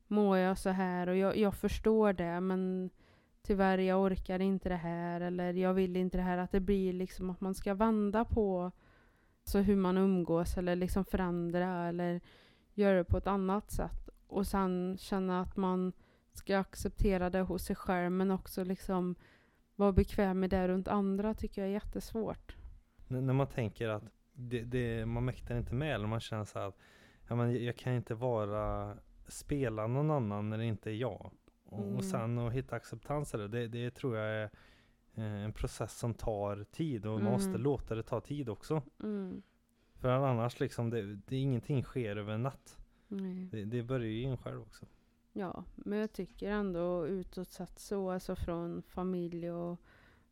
mår 0.07 0.39
jag 0.39 0.59
så 0.59 0.71
här 0.71 1.07
och 1.07 1.17
jag, 1.17 1.37
jag 1.37 1.55
förstår 1.55 2.13
det, 2.13 2.41
men 2.41 2.91
tyvärr, 3.43 3.79
jag 3.79 4.03
orkar 4.03 4.41
inte 4.41 4.69
det 4.69 4.77
här 4.77 5.21
eller 5.21 5.53
jag 5.53 5.75
vill 5.75 5.97
inte 5.97 6.19
det 6.19 6.23
här. 6.23 6.39
Att 6.39 6.53
det 6.53 6.61
blir 6.61 6.93
liksom 6.93 7.31
att 7.31 7.41
man 7.41 7.55
ska 7.55 7.75
vända 7.75 8.25
på 8.25 8.73
så 9.45 9.59
hur 9.59 9.77
man 9.77 9.99
umgås 9.99 10.57
eller 10.57 10.77
liksom 10.77 11.05
förändra 11.05 11.89
eller 11.89 12.21
göra 12.75 12.97
det 12.97 13.05
på 13.05 13.19
ett 13.19 13.27
annat 13.27 13.71
sätt. 13.71 14.09
Och 14.27 14.47
sen 14.47 14.97
känna 14.99 15.41
att 15.41 15.57
man 15.57 15.93
ska 16.33 16.59
acceptera 16.59 17.31
det 17.31 17.41
hos 17.41 17.65
sig 17.65 17.77
själv 17.77 18.13
men 18.13 18.31
också 18.31 18.65
liksom 18.65 19.15
vara 19.77 19.93
bekväm 19.93 20.41
med 20.41 20.51
det 20.51 20.69
runt 20.69 20.89
andra 20.89 21.35
tycker 21.35 21.63
jag 21.63 21.69
är 21.69 21.73
jättesvårt. 21.73 22.57
N 23.09 23.27
när 23.27 23.35
man 23.35 23.47
tänker 23.47 23.89
att 23.89 24.05
det, 24.39 24.65
det, 24.65 25.07
man 25.07 25.25
mäktar 25.25 25.59
inte 25.59 25.75
med 25.75 25.95
eller 25.95 26.07
man 26.07 26.21
känner 26.21 26.45
så 26.45 26.59
att 26.59 26.79
ja, 27.29 27.37
men 27.37 27.65
jag 27.65 27.77
kan 27.77 27.93
inte 27.93 28.15
vara 28.15 28.97
spela 29.29 29.87
någon 29.87 30.11
annan 30.11 30.51
när 30.51 30.59
det 30.59 30.65
inte 30.65 30.91
är 30.91 30.95
jag. 30.95 31.31
Och, 31.65 31.83
mm. 31.83 31.97
och 31.97 32.05
sen 32.05 32.39
att 32.39 32.53
hitta 32.53 32.77
acceptans 32.77 33.31
det, 33.31 33.49
det, 33.49 33.69
det 33.69 33.91
tror 33.91 34.17
jag 34.17 34.27
är 34.27 34.51
eh, 35.15 35.45
en 35.45 35.53
process 35.53 35.99
som 35.99 36.15
tar 36.15 36.65
tid 36.65 37.07
och 37.07 37.13
mm. 37.13 37.25
man 37.25 37.33
måste 37.33 37.59
låta 37.59 37.95
det 37.95 38.03
ta 38.03 38.21
tid 38.21 38.49
också. 38.49 38.83
Mm. 39.03 39.43
För 39.95 40.09
annars 40.09 40.61
liksom, 40.61 40.91
det, 40.91 41.15
det, 41.15 41.37
ingenting 41.37 41.83
sker 41.83 42.17
över 42.17 42.33
en 42.33 42.43
natt. 42.43 42.79
Det, 43.51 43.65
det 43.65 43.83
börjar 43.83 44.07
ju 44.07 44.23
in 44.23 44.37
själv 44.37 44.63
också. 44.63 44.87
Ja, 45.33 45.65
men 45.75 45.99
jag 45.99 46.13
tycker 46.13 46.51
ändå 46.51 47.07
utåt 47.07 47.53
sett 47.53 47.79
så, 47.79 48.11
alltså 48.11 48.37
från 48.37 48.83
familj 48.83 49.51
och 49.51 49.81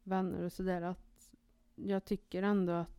vänner 0.03 0.45
och 0.45 0.53
sådär, 0.53 0.83
att 0.83 1.35
jag 1.75 2.05
tycker 2.05 2.42
ändå 2.42 2.73
att 2.73 2.95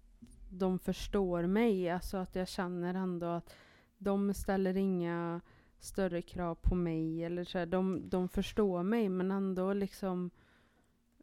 de 0.49 0.79
förstår 0.79 1.45
mig. 1.45 1.89
Alltså 1.89 2.17
att 2.17 2.36
jag 2.36 2.47
känner 2.47 2.93
ändå 2.93 3.25
att 3.25 3.53
de 3.97 4.33
ställer 4.33 4.77
inga 4.77 5.41
större 5.79 6.21
krav 6.21 6.55
på 6.55 6.75
mig. 6.75 7.23
Eller 7.23 7.43
så 7.43 7.57
här, 7.57 7.65
de, 7.65 8.10
de 8.10 8.29
förstår 8.29 8.83
mig 8.83 9.10
men 9.10 9.31
ändå 9.31 9.73
liksom 9.73 10.31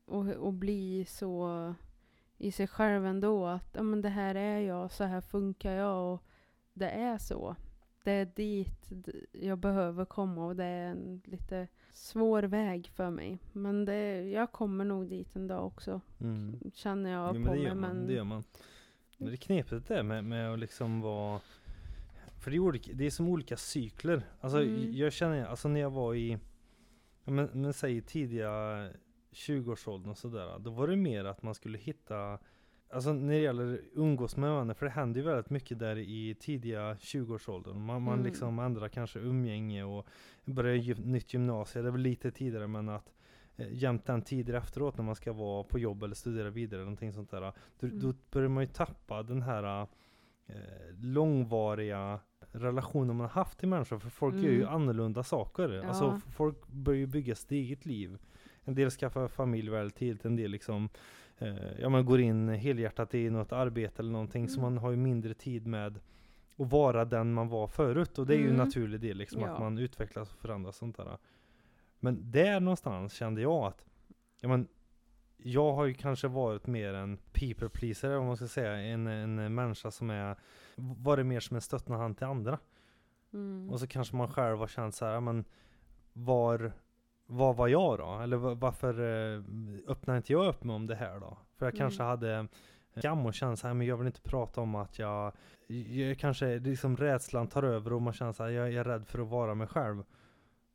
och, 0.04 0.28
och 0.28 0.52
bli 0.52 1.04
så 1.08 1.74
i 2.38 2.52
sig 2.52 2.66
själv 2.66 3.06
ändå 3.06 3.46
att 3.46 3.68
ja, 3.72 3.82
men 3.82 4.02
det 4.02 4.08
här 4.08 4.34
är 4.34 4.58
jag, 4.58 4.92
så 4.92 5.04
här 5.04 5.20
funkar 5.20 5.72
jag 5.72 6.12
och 6.12 6.22
det 6.72 6.90
är 6.90 7.18
så. 7.18 7.56
Det 8.04 8.12
är 8.12 8.24
dit 8.24 8.92
jag 9.32 9.58
behöver 9.58 10.04
komma 10.04 10.46
och 10.46 10.56
det 10.56 10.64
är 10.64 10.90
en 10.90 11.22
lite 11.24 11.68
svår 11.92 12.42
väg 12.42 12.90
för 12.94 13.10
mig. 13.10 13.38
Men 13.52 13.84
det, 13.84 14.30
jag 14.30 14.52
kommer 14.52 14.84
nog 14.84 15.08
dit 15.08 15.37
en 15.37 15.46
dag 15.46 15.66
också. 15.66 16.00
Mm. 16.20 16.60
Känner 16.74 17.10
jag 17.10 17.28
ja, 17.28 17.32
på 17.32 17.54
mig. 17.54 17.74
Man, 17.74 18.06
det 18.06 18.12
gör 18.12 18.24
man. 18.24 18.44
Det 19.24 19.32
är 19.32 19.37
knepigt 19.37 19.88
det 19.88 20.02
med, 20.02 20.24
med 20.24 20.52
att 20.52 20.58
liksom 20.58 21.00
vara 21.00 21.40
för 22.44 22.50
det 22.50 22.56
är, 22.56 22.60
olika, 22.60 22.92
det 22.94 23.06
är 23.06 23.10
som 23.10 23.28
olika 23.28 23.56
cykler. 23.56 24.22
Alltså 24.40 24.62
mm. 24.62 24.92
jag 24.92 25.12
känner, 25.12 25.46
alltså 25.46 25.68
när 25.68 25.80
jag 25.80 25.90
var 25.90 26.14
i, 26.14 26.38
men, 27.24 27.48
men 27.52 27.72
säg 27.72 28.00
tidiga 28.00 28.48
20-årsåldern 29.32 30.10
och 30.10 30.18
sådär. 30.18 30.58
Då 30.58 30.70
var 30.70 30.88
det 30.88 30.96
mer 30.96 31.24
att 31.24 31.42
man 31.42 31.54
skulle 31.54 31.78
hitta 31.78 32.38
Alltså 32.90 33.12
när 33.12 33.34
det 33.34 33.40
gäller 33.40 33.80
umgås 33.94 34.37
med 34.37 34.50
vänner, 34.50 34.74
för 34.74 34.87
det 34.87 34.92
händer 34.92 35.20
ju 35.20 35.26
väldigt 35.26 35.50
mycket 35.50 35.78
där 35.78 35.96
i 35.96 36.37
tidiga 36.40 36.94
20-årsåldern. 36.94 37.80
Man, 37.80 38.02
man 38.02 38.14
mm. 38.14 38.26
liksom 38.26 38.58
ändrar 38.58 38.88
kanske 38.88 39.18
umgänge 39.18 39.84
och 39.84 40.06
börjar 40.44 40.94
nytt 40.94 41.34
gymnasium. 41.34 41.84
Det 41.84 41.88
är 41.88 41.92
väl 41.92 42.00
lite 42.00 42.30
tidigare 42.30 42.66
men 42.66 42.88
att 42.88 43.12
jämt 43.57 44.07
den 44.07 44.23
tiden 44.23 44.55
efteråt 44.55 44.97
när 44.97 45.05
man 45.05 45.14
ska 45.14 45.33
vara 45.33 45.64
på 45.64 45.79
jobb 45.79 46.03
eller 46.03 46.14
studera 46.14 46.51
vidare 46.51 46.77
eller 46.77 46.85
någonting 46.85 47.12
sånt 47.12 47.31
där. 47.31 47.53
Då, 47.81 47.87
mm. 47.87 48.01
då 48.01 48.14
börjar 48.31 48.49
man 48.49 48.62
ju 48.62 48.67
tappa 48.67 49.23
den 49.23 49.43
här 49.43 49.87
eh, 50.47 50.57
långvariga 51.01 52.21
relationer 52.53 53.14
man 53.14 53.21
har 53.21 53.29
haft 53.29 53.59
till 53.59 53.69
människor. 53.69 53.99
För 53.99 54.11
folk 54.11 54.35
mm. 54.35 54.45
gör 54.45 54.53
ju 54.53 54.62
mm. 54.62 54.75
annorlunda 54.75 55.23
saker. 55.23 55.69
Ja. 55.69 55.85
Alltså 55.85 56.21
folk 56.31 56.67
börjar 56.67 56.99
ju 56.99 57.07
bygga 57.07 57.35
sitt 57.35 57.53
eget 57.53 57.87
liv. 57.87 58.19
En 58.64 58.75
del 58.75 58.90
skaffar 58.90 59.29
familj 59.29 59.71
väldigt 59.71 59.97
tidigt, 59.97 60.25
en 60.25 60.37
del 60.37 60.51
liksom 60.51 60.88
eh, 61.38 61.81
Ja 61.81 61.88
man 61.88 62.05
går 62.05 62.21
in 62.21 62.49
helhjärtat 62.49 63.14
i 63.14 63.31
något 63.31 63.53
arbete 63.53 64.03
eller 64.03 64.12
någonting. 64.12 64.43
Mm. 64.43 64.49
Så 64.49 64.61
man 64.61 64.79
har 64.79 64.90
ju 64.90 64.97
mindre 64.97 65.35
tid 65.35 65.67
med 65.67 65.97
att 66.57 66.71
vara 66.71 67.05
den 67.05 67.35
man 67.35 67.49
var 67.49 67.67
förut. 67.67 68.19
Och 68.19 68.27
det 68.27 68.35
är 68.35 68.38
ju 68.38 68.49
en 68.49 68.55
mm. 68.55 68.67
naturlig 68.67 69.01
del 69.01 69.17
liksom 69.17 69.40
ja. 69.40 69.49
att 69.49 69.61
man 69.61 69.79
utvecklas 69.79 70.33
och 70.33 70.38
förändras 70.38 70.77
sånt 70.77 70.97
där. 70.97 71.19
Men 72.05 72.31
där 72.31 72.61
någonstans 72.61 73.12
kände 73.12 73.40
jag 73.40 73.64
att 73.64 73.85
ja, 74.40 74.49
men, 74.49 74.69
jag 75.37 75.73
har 75.73 75.85
ju 75.85 75.95
kanske 75.95 76.29
varit 76.29 76.67
mer 76.67 76.95
en 76.95 77.17
people 77.17 77.69
pleaser 77.69 78.17
om 78.17 78.27
man 78.27 78.37
ska 78.37 78.49
säga. 78.49 78.77
En, 78.77 79.07
en 79.07 79.55
människa 79.55 79.90
som 79.90 80.11
är 80.11 80.37
varit 80.77 81.27
mer 81.27 81.40
som 81.40 81.55
en 81.55 81.61
stöttande 81.61 82.03
hand 82.03 82.17
till 82.17 82.27
andra. 82.27 82.59
Mm. 83.33 83.71
Och 83.71 83.81
så 83.81 83.87
kanske 83.87 84.17
man 84.17 84.29
själv 84.29 84.59
har 84.59 84.67
känt 84.67 84.95
så 84.95 85.07
här, 85.07 85.21
men 85.21 85.45
var, 86.12 86.73
var 87.27 87.55
var 87.55 87.69
jag 87.69 87.99
då? 87.99 88.19
Eller 88.23 88.37
varför 88.37 89.01
eh, 89.01 89.43
öppnar 89.88 90.17
inte 90.17 90.33
jag 90.33 90.47
upp 90.47 90.64
mig 90.64 90.77
om 90.77 90.87
det 90.87 90.95
här 90.95 91.21
då? 91.21 91.38
För 91.57 91.67
jag 91.67 91.75
mm. 91.75 91.79
kanske 91.79 92.03
hade 92.03 92.49
skam 92.97 93.27
och 93.27 93.35
kände 93.35 93.57
så 93.57 93.67
här, 93.67 93.75
men 93.75 93.87
jag 93.87 93.97
vill 93.97 94.07
inte 94.07 94.21
prata 94.21 94.61
om 94.61 94.75
att 94.75 94.99
jag, 94.99 95.33
jag 95.67 96.19
kanske, 96.19 96.59
liksom 96.59 96.97
rädslan 96.97 97.49
tar 97.49 97.62
över 97.62 97.93
och 97.93 98.03
man 98.03 98.12
känner 98.12 98.33
så 98.33 98.43
här, 98.43 98.51
jag, 98.51 98.73
jag 98.73 98.81
är 98.81 98.85
rädd 98.85 99.07
för 99.07 99.19
att 99.19 99.29
vara 99.29 99.55
mig 99.55 99.67
själv. 99.67 100.05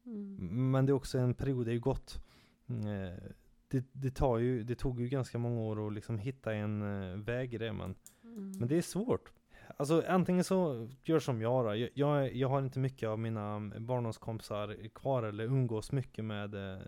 Mm. 0.09 0.71
Men 0.71 0.85
det 0.85 0.91
är 0.91 0.93
också 0.93 1.17
en 1.17 1.33
period, 1.33 1.65
det 1.65 1.71
är 1.71 1.73
ju 1.73 1.79
gott. 1.79 2.21
Eh, 2.69 3.23
det, 3.67 3.85
det, 3.91 4.11
tar 4.11 4.37
ju, 4.37 4.63
det 4.63 4.75
tog 4.75 5.01
ju 5.01 5.07
ganska 5.07 5.37
många 5.37 5.61
år 5.61 5.87
att 5.87 5.93
liksom 5.93 6.19
hitta 6.19 6.53
en 6.53 6.81
eh, 6.81 7.17
väg 7.17 7.53
i 7.53 7.57
det 7.57 7.73
men, 7.73 7.95
mm. 8.23 8.51
men 8.59 8.67
det 8.67 8.77
är 8.77 8.81
svårt. 8.81 9.31
Alltså 9.77 10.03
antingen 10.07 10.43
så 10.43 10.89
gör 11.03 11.19
som 11.19 11.41
jag 11.41 11.65
då. 11.65 11.75
Jag, 11.75 11.89
jag, 11.93 12.35
jag 12.35 12.49
har 12.49 12.59
inte 12.59 12.79
mycket 12.79 13.09
av 13.09 13.19
mina 13.19 13.59
barndomskompisar 13.79 14.89
kvar 14.89 15.23
eller 15.23 15.43
umgås 15.43 15.91
mycket 15.91 16.25
med 16.25 16.55
eh, 16.73 16.79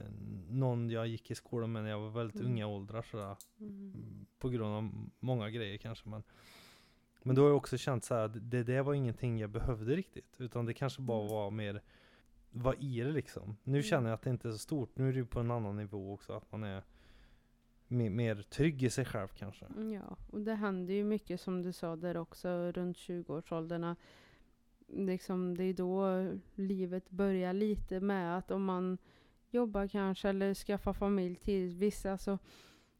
någon 0.50 0.90
jag 0.90 1.08
gick 1.08 1.32
i 1.32 1.36
skolan 1.36 1.72
med 1.72 1.84
när 1.84 1.90
jag 1.90 2.00
var 2.00 2.10
väldigt 2.10 2.40
mm. 2.40 2.52
unga 2.52 2.68
åldrar 2.68 3.02
sådär. 3.02 3.36
Mm. 3.60 4.26
På 4.40 4.50
grund 4.50 4.76
av 4.76 5.10
många 5.20 5.50
grejer 5.50 5.78
kanske 5.78 6.10
men 6.10 6.24
Men 7.24 7.36
då 7.36 7.42
har 7.42 7.50
jag 7.50 7.58
också 7.58 7.78
känt 7.78 8.04
så 8.04 8.14
att 8.14 8.52
det, 8.52 8.64
det 8.64 8.82
var 8.82 8.94
ingenting 8.94 9.40
jag 9.40 9.50
behövde 9.50 9.96
riktigt. 9.96 10.36
Utan 10.38 10.66
det 10.66 10.74
kanske 10.74 11.02
bara 11.02 11.22
mm. 11.22 11.32
var 11.32 11.52
mer 11.52 11.82
Vad 12.52 12.84
i 12.84 13.00
det 13.00 13.12
liksom. 13.12 13.58
Nu 13.64 13.72
mm. 13.72 13.84
känner 13.84 14.10
jag 14.10 14.16
att 14.16 14.22
det 14.22 14.30
inte 14.30 14.48
är 14.48 14.52
så 14.52 14.58
stort. 14.58 14.98
Nu 14.98 15.10
är 15.10 15.14
det 15.14 15.26
på 15.26 15.40
en 15.40 15.52
annan 15.52 15.76
nivå 15.76 16.14
också. 16.14 16.34
Att 16.34 16.52
man 16.52 16.64
är 16.64 16.84
mer, 17.88 18.10
mer 18.10 18.36
trygg 18.36 18.84
i 18.84 18.90
sig 18.90 19.06
själv 19.06 19.28
kanske. 19.28 19.66
Mm, 19.66 19.94
ja, 19.94 20.18
och 20.32 20.42
det 20.42 20.54
händer 20.54 20.94
ju 20.94 21.04
mycket 21.04 21.42
som 21.42 21.62
du 21.62 21.74
sa 21.74 21.96
där 21.96 22.18
också 22.18 22.50
runt 22.72 22.98
20-årsåldern. 22.98 23.96
Liksom, 24.88 25.58
det 25.58 25.64
är 25.64 25.74
då 25.74 26.28
livet 26.56 27.10
börjar 27.10 27.54
lite 27.54 28.00
med 28.00 28.38
att 28.38 28.52
om 28.52 28.64
man 28.64 28.98
jobbar 29.50 29.88
kanske 29.88 30.30
eller 30.30 30.54
skaffar 30.54 30.94
familj 30.94 31.36
till 31.36 31.76
vissa 31.76 32.18
så 32.18 32.38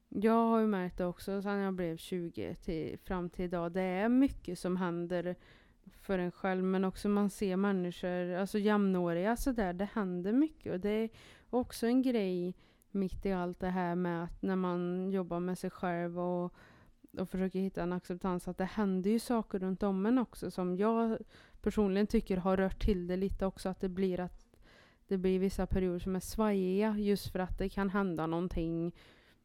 jag 0.10 0.48
har 0.48 0.60
ju 0.60 0.68
märkt 0.68 0.98
det 0.98 1.06
också 1.06 1.42
sedan 1.42 1.58
jag 1.58 1.74
blev 1.74 1.98
20 1.98 2.56
till, 2.56 3.00
fram 3.00 3.30
till 3.30 3.46
idag. 3.46 3.72
Det 3.72 3.82
är 3.82 4.10
mycket 4.10 4.60
som 4.60 4.78
händer 4.78 5.36
för 6.02 6.20
en 6.20 6.32
själv 6.32 6.64
men 6.64 6.86
också 6.86 7.10
man 7.10 7.30
ser 7.30 7.56
människor, 7.56 8.34
alltså 8.34 8.60
jämnåriga 8.60 9.38
sådär. 9.38 9.74
Det 9.74 9.90
händer 9.94 10.32
mycket 10.34 10.74
och 10.74 10.80
det 10.80 10.90
är 10.90 11.10
också 11.50 11.88
en 11.88 12.02
grej 12.02 12.54
mitt 12.92 13.26
i 13.26 13.32
allt 13.32 13.60
det 13.60 13.70
här 13.70 13.96
med 13.96 14.24
att 14.24 14.42
när 14.42 14.56
man 14.56 15.10
jobbar 15.12 15.40
med 15.40 15.58
sig 15.58 15.70
själv 15.70 16.20
och, 16.20 16.54
och 17.18 17.30
försöker 17.30 17.60
hitta 17.60 17.84
en 17.84 17.94
acceptans 17.94 18.48
att 18.48 18.58
det 18.58 18.66
händer 18.66 19.12
ju 19.12 19.20
saker 19.20 19.60
runt 19.60 19.84
om 19.84 20.06
en 20.06 20.18
också 20.18 20.52
som 20.52 20.78
jag 20.78 21.18
personligen 21.62 22.08
tycker 22.08 22.38
har 22.38 22.58
rört 22.58 22.82
till 22.82 23.08
det 23.08 23.18
lite 23.18 23.46
också. 23.46 23.70
Att 23.70 23.82
det 23.82 23.90
blir 23.90 24.20
att 24.20 24.52
det 25.08 25.18
blir 25.18 25.40
vissa 25.40 25.68
perioder 25.68 26.00
som 26.00 26.16
är 26.16 26.20
svajiga 26.20 26.96
just 26.98 27.32
för 27.32 27.40
att 27.40 27.58
det 27.58 27.70
kan 27.70 27.90
hända 27.90 28.28
någonting. 28.28 28.92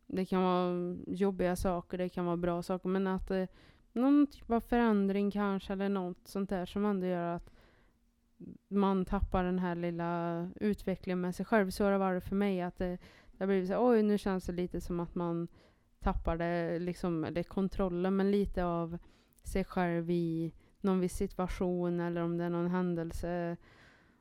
Det 0.06 0.26
kan 0.26 0.42
vara 0.42 0.96
jobbiga 1.06 1.56
saker, 1.56 1.98
det 1.98 2.08
kan 2.08 2.24
vara 2.24 2.36
bra 2.36 2.62
saker 2.62 2.88
men 2.88 3.06
att 3.06 3.28
det, 3.28 3.48
någon 3.96 4.26
typ 4.26 4.50
av 4.50 4.60
förändring 4.60 5.30
kanske 5.30 5.72
eller 5.72 5.88
något 5.88 6.28
sånt 6.28 6.50
där 6.50 6.66
som 6.66 6.84
ändå 6.84 7.06
gör 7.06 7.36
att 7.36 7.50
man 8.68 9.04
tappar 9.04 9.44
den 9.44 9.58
här 9.58 9.74
lilla 9.74 10.48
utvecklingen 10.60 11.20
med 11.20 11.34
sig 11.34 11.46
själv. 11.46 11.70
Så 11.70 11.84
har 11.84 11.92
det 11.92 11.98
varit 11.98 12.24
för 12.24 12.36
mig. 12.36 12.62
att 12.62 12.78
det, 12.78 12.98
det 13.32 13.38
har 13.38 13.46
blivit 13.46 13.68
så 13.68 13.88
oj 13.88 14.02
nu 14.02 14.18
känns 14.18 14.46
det 14.46 14.52
lite 14.52 14.80
som 14.80 15.00
att 15.00 15.14
man 15.14 15.48
tappade 16.00 16.78
liksom, 16.78 17.24
eller 17.24 17.42
kontrollen, 17.42 18.16
men 18.16 18.30
lite 18.30 18.64
av 18.64 18.98
sig 19.42 19.64
själv 19.64 20.10
i 20.10 20.52
någon 20.80 21.00
viss 21.00 21.16
situation 21.16 22.00
eller 22.00 22.22
om 22.22 22.38
det 22.38 22.44
är 22.44 22.50
någon 22.50 22.70
händelse 22.70 23.56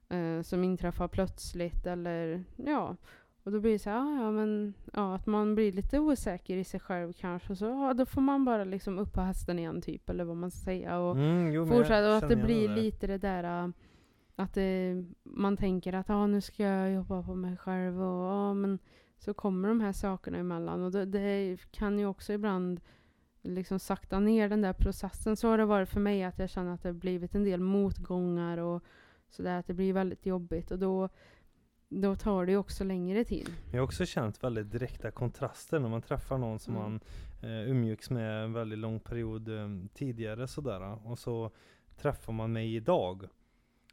eh, 0.09 0.41
som 0.41 0.63
inträffar 0.63 1.07
plötsligt 1.07 1.85
eller 1.85 2.43
ja. 2.55 2.95
Och 3.45 3.51
då 3.51 3.59
blir 3.59 3.71
det 3.71 3.79
så 3.79 3.89
här, 3.89 4.23
ja, 4.23 4.31
men, 4.31 4.73
ja, 4.93 5.15
att 5.15 5.25
man 5.25 5.55
blir 5.55 5.71
lite 5.71 5.99
osäker 5.99 6.57
i 6.57 6.63
sig 6.63 6.79
själv 6.79 7.13
kanske. 7.13 7.55
Så 7.55 7.65
ja, 7.65 7.93
då 7.93 8.05
får 8.05 8.21
man 8.21 8.45
bara 8.45 8.63
liksom 8.63 8.99
upp 8.99 9.13
på 9.13 9.21
hästen 9.21 9.59
igen 9.59 9.81
typ, 9.81 10.09
eller 10.09 10.23
vad 10.23 10.37
man 10.37 10.51
ska 10.51 10.65
säga. 10.65 10.99
Och 10.99 11.15
Mm, 11.15 11.51
jo, 11.53 11.65
fortsätta. 11.67 12.09
Och 12.09 12.17
att 12.17 12.29
det 12.29 12.35
blir 12.35 12.67
där. 12.67 12.75
lite 12.75 13.07
det 13.07 13.17
där 13.17 13.63
äh, 13.63 13.69
att 14.35 14.53
det, 14.53 15.03
man 15.23 15.57
tänker 15.57 15.93
att 15.93 16.09
ah, 16.09 16.27
nu 16.27 16.41
ska 16.41 16.63
jag 16.63 16.91
jobba 16.93 17.23
på 17.23 17.35
mig 17.35 17.57
själv. 17.57 18.01
Och, 18.01 18.25
ja, 18.25 18.53
men 18.53 18.79
så 19.17 19.33
kommer 19.33 19.67
de 19.67 19.81
här 19.81 19.91
sakerna 19.93 20.37
emellan. 20.37 20.83
Och 20.83 20.91
det, 20.91 21.05
det 21.05 21.57
kan 21.71 21.99
ju 21.99 22.05
också 22.05 22.33
ibland 22.33 22.81
liksom 23.41 23.79
sakta 23.79 24.19
ner 24.19 24.49
den 24.49 24.61
där 24.61 24.73
processen. 24.73 25.35
Så 25.37 25.47
har 25.47 25.57
det 25.57 25.65
varit 25.65 25.89
för 25.89 25.99
mig, 25.99 26.23
att 26.23 26.39
jag 26.39 26.49
känner 26.49 26.73
att 26.73 26.83
det 26.83 26.89
har 26.89 26.93
blivit 26.93 27.35
en 27.35 27.43
del 27.43 27.59
motgångar 27.59 28.57
och 28.57 28.83
sådär. 29.29 29.59
Att 29.59 29.67
det 29.67 29.73
blir 29.73 29.93
väldigt 29.93 30.25
jobbigt. 30.25 30.71
Och 30.71 30.79
då, 30.79 31.09
då 32.01 32.15
tar 32.15 32.45
det 32.45 32.51
ju 32.51 32.57
också 32.57 32.83
längre 32.83 33.23
tid. 33.23 33.49
Jag 33.71 33.79
har 33.79 33.83
också 33.83 34.05
känt 34.05 34.43
väldigt 34.43 34.71
direkta 34.71 35.11
kontraster 35.11 35.79
när 35.79 35.89
man 35.89 36.01
träffar 36.01 36.37
någon 36.37 36.59
som 36.59 36.75
Mm. 36.75 36.83
man 36.83 36.99
eh, 37.41 37.69
umgicks 37.71 38.09
med 38.09 38.43
en 38.43 38.53
väldigt 38.53 38.79
lång 38.79 38.99
period 38.99 39.49
eh, 39.49 39.67
tidigare 39.93 40.47
sådär. 40.47 41.07
Och 41.07 41.19
så 41.19 41.51
träffar 41.97 42.33
man 42.33 42.53
mig 42.53 42.75
idag. 42.75 43.27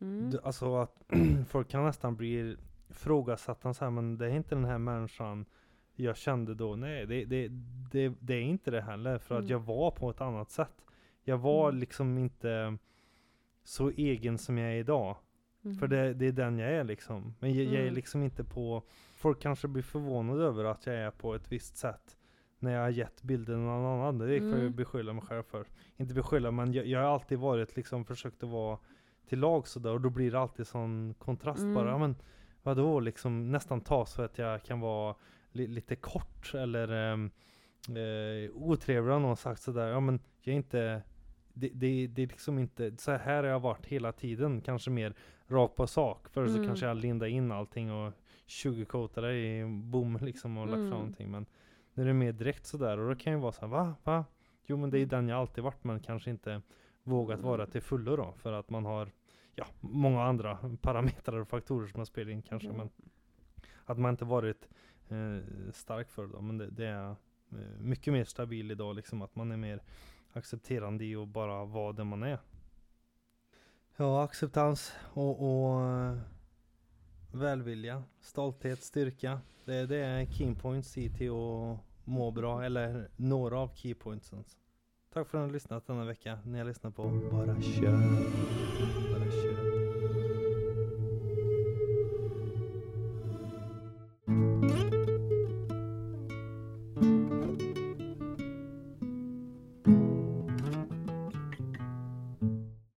Mm. 0.00 0.32
Alltså 0.44 0.76
att 0.76 1.02
folk 1.48 1.68
kan 1.68 1.84
nästan 1.84 2.16
bli 2.16 2.56
ifrågasatta 2.90 3.74
så 3.74 3.84
här, 3.84 3.90
men 3.90 4.18
det 4.18 4.26
är 4.26 4.30
inte 4.36 4.54
den 4.54 4.64
här 4.64 4.78
människan 4.78 5.44
jag 5.94 6.16
kände 6.16 6.54
då. 6.54 6.76
Nej, 6.76 7.06
det, 7.06 7.24
det, 7.24 7.48
det, 7.92 8.14
det 8.20 8.34
är 8.34 8.40
inte 8.42 8.70
det 8.70 8.80
heller. 8.82 9.18
För 9.18 9.34
att 9.34 9.40
Mm. 9.40 9.50
jag 9.50 9.58
var 9.60 9.90
på 9.90 10.10
ett 10.10 10.20
annat 10.20 10.50
sätt. 10.50 10.84
Jag 11.24 11.38
var 11.38 11.68
Mm. 11.68 11.80
liksom 11.80 12.18
inte 12.18 12.78
så 13.64 13.90
egen 13.90 14.38
som 14.38 14.58
jag 14.58 14.70
är 14.72 14.76
idag. 14.76 15.16
Mm. 15.64 15.76
För 15.76 15.88
det, 15.88 16.14
det 16.14 16.26
är 16.26 16.32
den 16.32 16.58
jag 16.58 16.70
är 16.72 16.84
liksom. 16.84 17.34
Men 17.40 17.54
jag, 17.54 17.64
jag 17.64 17.74
är 17.74 17.82
Mm. 17.82 17.94
liksom 17.94 18.22
inte 18.22 18.44
på... 18.44 18.82
Folk 19.16 19.40
kanske 19.40 19.68
blir 19.68 19.82
förvånade 19.82 20.44
över 20.44 20.64
att 20.64 20.86
jag 20.86 20.94
är 20.96 21.10
på 21.10 21.34
ett 21.34 21.52
visst 21.52 21.76
sätt. 21.76 22.16
När 22.58 22.72
jag 22.74 22.80
har 22.82 22.90
gett 22.90 23.22
bilden 23.22 23.66
någon 23.66 23.86
annan. 24.00 24.18
Det 24.18 24.36
jag 24.36 24.42
Mm. 24.42 24.74
beskylla 24.76 25.12
mig 25.12 25.22
själv 25.22 25.42
för. 25.42 25.66
Inte 25.96 26.14
beskylla, 26.14 26.50
men 26.50 26.72
jag, 26.72 26.86
jag 26.86 27.00
har 27.00 27.06
alltid 27.14 27.38
varit 27.38 27.76
liksom 27.76 28.04
försökt 28.04 28.42
att 28.42 28.48
vara 28.48 28.78
till 29.28 29.38
lag 29.38 29.68
sådär. 29.68 29.90
Och 29.90 30.00
då 30.00 30.10
blir 30.10 30.30
det 30.30 30.40
alltid 30.40 30.66
sån 30.66 31.14
kontrast 31.18 31.60
Mm. 31.60 31.74
bara. 31.74 31.88
Ja, 31.88 31.98
men 31.98 32.16
vadå 32.62 33.00
liksom 33.00 33.50
nästan 33.52 33.80
tas 33.80 34.14
för 34.14 34.24
att 34.24 34.38
jag 34.38 34.62
kan 34.62 34.80
vara 34.80 35.14
li, 35.52 35.66
lite 35.66 35.96
kort 35.96 36.54
eller 36.54 37.12
um, 37.12 37.30
eh, 37.88 38.50
otrevlig 38.54 39.12
har 39.12 39.20
någon 39.20 39.36
sagt 39.36 39.62
sådär. 39.62 39.88
Ja 39.88 40.00
men 40.00 40.20
jag 40.40 40.52
är 40.52 40.56
inte 40.56 41.02
det, 41.54 41.68
det, 41.74 42.06
det 42.06 42.22
är 42.22 42.26
liksom 42.26 42.58
inte, 42.58 42.96
så 42.96 43.12
här 43.12 43.42
har 43.42 43.50
jag 43.50 43.60
varit 43.60 43.86
hela 43.86 44.12
tiden, 44.12 44.60
kanske 44.60 44.90
mer 44.90 45.14
rakt 45.46 45.76
på 45.76 45.86
sak. 45.86 46.28
Förr 46.28 46.46
så 46.46 46.54
Mm. 46.54 46.66
kanske 46.66 46.86
jag 46.86 46.96
lindade 46.96 47.30
in 47.30 47.52
allting 47.52 47.92
och 47.92 48.12
sugarcoatade 48.46 49.34
i 49.34 49.64
bom 49.66 50.18
liksom 50.22 50.58
och 50.58 50.66
lagt 50.66 50.76
fram 50.76 50.86
Mm. 50.86 50.98
någonting. 50.98 51.30
Men 51.30 51.46
nu 51.94 52.02
är 52.02 52.06
det 52.06 52.12
mer 52.14 52.32
direkt 52.32 52.66
sådär 52.66 52.98
och 52.98 53.08
då 53.08 53.14
kan 53.14 53.32
jag 53.32 53.40
vara 53.40 53.52
såhär, 53.52 53.68
va? 53.68 53.94
Va? 54.04 54.24
Jo 54.66 54.76
men 54.76 54.90
det 54.90 54.96
är 54.96 55.00
ju 55.00 55.06
den 55.06 55.28
jag 55.28 55.38
alltid 55.38 55.64
varit 55.64 55.84
men 55.84 56.00
kanske 56.00 56.30
inte 56.30 56.62
vågat 57.02 57.38
Mm. 57.38 57.48
vara 57.50 57.66
till 57.66 57.82
fullo 57.82 58.16
då. 58.16 58.32
För 58.36 58.52
att 58.52 58.70
man 58.70 58.84
har, 58.84 59.10
ja, 59.54 59.66
många 59.80 60.22
andra 60.22 60.58
parametrar 60.82 61.38
och 61.40 61.48
faktorer 61.48 61.86
som 61.86 62.00
har 62.00 62.04
spelat 62.04 62.32
in 62.32 62.42
kanske. 62.42 62.68
Ja. 62.68 62.74
Men 62.74 62.90
att 63.84 63.98
man 63.98 64.10
inte 64.10 64.24
varit 64.24 64.68
eh, 65.08 65.72
stark 65.72 66.10
för 66.10 66.26
då. 66.26 66.40
Men 66.40 66.58
det, 66.58 66.70
det 66.70 66.86
är 66.86 67.10
eh, 67.10 67.80
mycket 67.80 68.12
mer 68.12 68.24
stabil 68.24 68.70
idag 68.70 68.96
liksom. 68.96 69.22
Att 69.22 69.36
man 69.36 69.52
är 69.52 69.56
mer 69.56 69.82
accepterande 70.32 71.04
i 71.04 71.16
att 71.16 71.28
bara 71.28 71.64
vara 71.64 71.92
den 71.92 72.06
man 72.06 72.22
är. 72.22 72.38
Ja, 73.96 74.24
acceptans 74.24 74.92
och, 75.14 75.42
och 75.42 75.80
eh, 75.80 76.16
välvilja, 77.32 78.02
stolthet, 78.20 78.82
styrka. 78.82 79.40
Det, 79.64 79.86
det 79.86 79.96
är 79.96 80.26
keypoints 80.26 80.98
i 80.98 81.10
till 81.10 81.30
att 81.30 81.78
må 82.04 82.30
bra, 82.30 82.64
eller 82.64 83.10
några 83.16 83.58
av 83.58 83.70
keypointsen. 83.74 84.44
Tack 85.12 85.28
för 85.28 85.38
att 85.38 85.42
ni 85.42 85.48
har 85.48 85.52
lyssnat 85.52 85.86
denna 85.86 86.04
vecka. 86.04 86.38
Ni 86.44 86.58
har 86.58 86.64
lyssnat 86.64 86.96
på 86.96 87.02
Bara 87.32 87.62
Kör. 87.62 88.71